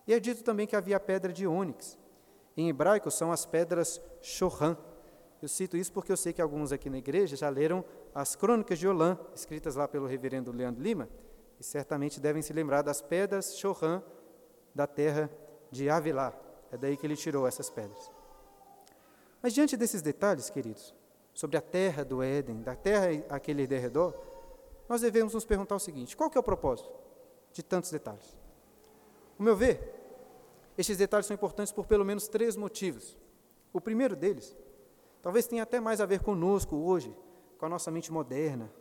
E 0.05 0.13
é 0.13 0.19
dito 0.19 0.43
também 0.43 0.67
que 0.67 0.75
havia 0.75 0.99
pedra 0.99 1.33
de 1.33 1.47
ônix. 1.47 1.97
Em 2.55 2.69
hebraico 2.69 3.09
são 3.09 3.31
as 3.31 3.43
pedras 3.43 3.99
shohan. 4.21 4.77
Eu 5.41 5.47
cito 5.47 5.77
isso 5.77 5.91
porque 5.91 6.11
eu 6.11 6.17
sei 6.17 6.33
que 6.33 6.41
alguns 6.41 6.71
aqui 6.71 6.89
na 6.89 6.97
igreja 6.97 7.35
já 7.35 7.49
leram 7.49 7.85
as 8.13 8.35
crônicas 8.35 8.79
de 8.79 8.87
Olã, 8.87 9.17
escritas 9.35 9.75
lá 9.75 9.87
pelo 9.87 10.07
reverendo 10.07 10.51
Leandro 10.51 10.81
Lima, 10.81 11.07
e 11.59 11.63
certamente 11.63 12.19
devem 12.19 12.41
se 12.41 12.53
lembrar 12.53 12.81
das 12.81 13.01
pedras 13.01 13.57
shohan 13.57 14.01
da 14.73 14.87
terra 14.87 15.29
de 15.71 15.89
Avilá. 15.89 16.33
É 16.71 16.77
daí 16.77 16.97
que 16.97 17.05
ele 17.05 17.15
tirou 17.15 17.47
essas 17.47 17.69
pedras. 17.69 18.11
Mas 19.41 19.53
diante 19.53 19.77
desses 19.77 20.01
detalhes, 20.01 20.49
queridos, 20.49 20.93
sobre 21.33 21.57
a 21.57 21.61
terra 21.61 22.03
do 22.03 22.23
Éden, 22.23 22.61
da 22.61 22.75
terra 22.75 23.23
aquele 23.29 23.67
derredor, 23.67 24.13
nós 24.89 25.01
devemos 25.01 25.33
nos 25.33 25.45
perguntar 25.45 25.75
o 25.75 25.79
seguinte: 25.79 26.17
qual 26.17 26.29
que 26.29 26.37
é 26.37 26.41
o 26.41 26.43
propósito 26.43 26.89
de 27.53 27.61
tantos 27.61 27.91
detalhes? 27.91 28.35
O 29.37 29.43
meu 29.43 29.55
ver, 29.55 29.93
estes 30.77 30.97
detalhes 30.97 31.27
são 31.27 31.35
importantes 31.35 31.71
por 31.71 31.85
pelo 31.85 32.03
menos 32.03 32.27
três 32.27 32.55
motivos. 32.55 33.17
O 33.71 33.79
primeiro 33.79 34.15
deles, 34.15 34.55
talvez 35.27 35.45
tenha 35.45 35.63
até 35.63 35.77
mais 35.77 35.99
a 35.99 36.05
ver 36.05 36.21
conosco 36.21 36.77
hoje, 36.77 37.13
com 37.57 37.65
a 37.65 37.67
nossa 37.67 37.91
mente 37.91 38.13
moderna, 38.13 38.71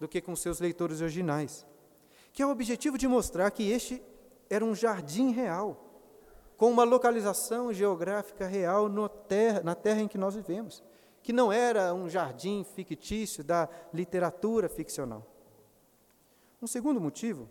do 0.00 0.08
que 0.08 0.22
com 0.22 0.34
seus 0.34 0.58
leitores 0.58 1.02
originais, 1.02 1.66
que 2.32 2.42
é 2.42 2.46
o 2.46 2.50
objetivo 2.50 2.96
de 2.96 3.06
mostrar 3.06 3.50
que 3.50 3.70
este 3.70 4.02
era 4.48 4.64
um 4.64 4.74
jardim 4.74 5.32
real, 5.32 5.76
com 6.56 6.70
uma 6.70 6.82
localização 6.82 7.74
geográfica 7.74 8.46
real 8.46 8.88
terra, 9.28 9.60
na 9.62 9.74
terra 9.74 10.00
em 10.00 10.08
que 10.08 10.16
nós 10.16 10.34
vivemos, 10.34 10.82
que 11.22 11.30
não 11.30 11.52
era 11.52 11.92
um 11.92 12.08
jardim 12.08 12.64
fictício 12.64 13.44
da 13.44 13.68
literatura 13.92 14.70
ficcional. 14.70 15.26
Um 16.62 16.66
segundo 16.66 17.02
motivo, 17.02 17.50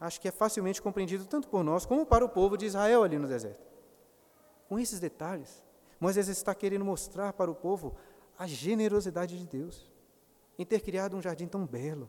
acho 0.00 0.20
que 0.20 0.26
é 0.26 0.32
facilmente 0.32 0.82
compreendido 0.82 1.24
tanto 1.26 1.46
por 1.46 1.62
nós 1.62 1.86
como 1.86 2.04
para 2.04 2.24
o 2.24 2.28
povo 2.28 2.56
de 2.56 2.66
Israel 2.66 3.04
ali 3.04 3.20
no 3.20 3.28
deserto. 3.28 3.70
Com 4.68 4.80
esses 4.80 4.98
detalhes, 4.98 5.64
Moisés 6.00 6.28
está 6.28 6.54
querendo 6.54 6.84
mostrar 6.84 7.32
para 7.32 7.50
o 7.50 7.54
povo 7.54 7.96
a 8.38 8.46
generosidade 8.46 9.38
de 9.38 9.46
Deus 9.46 9.90
em 10.58 10.64
ter 10.64 10.80
criado 10.80 11.16
um 11.16 11.22
jardim 11.22 11.46
tão 11.46 11.66
belo, 11.66 12.08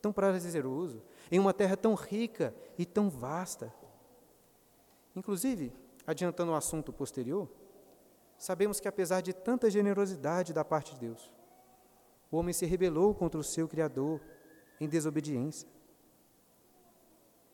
tão 0.00 0.12
prazeroso, 0.12 1.02
em 1.30 1.38
uma 1.38 1.52
terra 1.52 1.76
tão 1.76 1.94
rica 1.94 2.54
e 2.76 2.84
tão 2.84 3.08
vasta. 3.10 3.72
Inclusive, 5.14 5.72
adiantando 6.06 6.52
o 6.52 6.54
assunto 6.54 6.92
posterior, 6.92 7.48
sabemos 8.36 8.80
que 8.80 8.88
apesar 8.88 9.20
de 9.20 9.32
tanta 9.32 9.70
generosidade 9.70 10.52
da 10.52 10.64
parte 10.64 10.94
de 10.94 11.00
Deus, 11.00 11.32
o 12.30 12.36
homem 12.36 12.52
se 12.52 12.66
rebelou 12.66 13.14
contra 13.14 13.40
o 13.40 13.44
seu 13.44 13.68
Criador 13.68 14.20
em 14.80 14.88
desobediência. 14.88 15.68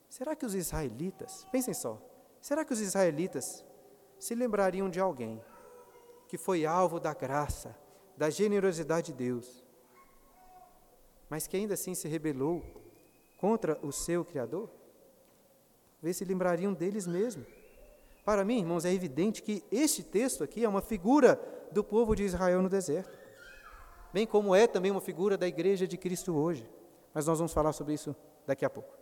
Será 0.09 0.37
que 0.37 0.45
os 0.45 0.55
israelitas, 0.55 1.47
pensem 1.51 1.75
só, 1.75 2.01
será 2.41 2.65
que 2.65 2.73
os 2.73 2.81
israelitas 2.81 3.65
se 4.19 4.35
lembrariam 4.35 4.89
de 4.89 5.01
alguém 5.01 5.43
que 6.35 6.39
foi 6.39 6.67
alvo 6.67 6.99
da 6.99 7.15
graça, 7.15 7.79
da 8.17 8.29
generosidade 8.29 9.13
de 9.13 9.19
Deus, 9.19 9.65
mas 11.31 11.47
que 11.47 11.57
ainda 11.57 11.75
assim 11.75 11.95
se 11.95 12.09
rebelou 12.09 12.61
contra 13.39 13.79
o 13.87 13.93
seu 13.93 14.25
Criador? 14.25 14.69
ver 16.03 16.13
se 16.13 16.25
lembrariam 16.25 16.75
deles 16.75 17.07
mesmos. 17.07 17.47
Para 18.25 18.45
mim, 18.45 18.59
irmãos, 18.59 18.85
é 18.85 18.93
evidente 18.93 19.45
que 19.45 19.63
este 19.71 20.03
texto 20.03 20.43
aqui 20.43 20.65
é 20.65 20.69
uma 20.69 20.83
figura 20.83 21.41
do 21.71 21.85
povo 21.85 22.17
de 22.17 22.25
Israel 22.25 22.61
no 22.61 22.69
deserto, 22.69 23.17
bem 24.13 24.27
como 24.27 24.57
é 24.57 24.67
também 24.67 24.91
uma 24.91 25.01
figura 25.01 25.39
da 25.39 25.47
igreja 25.47 25.87
de 25.87 25.97
Cristo 25.97 26.35
hoje. 26.35 26.69
Mas 27.15 27.27
nós 27.27 27.39
vamos 27.39 27.53
falar 27.53 27.73
sobre 27.73 27.95
isso 27.95 28.13
daqui 28.45 28.65
a 28.65 28.71
pouco. 28.71 28.93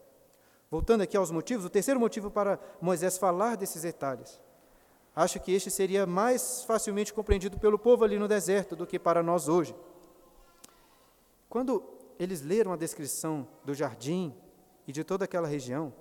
Voltando 0.70 1.00
aqui 1.00 1.16
aos 1.16 1.30
motivos, 1.30 1.64
o 1.64 1.70
terceiro 1.70 1.98
motivo 1.98 2.30
para 2.30 2.60
Moisés 2.78 3.16
falar 3.16 3.56
desses 3.56 3.80
detalhes. 3.80 4.38
Acho 5.14 5.38
que 5.38 5.52
este 5.52 5.70
seria 5.70 6.06
mais 6.06 6.64
facilmente 6.64 7.12
compreendido 7.12 7.58
pelo 7.58 7.78
povo 7.78 8.04
ali 8.04 8.18
no 8.18 8.26
deserto 8.26 8.74
do 8.74 8.86
que 8.86 8.98
para 8.98 9.22
nós 9.22 9.48
hoje. 9.48 9.74
Quando 11.48 11.84
eles 12.18 12.40
leram 12.40 12.72
a 12.72 12.76
descrição 12.76 13.46
do 13.64 13.74
jardim 13.74 14.34
e 14.86 14.92
de 14.92 15.04
toda 15.04 15.26
aquela 15.26 15.46
região, 15.46 15.92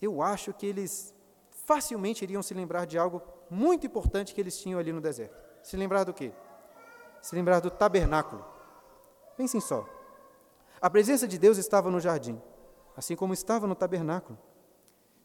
eu 0.00 0.22
acho 0.22 0.54
que 0.54 0.66
eles 0.66 1.14
facilmente 1.50 2.24
iriam 2.24 2.42
se 2.42 2.54
lembrar 2.54 2.86
de 2.86 2.96
algo 2.96 3.22
muito 3.50 3.86
importante 3.86 4.34
que 4.34 4.40
eles 4.40 4.58
tinham 4.58 4.80
ali 4.80 4.92
no 4.92 5.00
deserto. 5.00 5.36
Se 5.62 5.76
lembrar 5.76 6.04
do 6.04 6.14
quê? 6.14 6.32
Se 7.20 7.34
lembrar 7.34 7.60
do 7.60 7.70
tabernáculo. 7.70 8.44
Pensem 9.36 9.60
só. 9.60 9.86
A 10.80 10.88
presença 10.90 11.28
de 11.28 11.38
Deus 11.38 11.58
estava 11.58 11.90
no 11.90 12.00
jardim, 12.00 12.40
assim 12.96 13.14
como 13.14 13.34
estava 13.34 13.66
no 13.66 13.74
tabernáculo. 13.74 14.38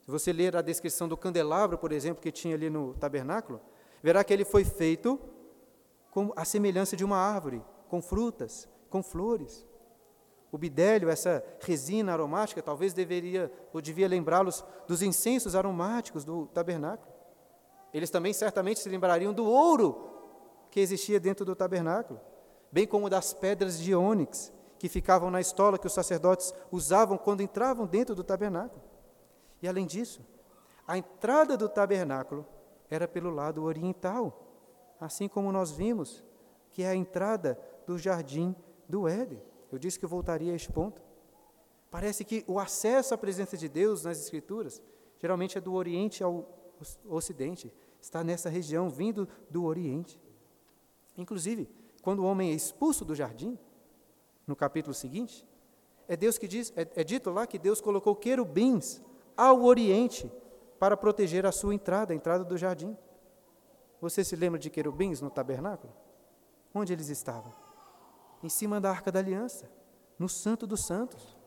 Se 0.08 0.12
você 0.12 0.32
ler 0.32 0.56
a 0.56 0.62
descrição 0.62 1.06
do 1.06 1.18
candelabro, 1.18 1.78
por 1.78 1.92
exemplo, 1.92 2.24
que 2.24 2.32
tinha 2.32 2.56
ali 2.56 2.70
no 2.70 2.94
tabernáculo, 2.94 3.60
verá 4.02 4.24
que 4.24 4.32
ele 4.32 4.46
foi 4.46 4.64
feito 4.64 5.20
com 6.12 6.32
a 6.34 6.46
semelhança 6.46 6.96
de 6.96 7.04
uma 7.04 7.18
árvore, 7.18 7.62
com 7.90 8.02
frutas, 8.02 8.70
com 8.90 9.04
flores. 9.04 9.68
O 10.50 10.58
bidélio, 10.58 11.10
essa 11.10 11.44
resina 11.60 12.14
aromática, 12.14 12.62
talvez 12.62 12.94
deveria 12.94 13.52
ou 13.74 13.82
devia 13.82 14.08
lembrá-los 14.08 14.64
dos 14.88 15.02
incensos 15.02 15.56
aromáticos 15.56 16.24
do 16.24 16.46
tabernáculo. 16.48 17.12
Eles 17.94 18.10
também 18.10 18.32
certamente 18.32 18.80
se 18.80 18.88
lembrariam 18.88 19.34
do 19.34 19.44
ouro 19.44 20.10
que 20.72 20.80
existia 20.80 21.20
dentro 21.20 21.44
do 21.44 21.54
tabernáculo, 21.54 22.22
bem 22.72 22.88
como 22.88 23.10
das 23.10 23.34
pedras 23.34 23.78
de 23.78 23.94
ônix 23.94 24.54
que 24.80 24.88
ficavam 24.88 25.30
na 25.30 25.42
estola 25.42 25.78
que 25.78 25.88
os 25.88 25.92
sacerdotes 25.92 26.54
usavam 26.72 27.18
quando 27.18 27.42
entravam 27.42 27.86
dentro 27.86 28.16
do 28.16 28.24
tabernáculo. 28.24 28.87
E 29.62 29.68
além 29.68 29.86
disso, 29.86 30.22
a 30.88 30.98
entrada 30.98 31.58
do 31.58 31.68
tabernáculo 31.68 32.46
era 32.90 33.08
pelo 33.08 33.30
lado 33.30 33.64
oriental, 33.64 34.46
assim 35.00 35.28
como 35.28 35.52
nós 35.52 35.72
vimos 35.72 36.24
que 36.72 36.84
é 36.84 36.90
a 36.90 36.96
entrada 36.96 37.60
do 37.86 37.98
jardim 37.98 38.56
do 38.88 39.08
Éden. 39.08 39.42
Eu 39.72 39.78
disse 39.78 39.98
que 39.98 40.06
eu 40.06 40.10
voltaria 40.10 40.54
a 40.54 40.56
este 40.56 40.72
ponto. 40.72 41.02
Parece 41.90 42.24
que 42.24 42.44
o 42.48 42.60
acesso 42.60 43.14
à 43.14 43.18
presença 43.18 43.58
de 43.58 43.68
Deus 43.68 44.04
nas 44.04 44.20
Escrituras 44.20 44.82
geralmente 45.20 45.58
é 45.58 45.62
do 45.62 45.74
Oriente 45.74 46.24
ao 46.24 46.48
Ocidente, 47.06 47.74
está 48.00 48.24
nessa 48.24 48.50
região, 48.50 48.90
vindo 48.90 49.28
do 49.50 49.64
Oriente. 49.64 50.20
Inclusive, 51.18 51.68
quando 52.04 52.20
o 52.20 52.26
homem 52.26 52.52
é 52.52 52.54
expulso 52.54 53.04
do 53.04 53.16
jardim, 53.16 53.58
no 54.46 54.56
capítulo 54.56 54.94
seguinte, 54.94 55.46
é 56.08 56.16
Deus 56.16 56.38
que 56.38 56.48
diz, 56.48 56.72
é, 56.76 56.88
é 56.96 57.04
dito 57.04 57.32
lá 57.32 57.48
que 57.48 57.58
Deus 57.58 57.82
colocou 57.82 58.16
querubins 58.16 59.02
ao 59.38 59.64
Oriente 59.64 60.30
para 60.80 60.98
proteger 60.98 61.46
a 61.46 61.52
sua 61.52 61.74
entrada, 61.74 62.12
a 62.12 62.16
entrada 62.16 62.44
do 62.44 62.58
jardim. 62.58 62.98
Você 64.02 64.24
se 64.24 64.36
lembra 64.36 64.60
de 64.60 64.70
querubins 64.70 65.22
no 65.22 65.30
tabernáculo? 65.30 65.94
Onde 66.74 66.94
eles 66.94 67.10
estavam? 67.10 67.54
Em 68.44 68.50
cima 68.50 68.82
da 68.82 68.90
arca 68.90 69.12
da 69.12 69.20
aliança, 69.20 69.70
no 70.20 70.28
Santo 70.28 70.68
dos 70.68 70.86
Santos. 70.86 71.38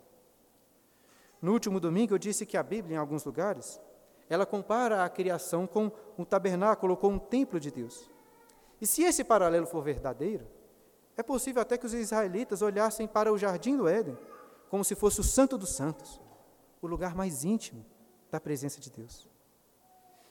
No 1.43 1.53
último 1.53 1.81
domingo 1.81 2.15
eu 2.15 2.19
disse 2.19 2.47
que 2.47 2.57
a 2.57 2.63
Bíblia, 2.63 2.95
em 2.97 2.99
alguns 2.99 3.25
lugares, 3.25 3.81
ela 4.29 4.47
compara 4.47 5.05
a 5.05 5.09
criação 5.09 5.67
com 5.67 5.91
um 6.17 6.25
tabernáculo, 6.25 6.97
com 6.97 7.09
um 7.09 7.19
templo 7.19 7.59
de 7.59 7.71
Deus. 7.71 8.09
E 8.81 8.87
se 8.87 9.03
esse 9.03 9.25
paralelo 9.25 9.67
for 9.67 9.83
verdadeiro, 9.83 10.47
é 11.17 11.23
possível 11.23 11.61
até 11.61 11.77
que 11.77 11.87
os 11.87 11.93
israelitas 11.93 12.63
olhassem 12.63 13.07
para 13.07 13.33
o 13.33 13.37
jardim 13.39 13.77
do 13.77 13.89
Éden 13.89 14.17
como 14.71 14.85
se 14.85 14.95
fosse 14.95 15.21
o 15.21 15.25
Santo 15.25 15.59
dos 15.59 15.71
Santos, 15.71 16.21
o 16.81 16.87
lugar 16.87 17.15
mais 17.15 17.45
íntimo 17.45 17.85
da 18.31 18.41
presença 18.41 18.81
de 18.81 18.91
Deus. 18.91 19.29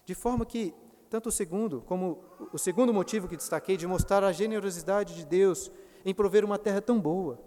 De 0.06 0.16
forma 0.16 0.46
que 0.46 0.74
tanto 1.10 1.30
o 1.30 1.32
segundo, 1.32 1.82
como 1.82 2.24
o 2.54 2.58
segundo 2.58 2.94
motivo 2.94 3.28
que 3.28 3.36
destaquei 3.36 3.76
de 3.76 3.88
mostrar 3.88 4.24
a 4.24 4.32
generosidade 4.32 5.16
de 5.16 5.26
Deus 5.26 5.72
em 6.06 6.14
prover 6.14 6.46
uma 6.46 6.58
terra 6.58 6.82
tão 6.82 7.00
boa, 7.00 7.40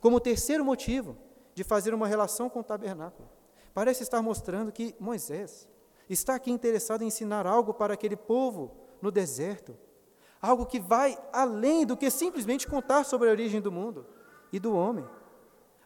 como 0.00 0.16
o 0.16 0.20
terceiro 0.20 0.64
motivo 0.64 1.16
de 1.54 1.64
fazer 1.64 1.92
uma 1.92 2.06
relação 2.06 2.48
com 2.48 2.60
o 2.60 2.64
tabernáculo, 2.64 3.28
parece 3.74 4.02
estar 4.02 4.22
mostrando 4.22 4.70
que 4.70 4.94
Moisés 5.00 5.68
está 6.08 6.36
aqui 6.36 6.50
interessado 6.50 7.02
em 7.02 7.08
ensinar 7.08 7.46
algo 7.46 7.74
para 7.74 7.94
aquele 7.94 8.16
povo 8.16 8.76
no 9.02 9.10
deserto, 9.10 9.76
algo 10.40 10.64
que 10.64 10.78
vai 10.78 11.18
além 11.32 11.84
do 11.84 11.96
que 11.96 12.10
simplesmente 12.10 12.66
contar 12.66 13.04
sobre 13.04 13.28
a 13.28 13.32
origem 13.32 13.60
do 13.60 13.72
mundo 13.72 14.06
e 14.52 14.60
do 14.60 14.74
homem, 14.74 15.04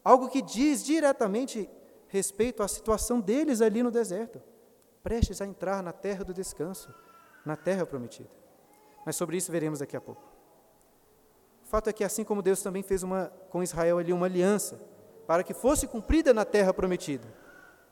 algo 0.04 0.28
que 0.28 0.42
diz 0.42 0.84
diretamente 0.84 1.68
respeito 2.12 2.62
à 2.62 2.68
situação 2.68 3.18
deles 3.18 3.62
ali 3.62 3.82
no 3.82 3.90
deserto, 3.90 4.38
prestes 5.02 5.40
a 5.40 5.46
entrar 5.46 5.82
na 5.82 5.92
terra 5.92 6.22
do 6.22 6.34
descanso, 6.34 6.94
na 7.44 7.56
terra 7.56 7.86
prometida. 7.86 8.28
Mas 9.06 9.16
sobre 9.16 9.38
isso 9.38 9.50
veremos 9.50 9.78
daqui 9.78 9.96
a 9.96 10.00
pouco. 10.00 10.22
O 11.64 11.66
fato 11.66 11.88
é 11.88 11.92
que 11.92 12.04
assim 12.04 12.22
como 12.22 12.42
Deus 12.42 12.60
também 12.62 12.82
fez 12.82 13.02
uma, 13.02 13.32
com 13.48 13.62
Israel 13.62 13.96
ali 13.96 14.12
uma 14.12 14.26
aliança, 14.26 14.78
para 15.26 15.42
que 15.42 15.54
fosse 15.54 15.86
cumprida 15.86 16.34
na 16.34 16.44
terra 16.44 16.74
prometida, 16.74 17.26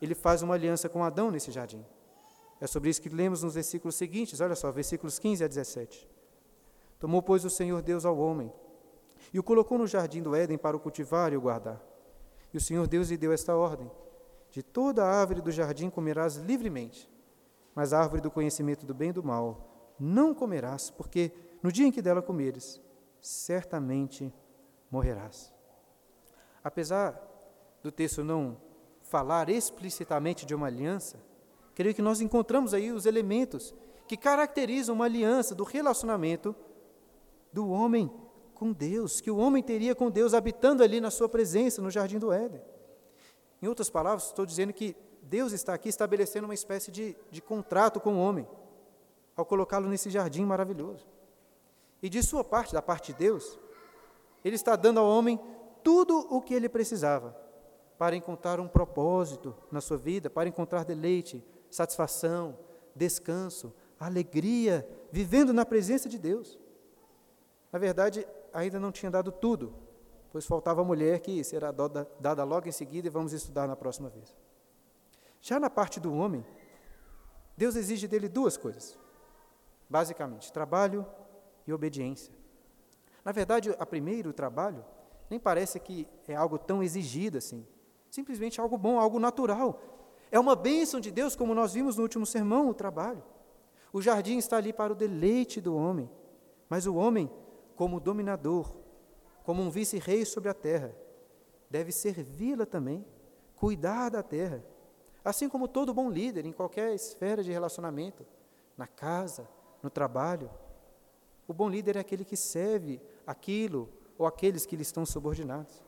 ele 0.03 0.15
faz 0.15 0.43
uma 0.43 0.55
aliança 0.55 0.87
com 0.87 1.03
Adão 1.03 1.31
nesse 1.31 1.51
jardim. 1.51 1.83
É 2.61 2.67
sobre 2.67 2.91
isso 2.91 3.01
que 3.01 3.09
lemos 3.09 3.43
nos 3.43 3.55
versículos 3.55 3.95
seguintes, 3.95 4.39
olha 4.43 4.55
só, 4.55 4.71
versículos 4.71 5.19
15 5.19 5.45
a 5.45 5.49
17. 5.49 6.07
Tomou, 6.99 7.23
pois, 7.23 7.43
o 7.47 7.49
Senhor 7.49 7.81
Deus 7.81 8.05
ao 8.05 8.19
homem 8.19 8.53
e 9.33 9.39
o 9.39 9.43
colocou 9.43 9.79
no 9.79 9.87
jardim 9.87 10.21
do 10.23 10.35
Éden 10.35 10.59
para 10.59 10.77
o 10.77 10.81
cultivar 10.81 11.33
e 11.33 11.39
o 11.39 11.41
guardar. 11.41 11.81
E 12.53 12.59
o 12.59 12.61
Senhor 12.61 12.87
Deus 12.87 13.09
lhe 13.09 13.17
deu 13.17 13.33
esta 13.33 13.57
ordem: 13.57 13.91
De 14.51 14.63
toda 14.63 15.05
a 15.05 15.09
árvore 15.09 15.41
do 15.41 15.53
jardim 15.53 15.89
comerás 15.89 16.37
livremente, 16.37 17.09
mas 17.75 17.93
a 17.93 18.01
árvore 18.01 18.21
do 18.21 18.31
conhecimento 18.31 18.85
do 18.85 18.93
bem 18.93 19.11
e 19.11 19.13
do 19.13 19.23
mal 19.23 19.95
não 19.99 20.35
comerás, 20.35 20.91
porque 20.91 21.31
no 21.63 21.71
dia 21.71 21.87
em 21.87 21.93
que 21.93 22.03
dela 22.03 22.23
comeres, 22.23 22.81
certamente 23.21 24.33
morrerás. 24.91 25.53
Apesar 26.65 27.21
do 27.83 27.93
texto 27.93 28.25
não 28.25 28.57
falar 29.03 29.49
explicitamente 29.49 30.45
de 30.45 30.55
uma 30.55 30.67
aliança, 30.67 31.19
creio 31.75 31.95
que 31.95 32.03
nós 32.03 32.21
encontramos 32.21 32.75
aí 32.75 32.91
os 32.91 33.07
elementos 33.07 33.75
que 34.09 34.17
caracterizam 34.17 34.95
uma 34.95 35.05
aliança 35.05 35.55
do 35.55 35.65
relacionamento 35.65 36.55
do 37.53 37.69
homem 37.69 38.11
com 38.55 38.73
Deus, 38.73 39.21
que 39.21 39.31
o 39.31 39.37
homem 39.37 39.63
teria 39.63 39.95
com 39.95 40.11
Deus 40.11 40.35
habitando 40.35 40.83
ali 40.83 41.01
na 41.01 41.11
sua 41.11 41.29
presença, 41.29 41.81
no 41.81 41.91
jardim 41.91 42.19
do 42.19 42.33
Éden. 42.33 42.61
Em 43.63 43.67
outras 43.67 43.91
palavras, 43.91 44.27
estou 44.27 44.47
dizendo 44.47 44.73
que 44.73 44.97
Deus 45.23 45.53
está 45.53 45.75
aqui 45.75 45.89
estabelecendo 45.89 46.47
uma 46.47 46.55
espécie 46.55 46.91
de, 46.91 47.17
de 47.31 47.43
contrato 47.43 48.01
com 48.01 48.15
o 48.15 48.19
homem, 48.19 48.49
ao 49.37 49.45
colocá-lo 49.45 49.89
nesse 49.89 50.11
jardim 50.11 50.45
maravilhoso. 50.45 51.07
E 52.03 52.09
de 52.09 52.23
sua 52.23 52.43
parte, 52.43 52.73
da 52.73 52.81
parte 52.81 53.13
de 53.13 53.19
Deus, 53.19 53.59
Ele 54.45 54.57
está 54.57 54.77
dando 54.77 55.01
ao 55.01 55.07
homem 55.07 55.39
tudo 55.83 56.27
o 56.31 56.41
que 56.41 56.55
ele 56.55 56.69
precisava 56.69 57.37
para 57.99 58.17
encontrar 58.17 58.61
um 58.61 58.69
propósito 58.69 59.55
na 59.71 59.81
sua 59.81 59.97
vida, 59.97 60.31
para 60.31 60.49
encontrar 60.49 60.85
deleite, 60.85 61.45
satisfação, 61.71 62.59
descanso, 62.95 63.73
alegria, 63.99 64.89
vivendo 65.13 65.53
na 65.53 65.67
presença 65.67 66.09
de 66.09 66.19
Deus. 66.19 66.59
Na 67.71 67.79
verdade, 67.79 68.27
ainda 68.53 68.81
não 68.81 68.91
tinha 68.91 69.11
dado 69.11 69.31
tudo, 69.31 69.75
pois 70.31 70.47
faltava 70.47 70.81
a 70.81 70.85
mulher 70.85 71.21
que 71.21 71.43
será 71.43 71.73
dada 71.73 72.45
logo 72.45 72.69
em 72.69 72.73
seguida 72.73 73.09
e 73.09 73.11
vamos 73.11 73.33
estudar 73.33 73.67
na 73.67 73.77
próxima 73.77 74.09
vez. 74.09 74.35
Já 75.41 75.59
na 75.59 75.71
parte 75.71 75.99
do 75.99 76.13
homem, 76.13 76.45
Deus 77.57 77.77
exige 77.77 78.07
dele 78.07 78.29
duas 78.29 78.57
coisas, 78.57 78.99
basicamente: 79.89 80.53
trabalho 80.53 81.07
e 81.67 81.73
obediência. 81.73 82.33
Na 83.25 83.33
verdade, 83.33 83.75
a 83.79 83.85
primeiro, 83.85 84.31
o 84.31 84.33
trabalho, 84.33 84.85
nem 85.29 85.39
parece 85.39 85.79
que 85.79 86.07
é 86.27 86.35
algo 86.35 86.59
tão 86.59 86.83
exigido 86.83 87.39
assim. 87.39 87.67
Simplesmente 88.11 88.61
algo 88.61 88.79
bom, 88.79 88.99
algo 88.99 89.19
natural. 89.19 89.81
É 90.31 90.39
uma 90.39 90.57
bênção 90.57 91.01
de 91.01 91.11
Deus, 91.11 91.37
como 91.37 91.55
nós 91.55 91.75
vimos 91.75 91.97
no 91.97 92.03
último 92.03 92.25
sermão, 92.25 92.69
o 92.69 92.75
trabalho. 92.75 93.23
O 93.93 94.01
jardim 94.01 94.39
está 94.39 94.57
ali 94.57 94.73
para 94.73 94.93
o 94.93 94.97
deleite 94.97 95.61
do 95.61 95.75
homem, 95.75 96.09
mas 96.69 96.87
o 96.87 96.95
homem, 96.95 97.31
como 97.77 98.01
dominador, 98.01 98.80
como 99.51 99.65
um 99.65 99.71
vice-rei 99.71 100.25
sobre 100.25 100.49
a 100.49 100.55
terra, 100.55 100.95
deve 101.69 101.91
servi-la 101.91 102.65
também, 102.65 103.05
cuidar 103.57 104.09
da 104.09 104.23
terra, 104.23 104.65
Assim 105.25 105.49
como 105.49 105.69
todo 105.69 105.93
bom 105.93 106.09
líder 106.11 106.47
em 106.47 106.53
qualquer 106.53 106.95
esfera 106.95 107.43
de 107.43 107.53
relacionamento, 107.53 108.25
na 108.77 108.87
casa, 108.87 109.49
no 109.83 109.91
trabalho, 109.91 110.51
o 111.47 111.53
bom 111.53 111.69
líder 111.69 111.97
é 111.97 112.01
aquele 112.01 112.25
que 112.25 112.37
serve 112.37 113.03
aquilo 113.27 113.89
ou 114.17 114.27
aqueles 114.27 114.65
que 114.65 114.77
lhe 114.77 114.83
estão 114.83 115.05
subordinados. 115.05 115.83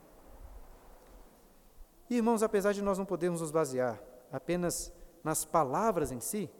Irmãos, 2.10 2.42
apesar 2.42 2.72
de 2.72 2.82
nós 2.82 2.98
não 2.98 3.06
podermos 3.06 3.40
nos 3.40 3.50
basear 3.50 4.02
apenas 4.30 4.92
nas 5.24 5.44
palavras 5.44 6.12
em 6.12 6.20
si, 6.20 6.50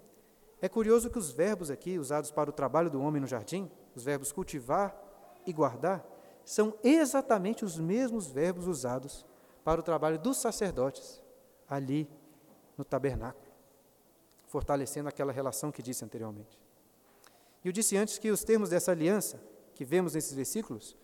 é 0.62 0.68
curioso 0.68 1.10
que 1.10 1.18
os 1.18 1.30
verbos 1.30 1.70
aqui 1.70 1.98
usados 1.98 2.30
para 2.30 2.48
o 2.48 2.52
trabalho 2.52 2.88
do 2.88 3.02
homem 3.02 3.20
no 3.20 3.26
jardim, 3.26 3.70
os 3.94 4.04
verbos 4.04 4.32
cultivar 4.32 4.96
e 5.44 5.52
guardar, 5.52 6.06
são 6.44 6.74
exatamente 6.82 7.64
os 7.64 7.78
mesmos 7.78 8.26
verbos 8.26 8.66
usados 8.66 9.24
para 9.64 9.80
o 9.80 9.82
trabalho 9.82 10.18
dos 10.18 10.38
sacerdotes 10.38 11.22
ali 11.68 12.08
no 12.76 12.84
tabernáculo, 12.84 13.46
fortalecendo 14.46 15.08
aquela 15.08 15.32
relação 15.32 15.70
que 15.70 15.82
disse 15.82 16.04
anteriormente. 16.04 16.60
E 17.64 17.68
eu 17.68 17.72
disse 17.72 17.96
antes 17.96 18.18
que 18.18 18.30
os 18.30 18.42
termos 18.44 18.70
dessa 18.70 18.90
aliança, 18.90 19.40
que 19.74 19.84
vemos 19.84 20.14
nesses 20.14 20.34
versículos, 20.34 20.96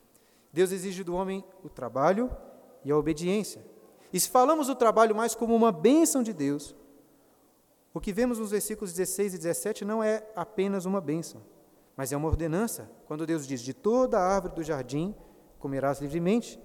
Deus 0.52 0.72
exige 0.72 1.04
do 1.04 1.14
homem 1.14 1.44
o 1.62 1.68
trabalho 1.68 2.30
e 2.84 2.90
a 2.90 2.96
obediência. 2.96 3.64
E 4.12 4.18
se 4.18 4.28
falamos 4.28 4.66
do 4.66 4.74
trabalho 4.74 5.14
mais 5.14 5.34
como 5.34 5.54
uma 5.54 5.70
bênção 5.70 6.22
de 6.22 6.32
Deus, 6.32 6.74
o 7.92 8.00
que 8.00 8.12
vemos 8.12 8.38
nos 8.38 8.50
versículos 8.50 8.92
16 8.92 9.34
e 9.34 9.38
17 9.38 9.84
não 9.84 10.02
é 10.02 10.26
apenas 10.34 10.84
uma 10.84 11.00
bênção, 11.00 11.42
mas 11.96 12.12
é 12.12 12.16
uma 12.16 12.28
ordenança, 12.28 12.90
quando 13.06 13.26
Deus 13.26 13.46
diz: 13.46 13.60
De 13.60 13.74
toda 13.74 14.18
a 14.18 14.22
árvore 14.22 14.54
do 14.54 14.62
jardim 14.62 15.14
comerás 15.58 16.00
livremente, 16.00 16.60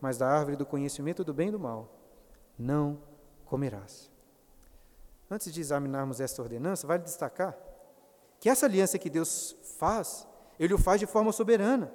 mas 0.00 0.18
da 0.18 0.28
árvore 0.28 0.56
do 0.56 0.66
conhecimento 0.66 1.24
do 1.24 1.34
bem 1.34 1.48
e 1.48 1.52
do 1.52 1.58
mal 1.58 1.98
não 2.58 2.98
comerás. 3.44 4.10
Antes 5.30 5.52
de 5.52 5.60
examinarmos 5.60 6.20
esta 6.20 6.42
ordenança, 6.42 6.86
vale 6.86 7.02
destacar 7.04 7.56
que 8.40 8.48
essa 8.48 8.66
aliança 8.66 8.98
que 8.98 9.10
Deus 9.10 9.56
faz, 9.78 10.26
Ele 10.58 10.74
o 10.74 10.78
faz 10.78 11.00
de 11.00 11.06
forma 11.06 11.32
soberana. 11.32 11.92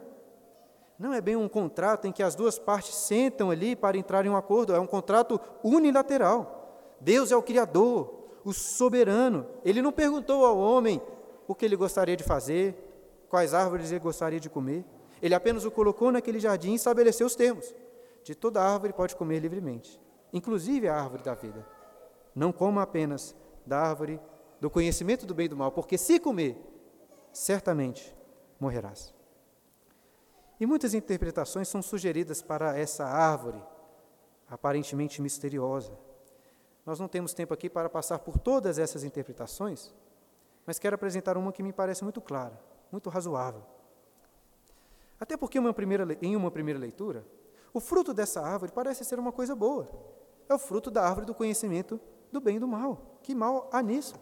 não 0.99 1.13
é 1.13 1.19
bem 1.19 1.35
um 1.35 1.49
contrato 1.49 2.05
em 2.07 2.11
que 2.11 2.23
as 2.23 2.35
duas 2.35 2.59
partes 2.59 2.95
sentam 2.95 3.49
ali 3.49 3.75
para 3.75 3.97
entrar 3.97 4.25
em 4.25 4.29
um 4.29 4.37
acordo, 4.37 4.73
é 4.73 4.79
um 4.79 4.87
contrato 4.87 5.39
unilateral. 5.63 6.95
Deus 7.01 7.31
é 7.31 7.35
o 7.35 7.43
Criador, 7.43 8.13
o 8.45 8.53
soberano. 8.53 9.45
Ele 9.65 9.81
não 9.81 9.91
perguntou 9.91 10.45
ao 10.45 10.57
homem 10.57 11.01
o 11.47 11.55
que 11.55 11.65
ele 11.65 11.75
gostaria 11.75 12.15
de 12.15 12.23
fazer, 12.23 12.75
quais 13.27 13.53
árvores 13.53 13.91
ele 13.91 13.99
gostaria 13.99 14.39
de 14.39 14.49
comer. 14.49 14.85
Ele 15.23 15.33
apenas 15.33 15.63
o 15.63 15.71
colocou 15.71 16.11
naquele 16.11 16.37
jardim 16.37 16.73
e 16.73 16.75
estabeleceu 16.75 17.25
os 17.25 17.33
termos. 17.33 17.73
De 18.25 18.35
toda 18.35 18.61
árvore 18.61 18.91
pode 18.91 19.15
comer 19.15 19.39
livremente, 19.39 19.97
inclusive 20.33 20.89
a 20.89 20.95
árvore 20.97 21.23
da 21.23 21.33
vida. 21.33 21.65
Não 22.35 22.51
coma 22.51 22.81
apenas 22.81 23.33
da 23.65 23.79
árvore 23.79 24.19
do 24.59 24.69
conhecimento 24.69 25.25
do 25.25 25.33
bem 25.33 25.45
e 25.45 25.47
do 25.49 25.55
mal, 25.55 25.71
porque 25.71 25.97
se 25.97 26.19
comer, 26.19 26.57
certamente 27.31 28.13
morrerás. 28.59 29.13
E 30.59 30.65
muitas 30.65 30.93
interpretações 30.93 31.69
são 31.69 31.81
sugeridas 31.81 32.41
para 32.41 32.77
essa 32.77 33.05
árvore, 33.05 33.63
aparentemente 34.49 35.21
misteriosa. 35.21 35.97
Nós 36.85 36.99
não 36.99 37.07
temos 37.07 37.33
tempo 37.33 37.53
aqui 37.53 37.69
para 37.69 37.89
passar 37.89 38.19
por 38.19 38.37
todas 38.37 38.77
essas 38.77 39.05
interpretações, 39.05 39.93
mas 40.65 40.79
quero 40.79 40.95
apresentar 40.95 41.37
uma 41.37 41.53
que 41.53 41.63
me 41.63 41.71
parece 41.71 42.03
muito 42.03 42.19
clara, 42.19 42.59
muito 42.91 43.09
razoável. 43.09 43.63
Até 45.23 45.37
porque, 45.37 45.57
uma 45.57 45.73
primeira, 45.73 46.05
em 46.21 46.35
uma 46.35 46.51
primeira 46.51 46.77
leitura, 46.77 47.25
o 47.73 47.79
fruto 47.79 48.13
dessa 48.13 48.41
árvore 48.41 48.73
parece 48.73 49.05
ser 49.05 49.17
uma 49.17 49.31
coisa 49.31 49.55
boa. 49.55 49.89
É 50.49 50.53
o 50.53 50.59
fruto 50.59 50.91
da 50.91 51.01
árvore 51.01 51.25
do 51.25 51.33
conhecimento 51.33 51.97
do 52.29 52.41
bem 52.41 52.57
e 52.57 52.59
do 52.59 52.67
mal. 52.67 53.21
Que 53.23 53.33
mal 53.33 53.69
há 53.71 53.81
nisso? 53.81 54.15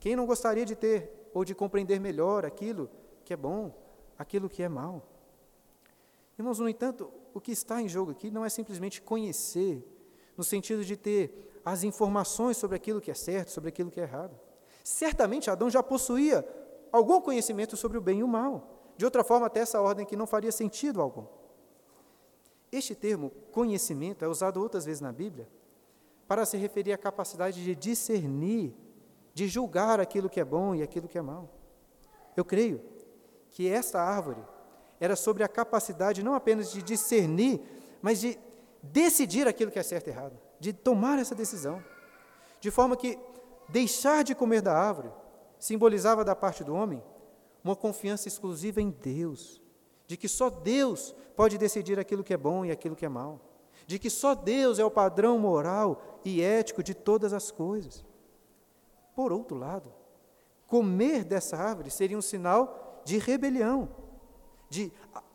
Quem 0.00 0.16
não 0.16 0.26
gostaria 0.26 0.66
de 0.66 0.74
ter 0.74 1.30
ou 1.32 1.44
de 1.44 1.54
compreender 1.54 2.00
melhor 2.00 2.44
aquilo 2.44 2.90
que 3.24 3.32
é 3.32 3.36
bom, 3.36 3.72
aquilo 4.18 4.48
que 4.48 4.60
é 4.60 4.68
mal? 4.68 5.08
Irmãos, 6.36 6.58
no 6.58 6.68
entanto, 6.68 7.12
o 7.32 7.40
que 7.40 7.52
está 7.52 7.80
em 7.80 7.88
jogo 7.88 8.10
aqui 8.10 8.28
não 8.28 8.44
é 8.44 8.48
simplesmente 8.48 9.00
conhecer, 9.00 9.86
no 10.36 10.42
sentido 10.42 10.84
de 10.84 10.96
ter 10.96 11.60
as 11.64 11.84
informações 11.84 12.56
sobre 12.56 12.74
aquilo 12.74 13.00
que 13.00 13.12
é 13.12 13.14
certo, 13.14 13.52
sobre 13.52 13.68
aquilo 13.68 13.88
que 13.88 14.00
é 14.00 14.02
errado. 14.02 14.36
Certamente 14.82 15.48
Adão 15.48 15.70
já 15.70 15.80
possuía 15.80 16.44
algum 16.90 17.20
conhecimento 17.20 17.76
sobre 17.76 17.98
o 17.98 18.00
bem 18.00 18.18
e 18.18 18.24
o 18.24 18.26
mal. 18.26 18.77
De 18.98 19.04
outra 19.04 19.22
forma, 19.22 19.46
até 19.46 19.60
essa 19.60 19.80
ordem 19.80 20.04
aqui 20.04 20.16
não 20.16 20.26
faria 20.26 20.50
sentido 20.50 21.00
algum. 21.00 21.24
Este 22.70 22.96
termo, 22.96 23.30
conhecimento, 23.52 24.24
é 24.24 24.28
usado 24.28 24.60
outras 24.60 24.84
vezes 24.84 25.00
na 25.00 25.12
Bíblia 25.12 25.48
para 26.26 26.44
se 26.44 26.56
referir 26.56 26.92
à 26.92 26.98
capacidade 26.98 27.62
de 27.62 27.76
discernir, 27.76 28.74
de 29.32 29.46
julgar 29.46 30.00
aquilo 30.00 30.28
que 30.28 30.40
é 30.40 30.44
bom 30.44 30.74
e 30.74 30.82
aquilo 30.82 31.06
que 31.06 31.16
é 31.16 31.22
mal. 31.22 31.48
Eu 32.36 32.44
creio 32.44 32.82
que 33.52 33.68
esta 33.68 34.02
árvore 34.02 34.42
era 34.98 35.14
sobre 35.14 35.44
a 35.44 35.48
capacidade 35.48 36.20
não 36.20 36.34
apenas 36.34 36.72
de 36.72 36.82
discernir, 36.82 37.60
mas 38.02 38.18
de 38.18 38.36
decidir 38.82 39.46
aquilo 39.46 39.70
que 39.70 39.78
é 39.78 39.82
certo 39.84 40.08
e 40.08 40.10
errado, 40.10 40.36
de 40.58 40.72
tomar 40.72 41.20
essa 41.20 41.36
decisão. 41.36 41.80
De 42.60 42.68
forma 42.68 42.96
que 42.96 43.16
deixar 43.68 44.24
de 44.24 44.34
comer 44.34 44.60
da 44.60 44.76
árvore 44.76 45.12
simbolizava 45.56 46.24
da 46.24 46.34
parte 46.34 46.64
do 46.64 46.74
homem 46.74 47.00
uma 47.62 47.76
confiança 47.76 48.28
exclusiva 48.28 48.80
em 48.80 48.90
Deus, 48.90 49.60
de 50.06 50.16
que 50.16 50.28
só 50.28 50.48
Deus 50.48 51.14
pode 51.36 51.58
decidir 51.58 51.98
aquilo 51.98 52.24
que 52.24 52.34
é 52.34 52.36
bom 52.36 52.64
e 52.64 52.70
aquilo 52.70 52.96
que 52.96 53.04
é 53.04 53.08
mal, 53.08 53.40
de 53.86 53.98
que 53.98 54.10
só 54.10 54.34
Deus 54.34 54.78
é 54.78 54.84
o 54.84 54.90
padrão 54.90 55.38
moral 55.38 56.20
e 56.24 56.42
ético 56.42 56.82
de 56.82 56.94
todas 56.94 57.32
as 57.32 57.50
coisas. 57.50 58.04
Por 59.14 59.32
outro 59.32 59.56
lado, 59.56 59.92
comer 60.66 61.24
dessa 61.24 61.56
árvore 61.56 61.90
seria 61.90 62.16
um 62.16 62.22
sinal 62.22 63.02
de 63.04 63.18
rebelião, 63.18 63.88
de 64.68 64.92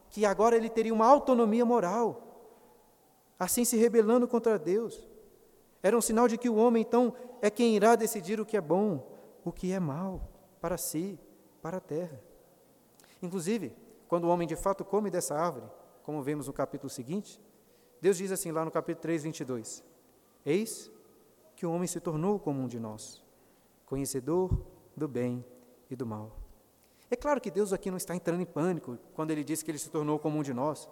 que 0.09 0.25
agora 0.25 0.55
ele 0.55 0.69
teria 0.69 0.93
uma 0.93 1.07
autonomia 1.07 1.65
moral, 1.65 2.21
assim 3.39 3.65
se 3.65 3.75
rebelando 3.75 4.27
contra 4.27 4.59
Deus. 4.59 5.07
Era 5.81 5.97
um 5.97 6.01
sinal 6.01 6.27
de 6.27 6.37
que 6.37 6.49
o 6.49 6.55
homem, 6.55 6.81
então, 6.81 7.13
é 7.41 7.49
quem 7.49 7.75
irá 7.75 7.95
decidir 7.95 8.39
o 8.39 8.45
que 8.45 8.55
é 8.55 8.61
bom, 8.61 9.05
o 9.43 9.51
que 9.51 9.71
é 9.71 9.79
mal, 9.79 10.29
para 10.61 10.77
si, 10.77 11.19
para 11.63 11.77
a 11.77 11.81
terra. 11.81 12.21
Inclusive, 13.21 13.73
quando 14.09 14.25
o 14.25 14.27
homem 14.27 14.45
de 14.45 14.55
fato 14.55 14.83
come 14.83 15.09
dessa 15.09 15.33
árvore, 15.33 15.65
como 16.03 16.21
vemos 16.21 16.47
no 16.47 16.53
capítulo 16.53 16.89
seguinte, 16.89 17.41
Deus 18.01 18.17
diz 18.17 18.33
assim 18.33 18.51
lá 18.51 18.65
no 18.65 18.69
capítulo 18.69 19.01
3, 19.01 19.23
22: 19.23 19.81
Eis 20.45 20.91
que 21.55 21.65
o 21.65 21.71
homem 21.71 21.87
se 21.87 22.01
tornou 22.01 22.37
como 22.37 22.61
um 22.61 22.67
de 22.67 22.81
nós, 22.81 23.23
conhecedor 23.85 24.51
do 24.95 25.07
bem 25.07 25.43
e 25.89 25.95
do 25.95 26.05
mal. 26.05 26.37
É 27.09 27.15
claro 27.15 27.39
que 27.39 27.49
Deus 27.49 27.71
aqui 27.71 27.89
não 27.89 27.97
está 27.97 28.13
entrando 28.13 28.41
em 28.41 28.45
pânico 28.45 28.97
quando 29.13 29.31
ele 29.31 29.43
diz 29.43 29.63
que 29.63 29.71
ele 29.71 29.77
se 29.77 29.89
tornou 29.89 30.19
como 30.19 30.37
um 30.37 30.43
de 30.43 30.53
nós. 30.53 30.89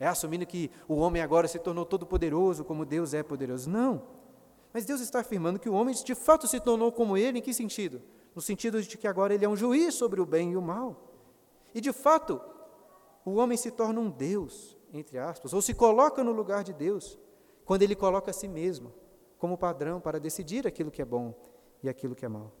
É 0.00 0.06
assumindo 0.06 0.46
que 0.46 0.70
o 0.88 0.94
homem 0.94 1.20
agora 1.20 1.46
se 1.46 1.58
tornou 1.58 1.84
todo 1.84 2.06
poderoso, 2.06 2.64
como 2.64 2.86
Deus 2.86 3.12
é 3.12 3.22
poderoso. 3.22 3.68
Não. 3.68 4.02
Mas 4.72 4.86
Deus 4.86 5.00
está 5.00 5.20
afirmando 5.20 5.58
que 5.58 5.68
o 5.68 5.74
homem 5.74 5.94
de 5.94 6.14
fato 6.14 6.48
se 6.48 6.58
tornou 6.60 6.90
como 6.90 7.16
ele, 7.16 7.38
em 7.38 7.42
que 7.42 7.52
sentido? 7.52 8.00
No 8.34 8.42
sentido 8.42 8.82
de 8.82 8.98
que 8.98 9.06
agora 9.06 9.34
ele 9.34 9.44
é 9.44 9.48
um 9.48 9.56
juiz 9.56 9.94
sobre 9.94 10.20
o 10.20 10.26
bem 10.26 10.52
e 10.52 10.56
o 10.56 10.62
mal. 10.62 10.96
E 11.74 11.80
de 11.80 11.92
fato, 11.92 12.40
o 13.24 13.34
homem 13.34 13.56
se 13.56 13.70
torna 13.70 14.00
um 14.00 14.10
Deus, 14.10 14.76
entre 14.92 15.18
aspas, 15.18 15.52
ou 15.52 15.62
se 15.62 15.74
coloca 15.74 16.22
no 16.22 16.32
lugar 16.32 16.62
de 16.64 16.72
Deus, 16.72 17.18
quando 17.64 17.82
ele 17.82 17.94
coloca 17.94 18.30
a 18.30 18.34
si 18.34 18.48
mesmo 18.48 18.92
como 19.38 19.58
padrão 19.58 20.00
para 20.00 20.18
decidir 20.18 20.66
aquilo 20.66 20.90
que 20.90 21.02
é 21.02 21.04
bom 21.04 21.34
e 21.82 21.88
aquilo 21.88 22.14
que 22.14 22.24
é 22.24 22.28
mal. 22.28 22.52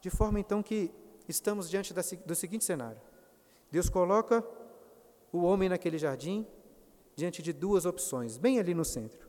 De 0.00 0.10
forma 0.10 0.38
então 0.38 0.62
que 0.62 0.92
estamos 1.28 1.68
diante 1.68 1.94
da, 1.94 2.02
do 2.24 2.34
seguinte 2.34 2.64
cenário: 2.64 3.00
Deus 3.70 3.88
coloca 3.88 4.46
o 5.32 5.42
homem 5.42 5.68
naquele 5.68 5.98
jardim 5.98 6.46
diante 7.14 7.42
de 7.42 7.52
duas 7.52 7.86
opções, 7.86 8.36
bem 8.36 8.58
ali 8.58 8.74
no 8.74 8.84
centro: 8.84 9.28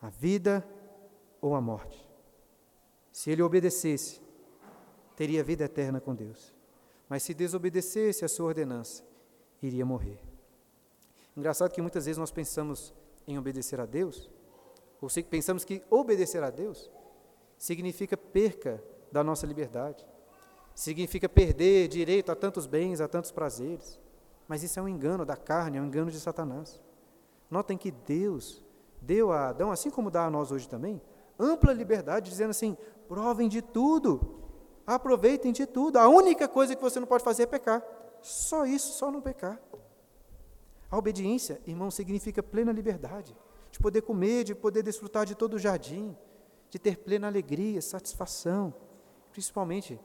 a 0.00 0.08
vida 0.08 0.66
ou 1.40 1.54
a 1.54 1.60
morte. 1.60 2.05
Se 3.16 3.30
ele 3.30 3.40
obedecesse, 3.40 4.20
teria 5.16 5.42
vida 5.42 5.64
eterna 5.64 6.02
com 6.02 6.14
Deus. 6.14 6.54
Mas 7.08 7.22
se 7.22 7.32
desobedecesse 7.32 8.26
a 8.26 8.28
sua 8.28 8.48
ordenança, 8.48 9.02
iria 9.62 9.86
morrer. 9.86 10.18
Engraçado 11.34 11.72
que 11.72 11.80
muitas 11.80 12.04
vezes 12.04 12.18
nós 12.18 12.30
pensamos 12.30 12.92
em 13.26 13.38
obedecer 13.38 13.80
a 13.80 13.86
Deus, 13.86 14.30
ou 15.00 15.08
pensamos 15.30 15.64
que 15.64 15.82
obedecer 15.88 16.42
a 16.42 16.50
Deus 16.50 16.90
significa 17.56 18.18
perca 18.18 18.84
da 19.10 19.24
nossa 19.24 19.46
liberdade 19.46 20.06
significa 20.74 21.26
perder 21.26 21.88
direito 21.88 22.30
a 22.30 22.36
tantos 22.36 22.66
bens, 22.66 23.00
a 23.00 23.08
tantos 23.08 23.32
prazeres. 23.32 23.98
Mas 24.46 24.62
isso 24.62 24.78
é 24.78 24.82
um 24.82 24.88
engano 24.88 25.24
da 25.24 25.34
carne, 25.34 25.78
é 25.78 25.80
um 25.80 25.86
engano 25.86 26.10
de 26.10 26.20
Satanás. 26.20 26.82
Notem 27.50 27.78
que 27.78 27.90
Deus 27.90 28.62
deu 29.00 29.32
a 29.32 29.48
Adão, 29.48 29.72
assim 29.72 29.88
como 29.88 30.10
dá 30.10 30.26
a 30.26 30.30
nós 30.30 30.52
hoje 30.52 30.68
também, 30.68 31.00
ampla 31.38 31.72
liberdade, 31.72 32.30
dizendo 32.30 32.50
assim: 32.50 32.76
provem 33.08 33.48
de 33.48 33.62
tudo, 33.62 34.40
aproveitem 34.86 35.52
de 35.52 35.66
tudo. 35.66 35.98
A 35.98 36.08
única 36.08 36.48
coisa 36.48 36.74
que 36.74 36.82
você 36.82 37.00
não 37.00 37.06
pode 37.06 37.24
fazer 37.24 37.44
é 37.44 37.46
pecar. 37.46 37.82
Só 38.20 38.64
isso, 38.66 38.92
só 38.92 39.10
não 39.10 39.20
pecar. 39.20 39.60
A 40.90 40.96
obediência, 40.96 41.60
irmão, 41.66 41.90
significa 41.90 42.42
plena 42.42 42.72
liberdade, 42.72 43.36
de 43.70 43.78
poder 43.78 44.02
comer, 44.02 44.44
de 44.44 44.54
poder 44.54 44.82
desfrutar 44.82 45.26
de 45.26 45.34
todo 45.34 45.54
o 45.54 45.58
jardim, 45.58 46.16
de 46.70 46.78
ter 46.78 46.98
plena 46.98 47.26
alegria, 47.26 47.80
satisfação, 47.82 48.72
principalmente 49.32 50.00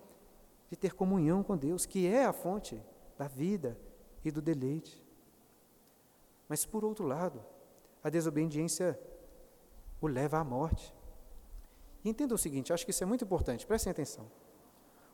de 0.70 0.76
ter 0.76 0.94
comunhão 0.94 1.44
com 1.44 1.58
Deus, 1.58 1.86
que 1.86 2.08
é 2.08 2.26
a 2.26 2.34
fonte 2.34 2.82
da 3.18 3.28
vida 3.28 3.78
e 4.24 4.32
do 4.32 4.42
deleite. 4.42 5.04
Mas, 6.48 6.66
por 6.66 6.84
outro 6.84 7.06
lado, 7.06 7.44
a 8.04 8.10
desobediência 8.10 9.00
o 10.02 10.08
leva 10.08 10.40
à 10.40 10.44
morte. 10.44 10.94
Entenda 12.04 12.34
o 12.34 12.38
seguinte, 12.38 12.74
acho 12.74 12.86
que 12.86 12.92
isso 12.92 13.04
é 13.04 13.06
muito 13.06 13.24
importante, 13.24 13.66
prestem 13.66 13.92
atenção. 13.92 14.26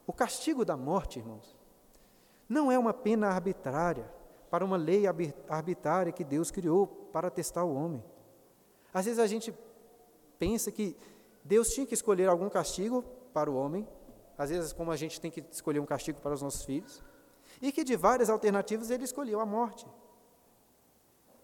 O 0.05 0.13
castigo 0.13 0.63
da 0.63 0.77
morte, 0.77 1.19
irmãos, 1.19 1.55
não 2.47 2.71
é 2.71 2.79
uma 2.79 2.93
pena 2.93 3.27
arbitrária, 3.27 4.09
para 4.49 4.63
uma 4.63 4.77
lei 4.77 5.03
arbitrária 5.49 6.13
que 6.13 6.23
Deus 6.23 6.49
criou 6.49 6.87
para 6.87 7.29
testar 7.29 7.65
o 7.65 7.75
homem. 7.75 8.01
Às 8.93 9.03
vezes 9.03 9.19
a 9.19 9.27
gente 9.27 9.53
pensa 10.39 10.71
que 10.71 10.95
Deus 11.43 11.69
tinha 11.69 11.85
que 11.85 11.93
escolher 11.93 12.29
algum 12.29 12.49
castigo 12.49 13.03
para 13.33 13.51
o 13.51 13.55
homem 13.55 13.85
às 14.37 14.49
vezes 14.49 14.71
como 14.71 14.91
a 14.91 14.95
gente 14.95 15.19
tem 15.19 15.31
que 15.31 15.43
escolher 15.51 15.79
um 15.79 15.85
castigo 15.85 16.19
para 16.21 16.33
os 16.33 16.41
nossos 16.41 16.63
filhos, 16.63 17.01
e 17.61 17.71
que 17.71 17.83
de 17.83 17.95
várias 17.95 18.29
alternativas 18.29 18.91
ele 18.91 19.03
escolheu 19.03 19.39
a 19.39 19.45
morte. 19.45 19.87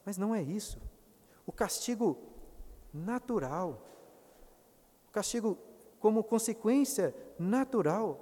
Mas 0.05 0.17
não 0.17 0.36
é 0.36 0.41
isso. 0.41 0.80
O 1.45 1.51
castigo 1.51 2.17
natural, 2.93 3.82
castigo 5.14 5.57
como 5.99 6.24
consequência 6.24 7.16
natural 7.39 8.20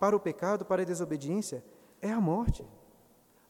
para 0.00 0.16
o 0.16 0.20
pecado, 0.20 0.64
para 0.64 0.82
a 0.82 0.84
desobediência, 0.84 1.62
é 2.02 2.10
a 2.10 2.20
morte. 2.20 2.66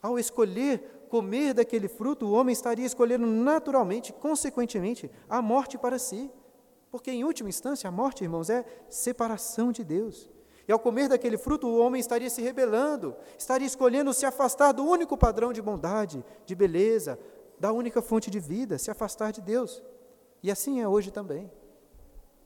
Ao 0.03 0.19
escolher 0.19 1.07
comer 1.09 1.55
daquele 1.55 1.89
fruto, 1.89 2.27
o 2.27 2.33
homem 2.33 2.53
estaria 2.53 2.85
escolhendo 2.85 3.27
naturalmente, 3.27 4.13
consequentemente, 4.13 5.11
a 5.29 5.41
morte 5.41 5.79
para 5.79 5.99
si. 5.99 6.31
Porque, 6.91 7.11
em 7.11 7.25
última 7.25 7.49
instância, 7.49 7.89
a 7.89 7.91
morte, 7.91 8.23
irmãos, 8.23 8.51
é 8.51 8.65
separação 8.89 9.73
de 9.73 9.83
Deus 9.83 10.31
E 10.69 10.73
ao 10.73 10.79
comer 10.79 11.09
daquele 11.09 11.39
fruto, 11.39 11.67
o 11.67 11.79
homem 11.79 12.01
estaria 12.01 12.31
se 12.31 12.43
rebelando, 12.43 13.17
estaria 13.39 13.67
escolhendo 13.67 14.13
se 14.13 14.27
afastar 14.27 14.73
do 14.73 14.85
único 14.85 15.17
padrão 15.17 15.53
de 15.53 15.63
bondade, 15.63 16.25
de 16.45 16.55
beleza, 16.55 17.19
da 17.59 17.73
única 17.73 18.03
fonte 18.03 18.31
de 18.31 18.41
vida, 18.41 18.79
se 18.79 18.91
afastar 18.91 19.33
de 19.33 19.41
Deus. 19.41 19.83
E 20.43 20.51
assim 20.51 20.81
é 20.81 20.89
hoje 20.89 21.11
também. 21.11 21.51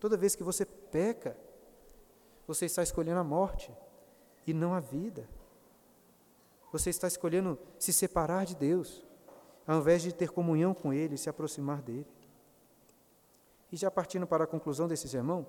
Toda 0.00 0.16
vez 0.16 0.34
que 0.34 0.42
você 0.42 0.64
peca, 0.64 1.36
você 2.46 2.66
está 2.66 2.82
escolhendo 2.82 3.20
a 3.20 3.24
morte 3.24 3.72
e 4.46 4.54
não 4.54 4.72
a 4.72 4.80
vida. 4.80 5.28
Você 6.72 6.90
está 6.90 7.08
escolhendo 7.08 7.58
se 7.78 7.92
separar 7.92 8.46
de 8.46 8.54
Deus, 8.54 9.04
ao 9.66 9.78
invés 9.78 10.02
de 10.02 10.12
ter 10.12 10.30
comunhão 10.30 10.72
com 10.72 10.92
Ele, 10.92 11.16
se 11.16 11.28
aproximar 11.28 11.82
dele. 11.82 12.06
E 13.70 13.76
já 13.76 13.90
partindo 13.90 14.26
para 14.26 14.44
a 14.44 14.46
conclusão 14.46 14.88
desse 14.88 15.08
sermão, 15.08 15.46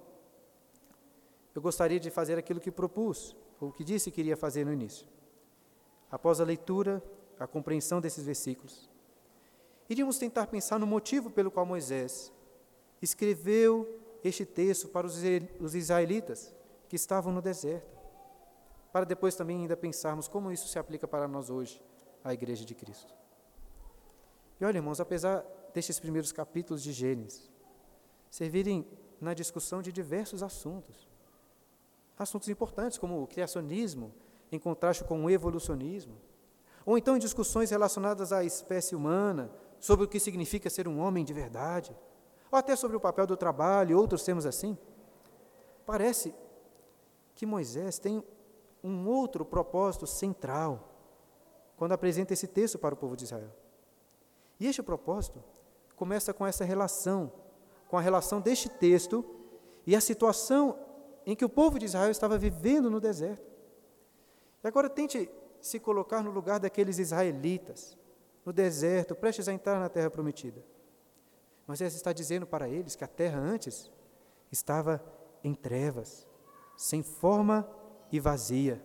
eu 1.54 1.62
gostaria 1.62 2.00
de 2.00 2.10
fazer 2.10 2.38
aquilo 2.38 2.60
que 2.60 2.72
propus, 2.72 3.36
ou 3.60 3.72
que 3.72 3.84
disse 3.84 4.12
que 4.12 4.22
iria 4.22 4.38
fazer 4.38 4.66
no 4.66 4.74
início. 4.74 5.08
Após 6.12 6.39
a 6.39 6.43
leitura, 6.43 7.04
a 7.39 7.47
compreensão 7.47 8.02
desses 8.02 8.26
versículos, 8.26 8.89
iríamos 9.89 10.18
tentar 10.18 10.47
pensar 10.47 10.80
no 10.80 10.88
motivo 10.88 11.30
pelo 11.30 11.52
qual 11.52 11.66
Moisés 11.66 12.32
escreveu 13.02 13.99
este 14.24 14.46
texto 14.46 14.88
para 14.88 15.08
os 15.08 15.76
israelitas 15.76 16.54
que 16.88 16.96
estavam 16.96 17.32
no 17.32 17.42
deserto, 17.42 17.98
para 18.92 19.06
depois 19.06 19.36
também 19.36 19.62
ainda 19.62 19.78
pensarmos 19.78 20.28
como 20.28 20.52
isso 20.52 20.68
se 20.68 20.80
aplica 20.80 21.08
para 21.08 21.28
nós 21.28 21.50
hoje, 21.50 21.82
a 22.24 22.34
Igreja 22.34 22.66
de 22.66 22.76
Cristo. 22.76 23.14
E 24.60 24.66
olha, 24.66 24.78
irmãos, 24.78 25.00
apesar 25.00 25.46
destes 25.74 26.00
primeiros 26.00 26.32
capítulos 26.32 26.82
de 26.84 26.92
Gênesis 26.92 27.50
servirem 28.30 28.86
na 29.22 29.34
discussão 29.34 29.82
de 29.82 29.92
diversos 29.92 30.44
assuntos, 30.44 31.08
assuntos 32.18 32.50
importantes 32.50 32.98
como 32.98 33.22
o 33.22 33.28
criacionismo 33.28 34.14
em 34.52 34.60
contraste 34.60 35.04
com 35.04 35.24
o 35.24 35.30
evolucionismo, 35.30 36.18
ou 36.86 36.98
então 36.98 37.16
em 37.16 37.20
discussões 37.20 37.70
relacionadas 37.70 38.34
à 38.34 38.44
espécie 38.44 38.96
humana, 38.96 39.52
sobre 39.80 40.06
o 40.06 40.08
que 40.08 40.20
significa 40.20 40.70
ser 40.70 40.88
um 40.88 41.00
homem 41.00 41.24
de 41.24 41.34
verdade, 41.34 41.96
ou 42.52 42.58
até 42.58 42.76
sobre 42.76 42.97
o 42.97 43.00
papel 43.00 43.28
do 43.28 43.38
trabalho, 43.38 43.97
outros 43.97 44.24
temas 44.24 44.45
assim. 44.45 44.78
Parece 45.86 46.34
que 47.36 47.45
Moisés 47.45 48.00
tem 48.00 48.24
um 48.84 49.08
outro 49.08 49.45
propósito 49.45 50.08
central 50.08 50.89
quando 51.78 51.93
apresenta 51.93 52.34
esse 52.34 52.47
texto 52.47 52.78
para 52.78 52.93
o 52.93 52.97
povo 52.97 53.16
de 53.16 53.24
Israel. 53.24 53.52
E 54.60 54.68
este 54.68 54.84
propósito 54.84 55.41
começa 55.95 56.34
com 56.34 56.45
essa 56.45 56.66
relação, 56.66 57.32
com 57.88 57.97
a 57.97 58.02
relação 58.02 58.41
deste 58.41 58.68
texto 58.70 59.24
e 59.86 59.95
a 59.95 60.02
situação 60.02 60.78
em 61.26 61.36
que 61.36 61.45
o 61.45 61.50
povo 61.50 61.80
de 61.80 61.86
Israel 61.86 62.12
estava 62.12 62.38
vivendo 62.38 62.89
no 62.89 63.00
deserto. 63.00 63.50
E 64.64 64.68
agora 64.68 64.89
tente 64.89 65.30
se 65.62 65.80
colocar 65.80 66.24
no 66.24 66.32
lugar 66.32 66.60
daqueles 66.60 67.00
israelitas, 67.00 67.97
no 68.45 68.52
deserto, 68.52 69.16
prestes 69.16 69.47
a 69.47 69.54
entrar 69.54 69.80
na 69.80 69.89
terra 69.89 70.10
prometida. 70.10 70.64
Moisés 71.70 71.94
está 71.94 72.12
dizendo 72.12 72.48
para 72.48 72.68
eles 72.68 72.96
que 72.96 73.04
a 73.04 73.08
terra 73.08 73.40
antes 73.40 73.92
estava 74.52 75.00
em 75.44 75.54
trevas, 75.54 76.28
sem 76.76 77.04
forma 77.04 77.70
e 78.12 78.20
vazia, 78.20 78.84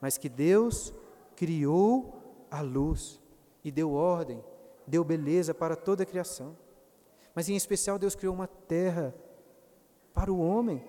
mas 0.00 0.16
que 0.16 0.30
Deus 0.30 0.94
criou 1.36 2.46
a 2.50 2.62
luz 2.62 3.20
e 3.62 3.70
deu 3.70 3.92
ordem, 3.92 4.42
deu 4.86 5.04
beleza 5.04 5.52
para 5.52 5.76
toda 5.76 6.02
a 6.02 6.06
criação. 6.06 6.56
Mas 7.34 7.50
em 7.50 7.56
especial 7.56 7.98
Deus 7.98 8.14
criou 8.14 8.34
uma 8.34 8.46
terra 8.48 9.14
para 10.14 10.32
o 10.32 10.40
homem, 10.40 10.82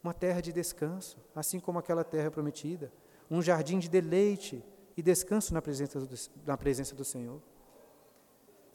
uma 0.00 0.14
terra 0.14 0.40
de 0.40 0.52
descanso, 0.52 1.18
assim 1.34 1.58
como 1.58 1.80
aquela 1.80 2.04
terra 2.04 2.30
prometida, 2.30 2.92
um 3.28 3.42
jardim 3.42 3.80
de 3.80 3.88
deleite 3.88 4.64
e 4.96 5.02
descanso 5.02 5.52
na 5.52 5.60
presença 5.60 5.98
do, 5.98 6.14
na 6.46 6.56
presença 6.56 6.94
do 6.94 7.04
Senhor. 7.04 7.42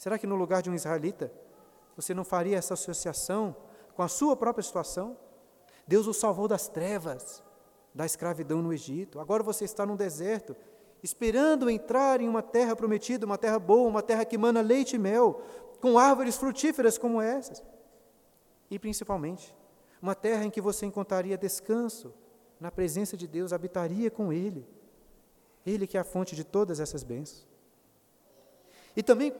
Será 0.03 0.19
que 0.19 0.27
no 0.27 0.35
lugar 0.35 0.61
de 0.61 0.69
um 0.69 0.73
israelita, 0.73 1.31
você 1.95 2.13
não 2.13 2.25
faria 2.25 2.57
essa 2.57 2.73
associação 2.73 3.55
com 3.95 4.03
a 4.03 4.09
sua 4.09 4.35
própria 4.35 4.61
situação? 4.61 5.15
Deus 5.87 6.07
o 6.07 6.13
salvou 6.13 6.45
das 6.45 6.67
trevas, 6.67 7.41
da 7.95 8.05
escravidão 8.05 8.61
no 8.61 8.73
Egito. 8.73 9.17
Agora 9.21 9.41
você 9.41 9.63
está 9.63 9.85
no 9.85 9.95
deserto, 9.95 10.57
esperando 11.01 11.69
entrar 11.69 12.19
em 12.19 12.27
uma 12.27 12.41
terra 12.41 12.75
prometida, 12.75 13.25
uma 13.25 13.37
terra 13.37 13.57
boa, 13.57 13.87
uma 13.87 14.03
terra 14.03 14.25
que 14.25 14.37
mana 14.37 14.59
leite 14.59 14.97
e 14.97 14.99
mel, 14.99 15.41
com 15.79 15.97
árvores 15.97 16.35
frutíferas 16.35 16.97
como 16.97 17.21
essas. 17.21 17.63
E 18.69 18.77
principalmente, 18.77 19.55
uma 20.01 20.13
terra 20.13 20.43
em 20.43 20.49
que 20.49 20.59
você 20.59 20.85
encontraria 20.85 21.37
descanso, 21.37 22.13
na 22.59 22.69
presença 22.69 23.15
de 23.15 23.25
Deus, 23.25 23.53
habitaria 23.53 24.11
com 24.11 24.33
Ele. 24.33 24.67
Ele 25.65 25.87
que 25.87 25.95
é 25.95 26.01
a 26.01 26.03
fonte 26.03 26.35
de 26.35 26.43
todas 26.43 26.81
essas 26.81 27.03
bênçãos. 27.03 27.47
E 28.97 29.01
também, 29.01 29.33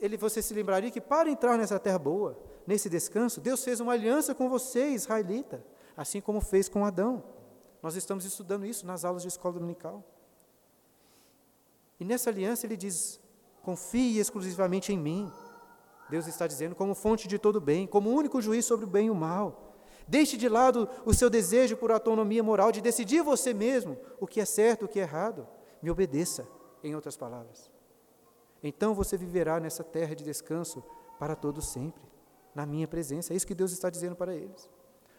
ele, 0.00 0.16
você 0.16 0.40
se 0.40 0.54
lembraria 0.54 0.90
que 0.90 1.00
para 1.00 1.30
entrar 1.30 1.58
nessa 1.58 1.78
terra 1.78 1.98
boa, 1.98 2.38
nesse 2.66 2.88
descanso, 2.88 3.40
Deus 3.40 3.62
fez 3.62 3.78
uma 3.78 3.92
aliança 3.92 4.34
com 4.34 4.48
você, 4.48 4.88
israelita, 4.88 5.64
assim 5.96 6.20
como 6.20 6.40
fez 6.40 6.68
com 6.68 6.84
Adão. 6.84 7.22
Nós 7.82 7.94
estamos 7.94 8.24
estudando 8.24 8.64
isso 8.64 8.86
nas 8.86 9.04
aulas 9.04 9.22
de 9.22 9.28
escola 9.28 9.54
dominical. 9.54 10.02
E 12.00 12.04
nessa 12.04 12.30
aliança 12.30 12.66
ele 12.66 12.76
diz: 12.76 13.20
confie 13.62 14.18
exclusivamente 14.18 14.92
em 14.92 14.98
mim. 14.98 15.30
Deus 16.08 16.26
está 16.26 16.46
dizendo, 16.46 16.74
como 16.74 16.94
fonte 16.94 17.28
de 17.28 17.38
todo 17.38 17.60
bem, 17.60 17.86
como 17.86 18.10
único 18.10 18.40
juiz 18.40 18.64
sobre 18.64 18.86
o 18.86 18.88
bem 18.88 19.08
e 19.08 19.10
o 19.10 19.14
mal. 19.14 19.74
Deixe 20.08 20.36
de 20.36 20.48
lado 20.48 20.88
o 21.04 21.12
seu 21.12 21.28
desejo 21.28 21.76
por 21.76 21.90
autonomia 21.90 22.42
moral 22.42 22.70
de 22.70 22.80
decidir 22.80 23.22
você 23.22 23.52
mesmo 23.52 23.98
o 24.20 24.26
que 24.26 24.40
é 24.40 24.44
certo, 24.44 24.84
o 24.84 24.88
que 24.88 25.00
é 25.00 25.02
errado. 25.02 25.46
Me 25.82 25.90
obedeça, 25.90 26.46
em 26.82 26.94
outras 26.94 27.16
palavras. 27.16 27.75
Então 28.62 28.94
você 28.94 29.16
viverá 29.16 29.60
nessa 29.60 29.84
terra 29.84 30.14
de 30.14 30.24
descanso 30.24 30.82
para 31.18 31.34
todo 31.34 31.62
sempre, 31.62 32.02
na 32.54 32.66
minha 32.66 32.88
presença. 32.88 33.32
É 33.32 33.36
isso 33.36 33.46
que 33.46 33.54
Deus 33.54 33.72
está 33.72 33.90
dizendo 33.90 34.16
para 34.16 34.34
eles. 34.34 34.68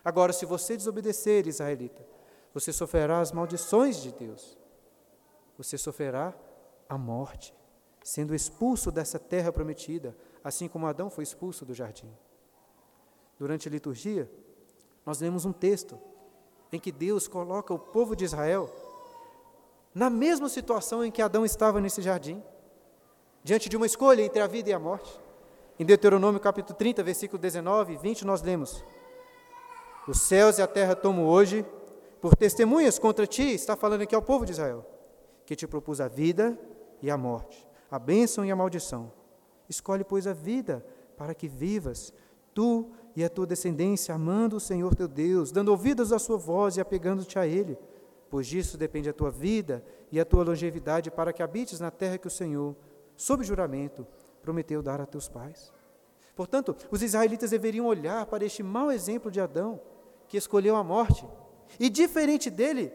Agora, 0.03 0.31
se 0.31 0.45
você 0.45 0.77
desobedecer, 0.77 1.47
israelita, 1.47 2.05
você 2.53 2.71
sofrerá 2.71 3.19
as 3.19 3.31
maldições 3.31 4.01
de 4.01 4.11
Deus. 4.11 4.57
Você 5.57 5.77
sofrerá 5.77 6.33
a 6.88 6.97
morte, 6.97 7.53
sendo 8.03 8.33
expulso 8.33 8.91
dessa 8.91 9.19
terra 9.19 9.51
prometida, 9.51 10.15
assim 10.43 10.67
como 10.67 10.88
Adão 10.88 11.09
foi 11.09 11.23
expulso 11.23 11.65
do 11.65 11.73
jardim. 11.73 12.11
Durante 13.38 13.67
a 13.67 13.71
liturgia, 13.71 14.31
nós 15.05 15.19
lemos 15.19 15.45
um 15.45 15.53
texto 15.53 15.99
em 16.71 16.79
que 16.79 16.91
Deus 16.91 17.27
coloca 17.27 17.73
o 17.73 17.79
povo 17.79 18.15
de 18.15 18.25
Israel 18.25 18.69
na 19.93 20.09
mesma 20.09 20.47
situação 20.47 21.03
em 21.03 21.11
que 21.11 21.21
Adão 21.21 21.43
estava 21.43 21.81
nesse 21.81 22.01
jardim, 22.01 22.43
diante 23.47 23.69
de 23.69 23.77
uma 23.77 23.85
escolha 23.85 24.21
entre 24.21 24.41
a 24.41 24.45
vida 24.45 24.69
e 24.69 24.73
a 24.73 24.79
morte. 24.79 25.09
Em 25.79 25.85
Deuteronômio 25.85 26.37
capítulo 26.37 26.77
30, 26.77 27.01
versículo 27.01 27.41
19 27.41 27.93
e 27.93 27.95
20, 27.97 28.25
nós 28.25 28.41
lemos: 28.41 28.83
Os 30.05 30.19
céus 30.19 30.57
e 30.57 30.61
a 30.61 30.67
terra 30.67 30.93
tomo 30.97 31.23
hoje 31.23 31.65
por 32.19 32.35
testemunhas 32.35 32.99
contra 32.99 33.25
ti, 33.25 33.53
está 33.53 33.77
falando 33.77 34.01
aqui 34.01 34.13
ao 34.13 34.21
povo 34.21 34.45
de 34.45 34.51
Israel, 34.51 34.85
que 35.45 35.55
te 35.55 35.65
propus 35.65 36.01
a 36.01 36.09
vida 36.09 36.59
e 37.01 37.09
a 37.09 37.15
morte, 37.15 37.65
a 37.89 37.97
bênção 37.97 38.43
e 38.43 38.51
a 38.51 38.55
maldição. 38.55 39.13
Escolhe, 39.69 40.03
pois, 40.03 40.27
a 40.27 40.33
vida, 40.33 40.85
para 41.15 41.33
que 41.33 41.47
vivas, 41.47 42.11
tu 42.53 42.91
e 43.15 43.23
a 43.23 43.29
tua 43.29 43.45
descendência, 43.45 44.13
amando 44.13 44.57
o 44.57 44.59
Senhor 44.59 44.93
teu 44.93 45.07
Deus, 45.07 45.53
dando 45.53 45.69
ouvidos 45.69 46.11
à 46.11 46.19
sua 46.19 46.37
voz 46.37 46.75
e 46.75 46.81
apegando-te 46.81 47.39
a 47.39 47.47
Ele, 47.47 47.77
pois 48.29 48.45
disso 48.45 48.77
depende 48.77 49.07
a 49.07 49.13
tua 49.13 49.31
vida 49.31 49.81
e 50.11 50.19
a 50.19 50.25
tua 50.25 50.43
longevidade, 50.43 51.09
para 51.09 51.31
que 51.31 51.41
habites 51.41 51.79
na 51.79 51.89
terra 51.89 52.17
que 52.17 52.27
o 52.27 52.31
Senhor, 52.31 52.75
sob 53.18 53.43
juramento, 53.43 54.07
prometeu 54.41 54.82
dar 54.82 55.01
a 55.01 55.05
teus 55.05 55.28
pais. 55.28 55.74
Portanto, 56.36 56.76
os 56.91 57.01
israelitas 57.01 57.49
deveriam 57.49 57.88
olhar 57.88 58.28
para 58.28 58.45
este 58.45 58.61
mau 58.61 58.91
exemplo 58.91 59.32
de 59.32 59.41
Adão, 59.41 59.82
que 60.28 60.38
escolheu 60.38 60.76
a 60.76 60.84
morte, 60.84 61.28
e 61.80 61.89
diferente 61.89 62.49
dele, 62.49 62.93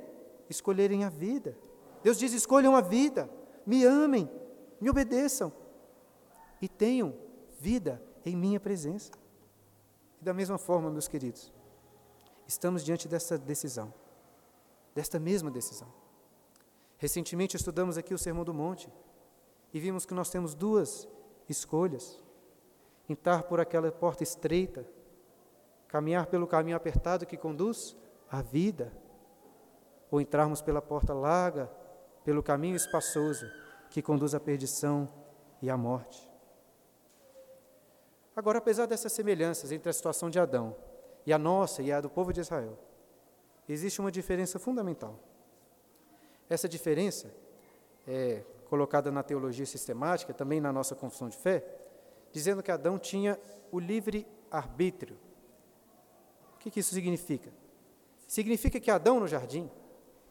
escolherem 0.49 1.05
a 1.05 1.09
vida. 1.09 1.59
Deus 2.03 2.19
diz: 2.19 2.33
escolham 2.33 2.77
a 2.77 2.81
vida, 2.81 3.29
me 3.67 3.85
amem, 3.85 4.31
me 4.81 4.89
obedeçam 4.89 5.53
e 6.61 6.69
tenham 6.69 7.15
vida 7.59 8.01
em 8.25 8.37
minha 8.37 8.61
presença. 8.61 9.11
E 10.21 10.25
da 10.25 10.33
mesma 10.33 10.57
forma, 10.57 10.91
meus 10.91 11.09
queridos, 11.09 11.53
estamos 12.47 12.85
diante 12.85 13.09
dessa 13.09 13.37
decisão, 13.37 13.93
desta 14.95 15.19
mesma 15.19 15.51
decisão. 15.51 15.93
Recentemente 16.97 17.57
estudamos 17.57 17.99
aqui 17.99 18.15
o 18.15 18.19
Sermão 18.19 18.45
do 18.45 18.55
Monte 18.55 18.89
e 19.73 19.81
vimos 19.81 20.05
que 20.05 20.15
nós 20.15 20.31
temos 20.31 20.55
duas 20.55 21.09
escolhas: 21.49 22.23
entrar 23.09 23.45
por 23.45 23.61
aquela 23.61 23.91
porta 23.91 24.23
estreita, 24.23 24.87
caminhar 25.89 26.27
pelo 26.27 26.47
caminho 26.47 26.77
apertado 26.77 27.27
que 27.27 27.37
conduz 27.37 27.97
à 28.31 28.43
vida, 28.43 28.93
ou 30.11 30.21
entrarmos 30.21 30.61
pela 30.61 30.83
porta 30.83 31.15
larga, 31.15 31.71
pelo 32.25 32.43
caminho 32.43 32.77
espaçoso 32.77 33.47
que 33.91 34.03
conduz 34.03 34.35
à 34.35 34.41
perdição 34.41 35.09
e 35.61 35.71
à 35.71 35.77
morte. 35.77 36.31
Agora, 38.35 38.59
apesar 38.59 38.87
dessas 38.87 39.13
semelhanças 39.13 39.73
entre 39.73 39.91
a 39.91 39.93
situação 39.93 40.31
de 40.31 40.39
Adão 40.39 40.75
e 41.27 41.33
a 41.33 41.39
nossa 41.39 41.83
e 41.83 41.93
a 41.93 42.01
do 42.01 42.09
povo 42.09 42.33
de 42.33 42.41
Israel, 42.41 42.79
existe 43.69 44.01
uma 44.01 44.11
diferença 44.11 44.59
fundamental. 44.59 45.19
Essa 46.49 46.69
diferença 46.69 47.31
é 48.07 48.43
colocada 48.73 49.13
na 49.13 49.23
teologia 49.23 49.67
sistemática, 49.67 50.33
também 50.33 50.59
na 50.59 50.73
nossa 50.73 50.95
confissão 50.95 51.29
de 51.29 51.37
fé, 51.37 51.63
dizendo 52.31 52.63
que 52.63 52.71
Adão 52.71 52.99
tinha 52.99 53.39
o 53.71 53.79
livre 53.79 54.27
arbítrio. 54.51 55.19
O 56.55 56.59
que, 56.59 56.71
que 56.71 56.81
isso 56.81 56.95
significa? 56.95 57.53
Significa 58.27 58.81
que 58.81 58.91
Adão 58.91 59.21
no 59.21 59.29
jardim 59.29 59.71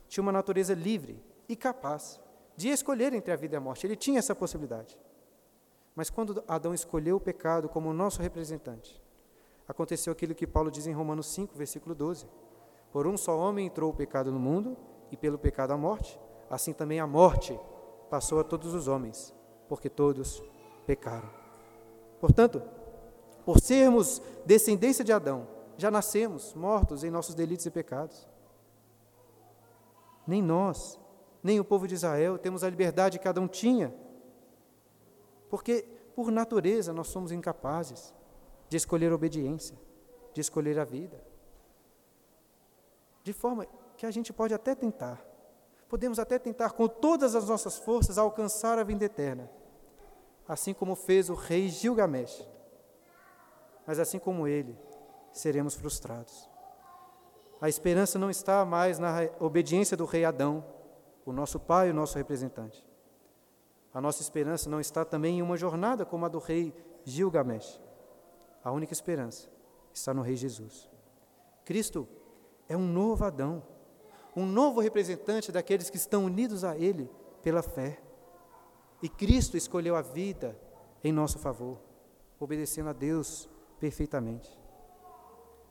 tinha 0.08 0.24
uma 0.24 0.32
natureza 0.32 0.74
livre 0.74 1.24
e 1.48 1.56
capaz 1.56 2.20
de 2.58 2.70
escolher 2.70 3.14
entre 3.14 3.32
a 3.32 3.36
vida 3.36 3.56
e 3.56 3.58
a 3.58 3.62
morte. 3.62 3.86
Ele 3.86 3.96
tinha 3.96 4.18
essa 4.18 4.34
possibilidade. 4.34 4.98
Mas 5.96 6.10
quando 6.10 6.44
Adão 6.48 6.74
escolheu 6.74 7.18
o 7.18 7.22
pecado 7.22 7.70
como 7.70 7.94
nosso 7.94 8.24
representante, 8.24 9.00
aconteceu 9.68 10.12
aquilo 10.12 10.34
que 10.34 10.48
Paulo 10.48 10.72
diz 10.72 10.88
em 10.88 10.94
Romanos 10.94 11.28
5, 11.28 11.56
versículo 11.56 11.94
12. 11.94 12.26
Por 12.92 13.06
um 13.06 13.16
só 13.18 13.38
homem 13.38 13.68
entrou 13.68 13.92
o 13.92 13.96
pecado 13.96 14.32
no 14.32 14.40
mundo, 14.40 14.76
e 15.12 15.16
pelo 15.16 15.38
pecado 15.38 15.74
a 15.74 15.78
morte, 15.78 16.20
assim 16.50 16.74
também 16.74 17.00
a 17.00 17.06
morte 17.06 17.56
passou 18.12 18.42
a 18.42 18.44
todos 18.44 18.74
os 18.74 18.90
homens, 18.90 19.34
porque 19.70 19.90
todos 19.90 20.44
pecaram. 20.86 21.30
Portanto, 22.20 22.62
por 23.46 23.62
sermos 23.62 24.22
descendência 24.46 25.02
de 25.02 25.14
Adão, 25.14 25.48
já 25.78 25.90
nascemos 25.90 26.54
mortos 26.54 27.06
em 27.06 27.10
nossos 27.10 27.34
delitos 27.34 27.66
e 27.66 27.72
pecados. 27.72 28.28
Nem 30.28 30.42
nós, 30.44 31.00
nem 31.42 31.58
o 31.58 31.64
povo 31.64 31.88
de 31.88 31.96
Israel 31.96 32.38
temos 32.38 32.66
a 32.66 32.70
liberdade 32.70 33.18
que 33.18 33.30
Adão 33.30 33.48
tinha, 33.48 33.96
porque 35.50 35.88
por 36.14 36.32
natureza 36.32 36.92
nós 36.92 37.08
somos 37.08 37.32
incapazes 37.32 38.14
de 38.68 38.76
escolher 38.76 39.14
a 39.14 39.16
obediência, 39.16 39.78
de 40.34 40.42
escolher 40.42 40.78
a 40.78 40.84
vida. 40.84 41.24
De 43.24 43.32
forma 43.32 43.66
que 43.96 44.06
a 44.06 44.12
gente 44.12 44.34
pode 44.34 44.54
até 44.54 44.76
tentar, 44.76 45.26
podemos 45.92 46.20
até 46.20 46.40
tentar 46.40 46.72
com 46.72 46.88
todas 46.88 47.36
as 47.36 47.50
nossas 47.50 47.78
forças 47.78 48.18
alcançar 48.18 48.80
a 48.80 48.84
vida 48.84 49.04
eterna, 49.04 49.52
assim 50.48 50.74
como 50.74 50.96
fez 50.96 51.30
o 51.30 51.34
rei 51.34 51.68
Gilgamesh. 51.68 52.48
Mas 53.86 54.00
assim 54.00 54.18
como 54.18 54.48
ele, 54.48 54.80
seremos 55.34 55.76
frustrados. 55.76 56.50
A 57.60 57.68
esperança 57.68 58.18
não 58.18 58.30
está 58.30 58.64
mais 58.64 59.00
na 59.00 59.30
obediência 59.38 59.98
do 59.98 60.06
rei 60.06 60.24
Adão, 60.24 60.64
o 61.26 61.34
nosso 61.34 61.60
pai 61.60 61.90
e 61.90 61.92
o 61.92 61.94
nosso 61.94 62.18
representante. 62.18 62.88
A 63.94 64.00
nossa 64.00 64.22
esperança 64.22 64.70
não 64.70 64.80
está 64.80 65.04
também 65.04 65.40
em 65.40 65.42
uma 65.42 65.58
jornada 65.58 66.06
como 66.06 66.26
a 66.26 66.30
do 66.30 66.40
rei 66.40 66.74
Gilgamesh. 67.04 67.82
A 68.64 68.72
única 68.72 68.94
esperança 68.94 69.50
está 69.94 70.14
no 70.14 70.22
Rei 70.22 70.38
Jesus. 70.38 70.90
Cristo 71.66 72.08
é 72.70 72.78
um 72.78 72.88
novo 72.88 73.26
Adão, 73.26 73.62
um 74.36 74.46
novo 74.46 74.80
representante 74.80 75.52
daqueles 75.52 75.90
que 75.90 75.98
estão 75.98 76.26
unidos 76.26 76.64
a 76.64 76.78
Ele 76.78 77.10
pela 77.42 77.62
fé. 77.62 78.00
E 79.02 79.10
Cristo 79.10 79.58
escolheu 79.58 79.96
a 79.96 80.02
vida 80.02 80.58
em 81.04 81.12
nosso 81.12 81.40
favor, 81.40 81.80
obedecendo 82.40 82.90
a 82.90 82.94
Deus 82.94 83.50
perfeitamente. 83.80 84.60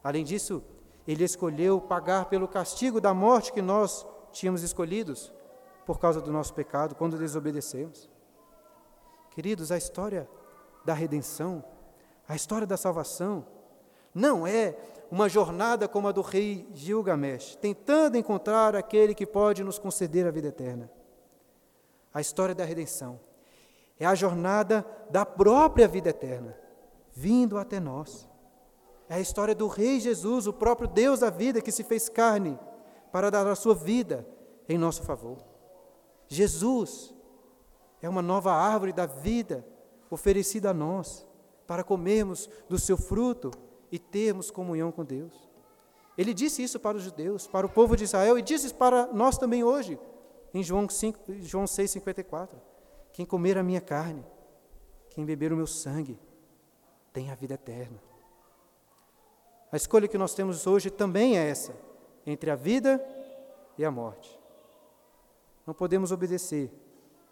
Além 0.02 0.24
disso, 0.24 0.62
Ele 1.06 1.24
escolheu 1.24 1.80
pagar 1.80 2.26
pelo 2.26 2.48
castigo 2.48 3.00
da 3.00 3.14
morte 3.14 3.52
que 3.52 3.62
nós 3.62 4.06
tínhamos 4.32 4.62
escolhidos 4.62 5.32
por 5.86 5.98
causa 5.98 6.20
do 6.20 6.32
nosso 6.32 6.54
pecado, 6.54 6.94
quando 6.94 7.18
desobedecemos. 7.18 8.08
Queridos, 9.30 9.70
a 9.72 9.78
história 9.78 10.28
da 10.84 10.94
redenção 10.94 11.64
a 12.30 12.36
história 12.36 12.64
da 12.64 12.76
salvação 12.76 13.44
não 14.14 14.46
é 14.46 14.76
uma 15.10 15.28
jornada 15.28 15.88
como 15.88 16.06
a 16.06 16.12
do 16.12 16.20
rei 16.20 16.68
Gilgamesh, 16.72 17.56
tentando 17.56 18.16
encontrar 18.16 18.76
aquele 18.76 19.14
que 19.14 19.26
pode 19.26 19.64
nos 19.64 19.78
conceder 19.78 20.26
a 20.26 20.30
vida 20.30 20.48
eterna. 20.48 20.90
A 22.14 22.20
história 22.20 22.54
da 22.54 22.64
redenção 22.64 23.18
é 23.98 24.06
a 24.06 24.14
jornada 24.14 24.86
da 25.10 25.26
própria 25.26 25.88
vida 25.88 26.10
eterna, 26.10 26.56
vindo 27.12 27.58
até 27.58 27.80
nós. 27.80 28.28
É 29.08 29.14
a 29.14 29.20
história 29.20 29.54
do 29.54 29.66
Rei 29.66 29.98
Jesus, 29.98 30.46
o 30.46 30.52
próprio 30.52 30.88
Deus 30.88 31.20
da 31.20 31.30
vida, 31.30 31.60
que 31.60 31.72
se 31.72 31.82
fez 31.82 32.08
carne 32.08 32.58
para 33.10 33.30
dar 33.30 33.46
a 33.46 33.56
sua 33.56 33.74
vida 33.74 34.26
em 34.68 34.78
nosso 34.78 35.02
favor. 35.02 35.38
Jesus 36.28 37.12
é 38.00 38.08
uma 38.08 38.22
nova 38.22 38.52
árvore 38.52 38.92
da 38.92 39.06
vida 39.06 39.66
oferecida 40.08 40.70
a 40.70 40.74
nós 40.74 41.26
para 41.66 41.82
comermos 41.82 42.48
do 42.68 42.78
seu 42.78 42.96
fruto 42.96 43.50
e 43.90 43.98
termos 43.98 44.50
comunhão 44.50 44.92
com 44.92 45.04
Deus. 45.04 45.32
Ele 46.16 46.34
disse 46.34 46.62
isso 46.62 46.78
para 46.78 46.96
os 46.96 47.02
judeus, 47.02 47.46
para 47.46 47.66
o 47.66 47.70
povo 47.70 47.96
de 47.96 48.04
Israel 48.04 48.38
e 48.38 48.42
disse 48.42 48.66
isso 48.66 48.74
para 48.74 49.06
nós 49.12 49.38
também 49.38 49.64
hoje, 49.64 49.98
em 50.52 50.62
João, 50.62 50.88
5, 50.88 51.18
João 51.40 51.64
6,54. 51.64 52.48
Quem 53.12 53.24
comer 53.24 53.56
a 53.56 53.62
minha 53.62 53.80
carne, 53.80 54.24
quem 55.10 55.24
beber 55.24 55.52
o 55.52 55.56
meu 55.56 55.66
sangue, 55.66 56.18
tem 57.12 57.30
a 57.30 57.34
vida 57.34 57.54
eterna. 57.54 57.98
A 59.72 59.76
escolha 59.76 60.08
que 60.08 60.18
nós 60.18 60.34
temos 60.34 60.66
hoje 60.66 60.90
também 60.90 61.38
é 61.38 61.48
essa, 61.48 61.74
entre 62.26 62.50
a 62.50 62.56
vida 62.56 63.04
e 63.78 63.84
a 63.84 63.90
morte. 63.90 64.38
Não 65.66 65.72
podemos 65.72 66.12
obedecer 66.12 66.70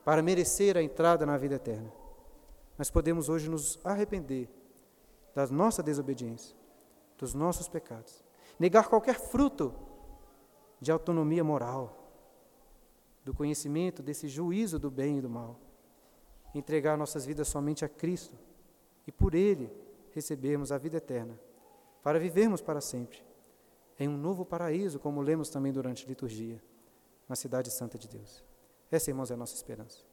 para 0.05 0.23
merecer 0.23 0.77
a 0.77 0.83
entrada 0.83 1.27
na 1.27 1.37
vida 1.37 1.57
eterna 1.57 1.93
mas 2.79 2.91
podemos 2.93 3.29
hoje 3.29 3.51
nos 3.51 3.79
arrepender 3.85 4.49
da 5.39 5.47
nossa 5.47 5.85
desobediência, 5.85 6.57
dos 7.17 7.33
nossos 7.33 7.69
pecados, 7.69 8.25
negar 8.59 8.89
qualquer 8.89 9.21
fruto 9.21 9.73
de 10.81 10.91
autonomia 10.91 11.45
moral, 11.45 12.11
do 13.25 13.33
conhecimento 13.33 14.03
desse 14.03 14.27
juízo 14.27 14.81
do 14.81 14.91
bem 14.91 15.19
e 15.19 15.21
do 15.21 15.31
mal, 15.31 15.57
entregar 16.53 16.99
nossas 16.99 17.25
vidas 17.25 17.47
somente 17.47 17.85
a 17.85 17.89
Cristo 17.89 18.37
e 19.07 19.13
por 19.13 19.33
Ele 19.33 19.71
recebermos 20.11 20.73
a 20.73 20.79
vida 20.79 20.97
eterna, 20.97 21.39
para 22.03 22.19
vivermos 22.19 22.61
para 22.61 22.81
sempre 22.81 23.23
em 23.97 24.09
um 24.09 24.17
novo 24.17 24.45
paraíso, 24.45 24.99
como 24.99 25.23
lemos 25.23 25.51
também 25.51 25.73
durante 25.73 26.05
a 26.05 26.09
liturgia, 26.09 26.61
na 27.29 27.37
cidade 27.37 27.71
santa 27.71 27.97
de 27.97 28.09
Deus. 28.09 28.45
Essa, 28.91 29.13
irmãos, 29.13 29.31
é 29.31 29.35
a 29.35 29.37
nossa 29.37 29.55
esperança. 29.55 30.05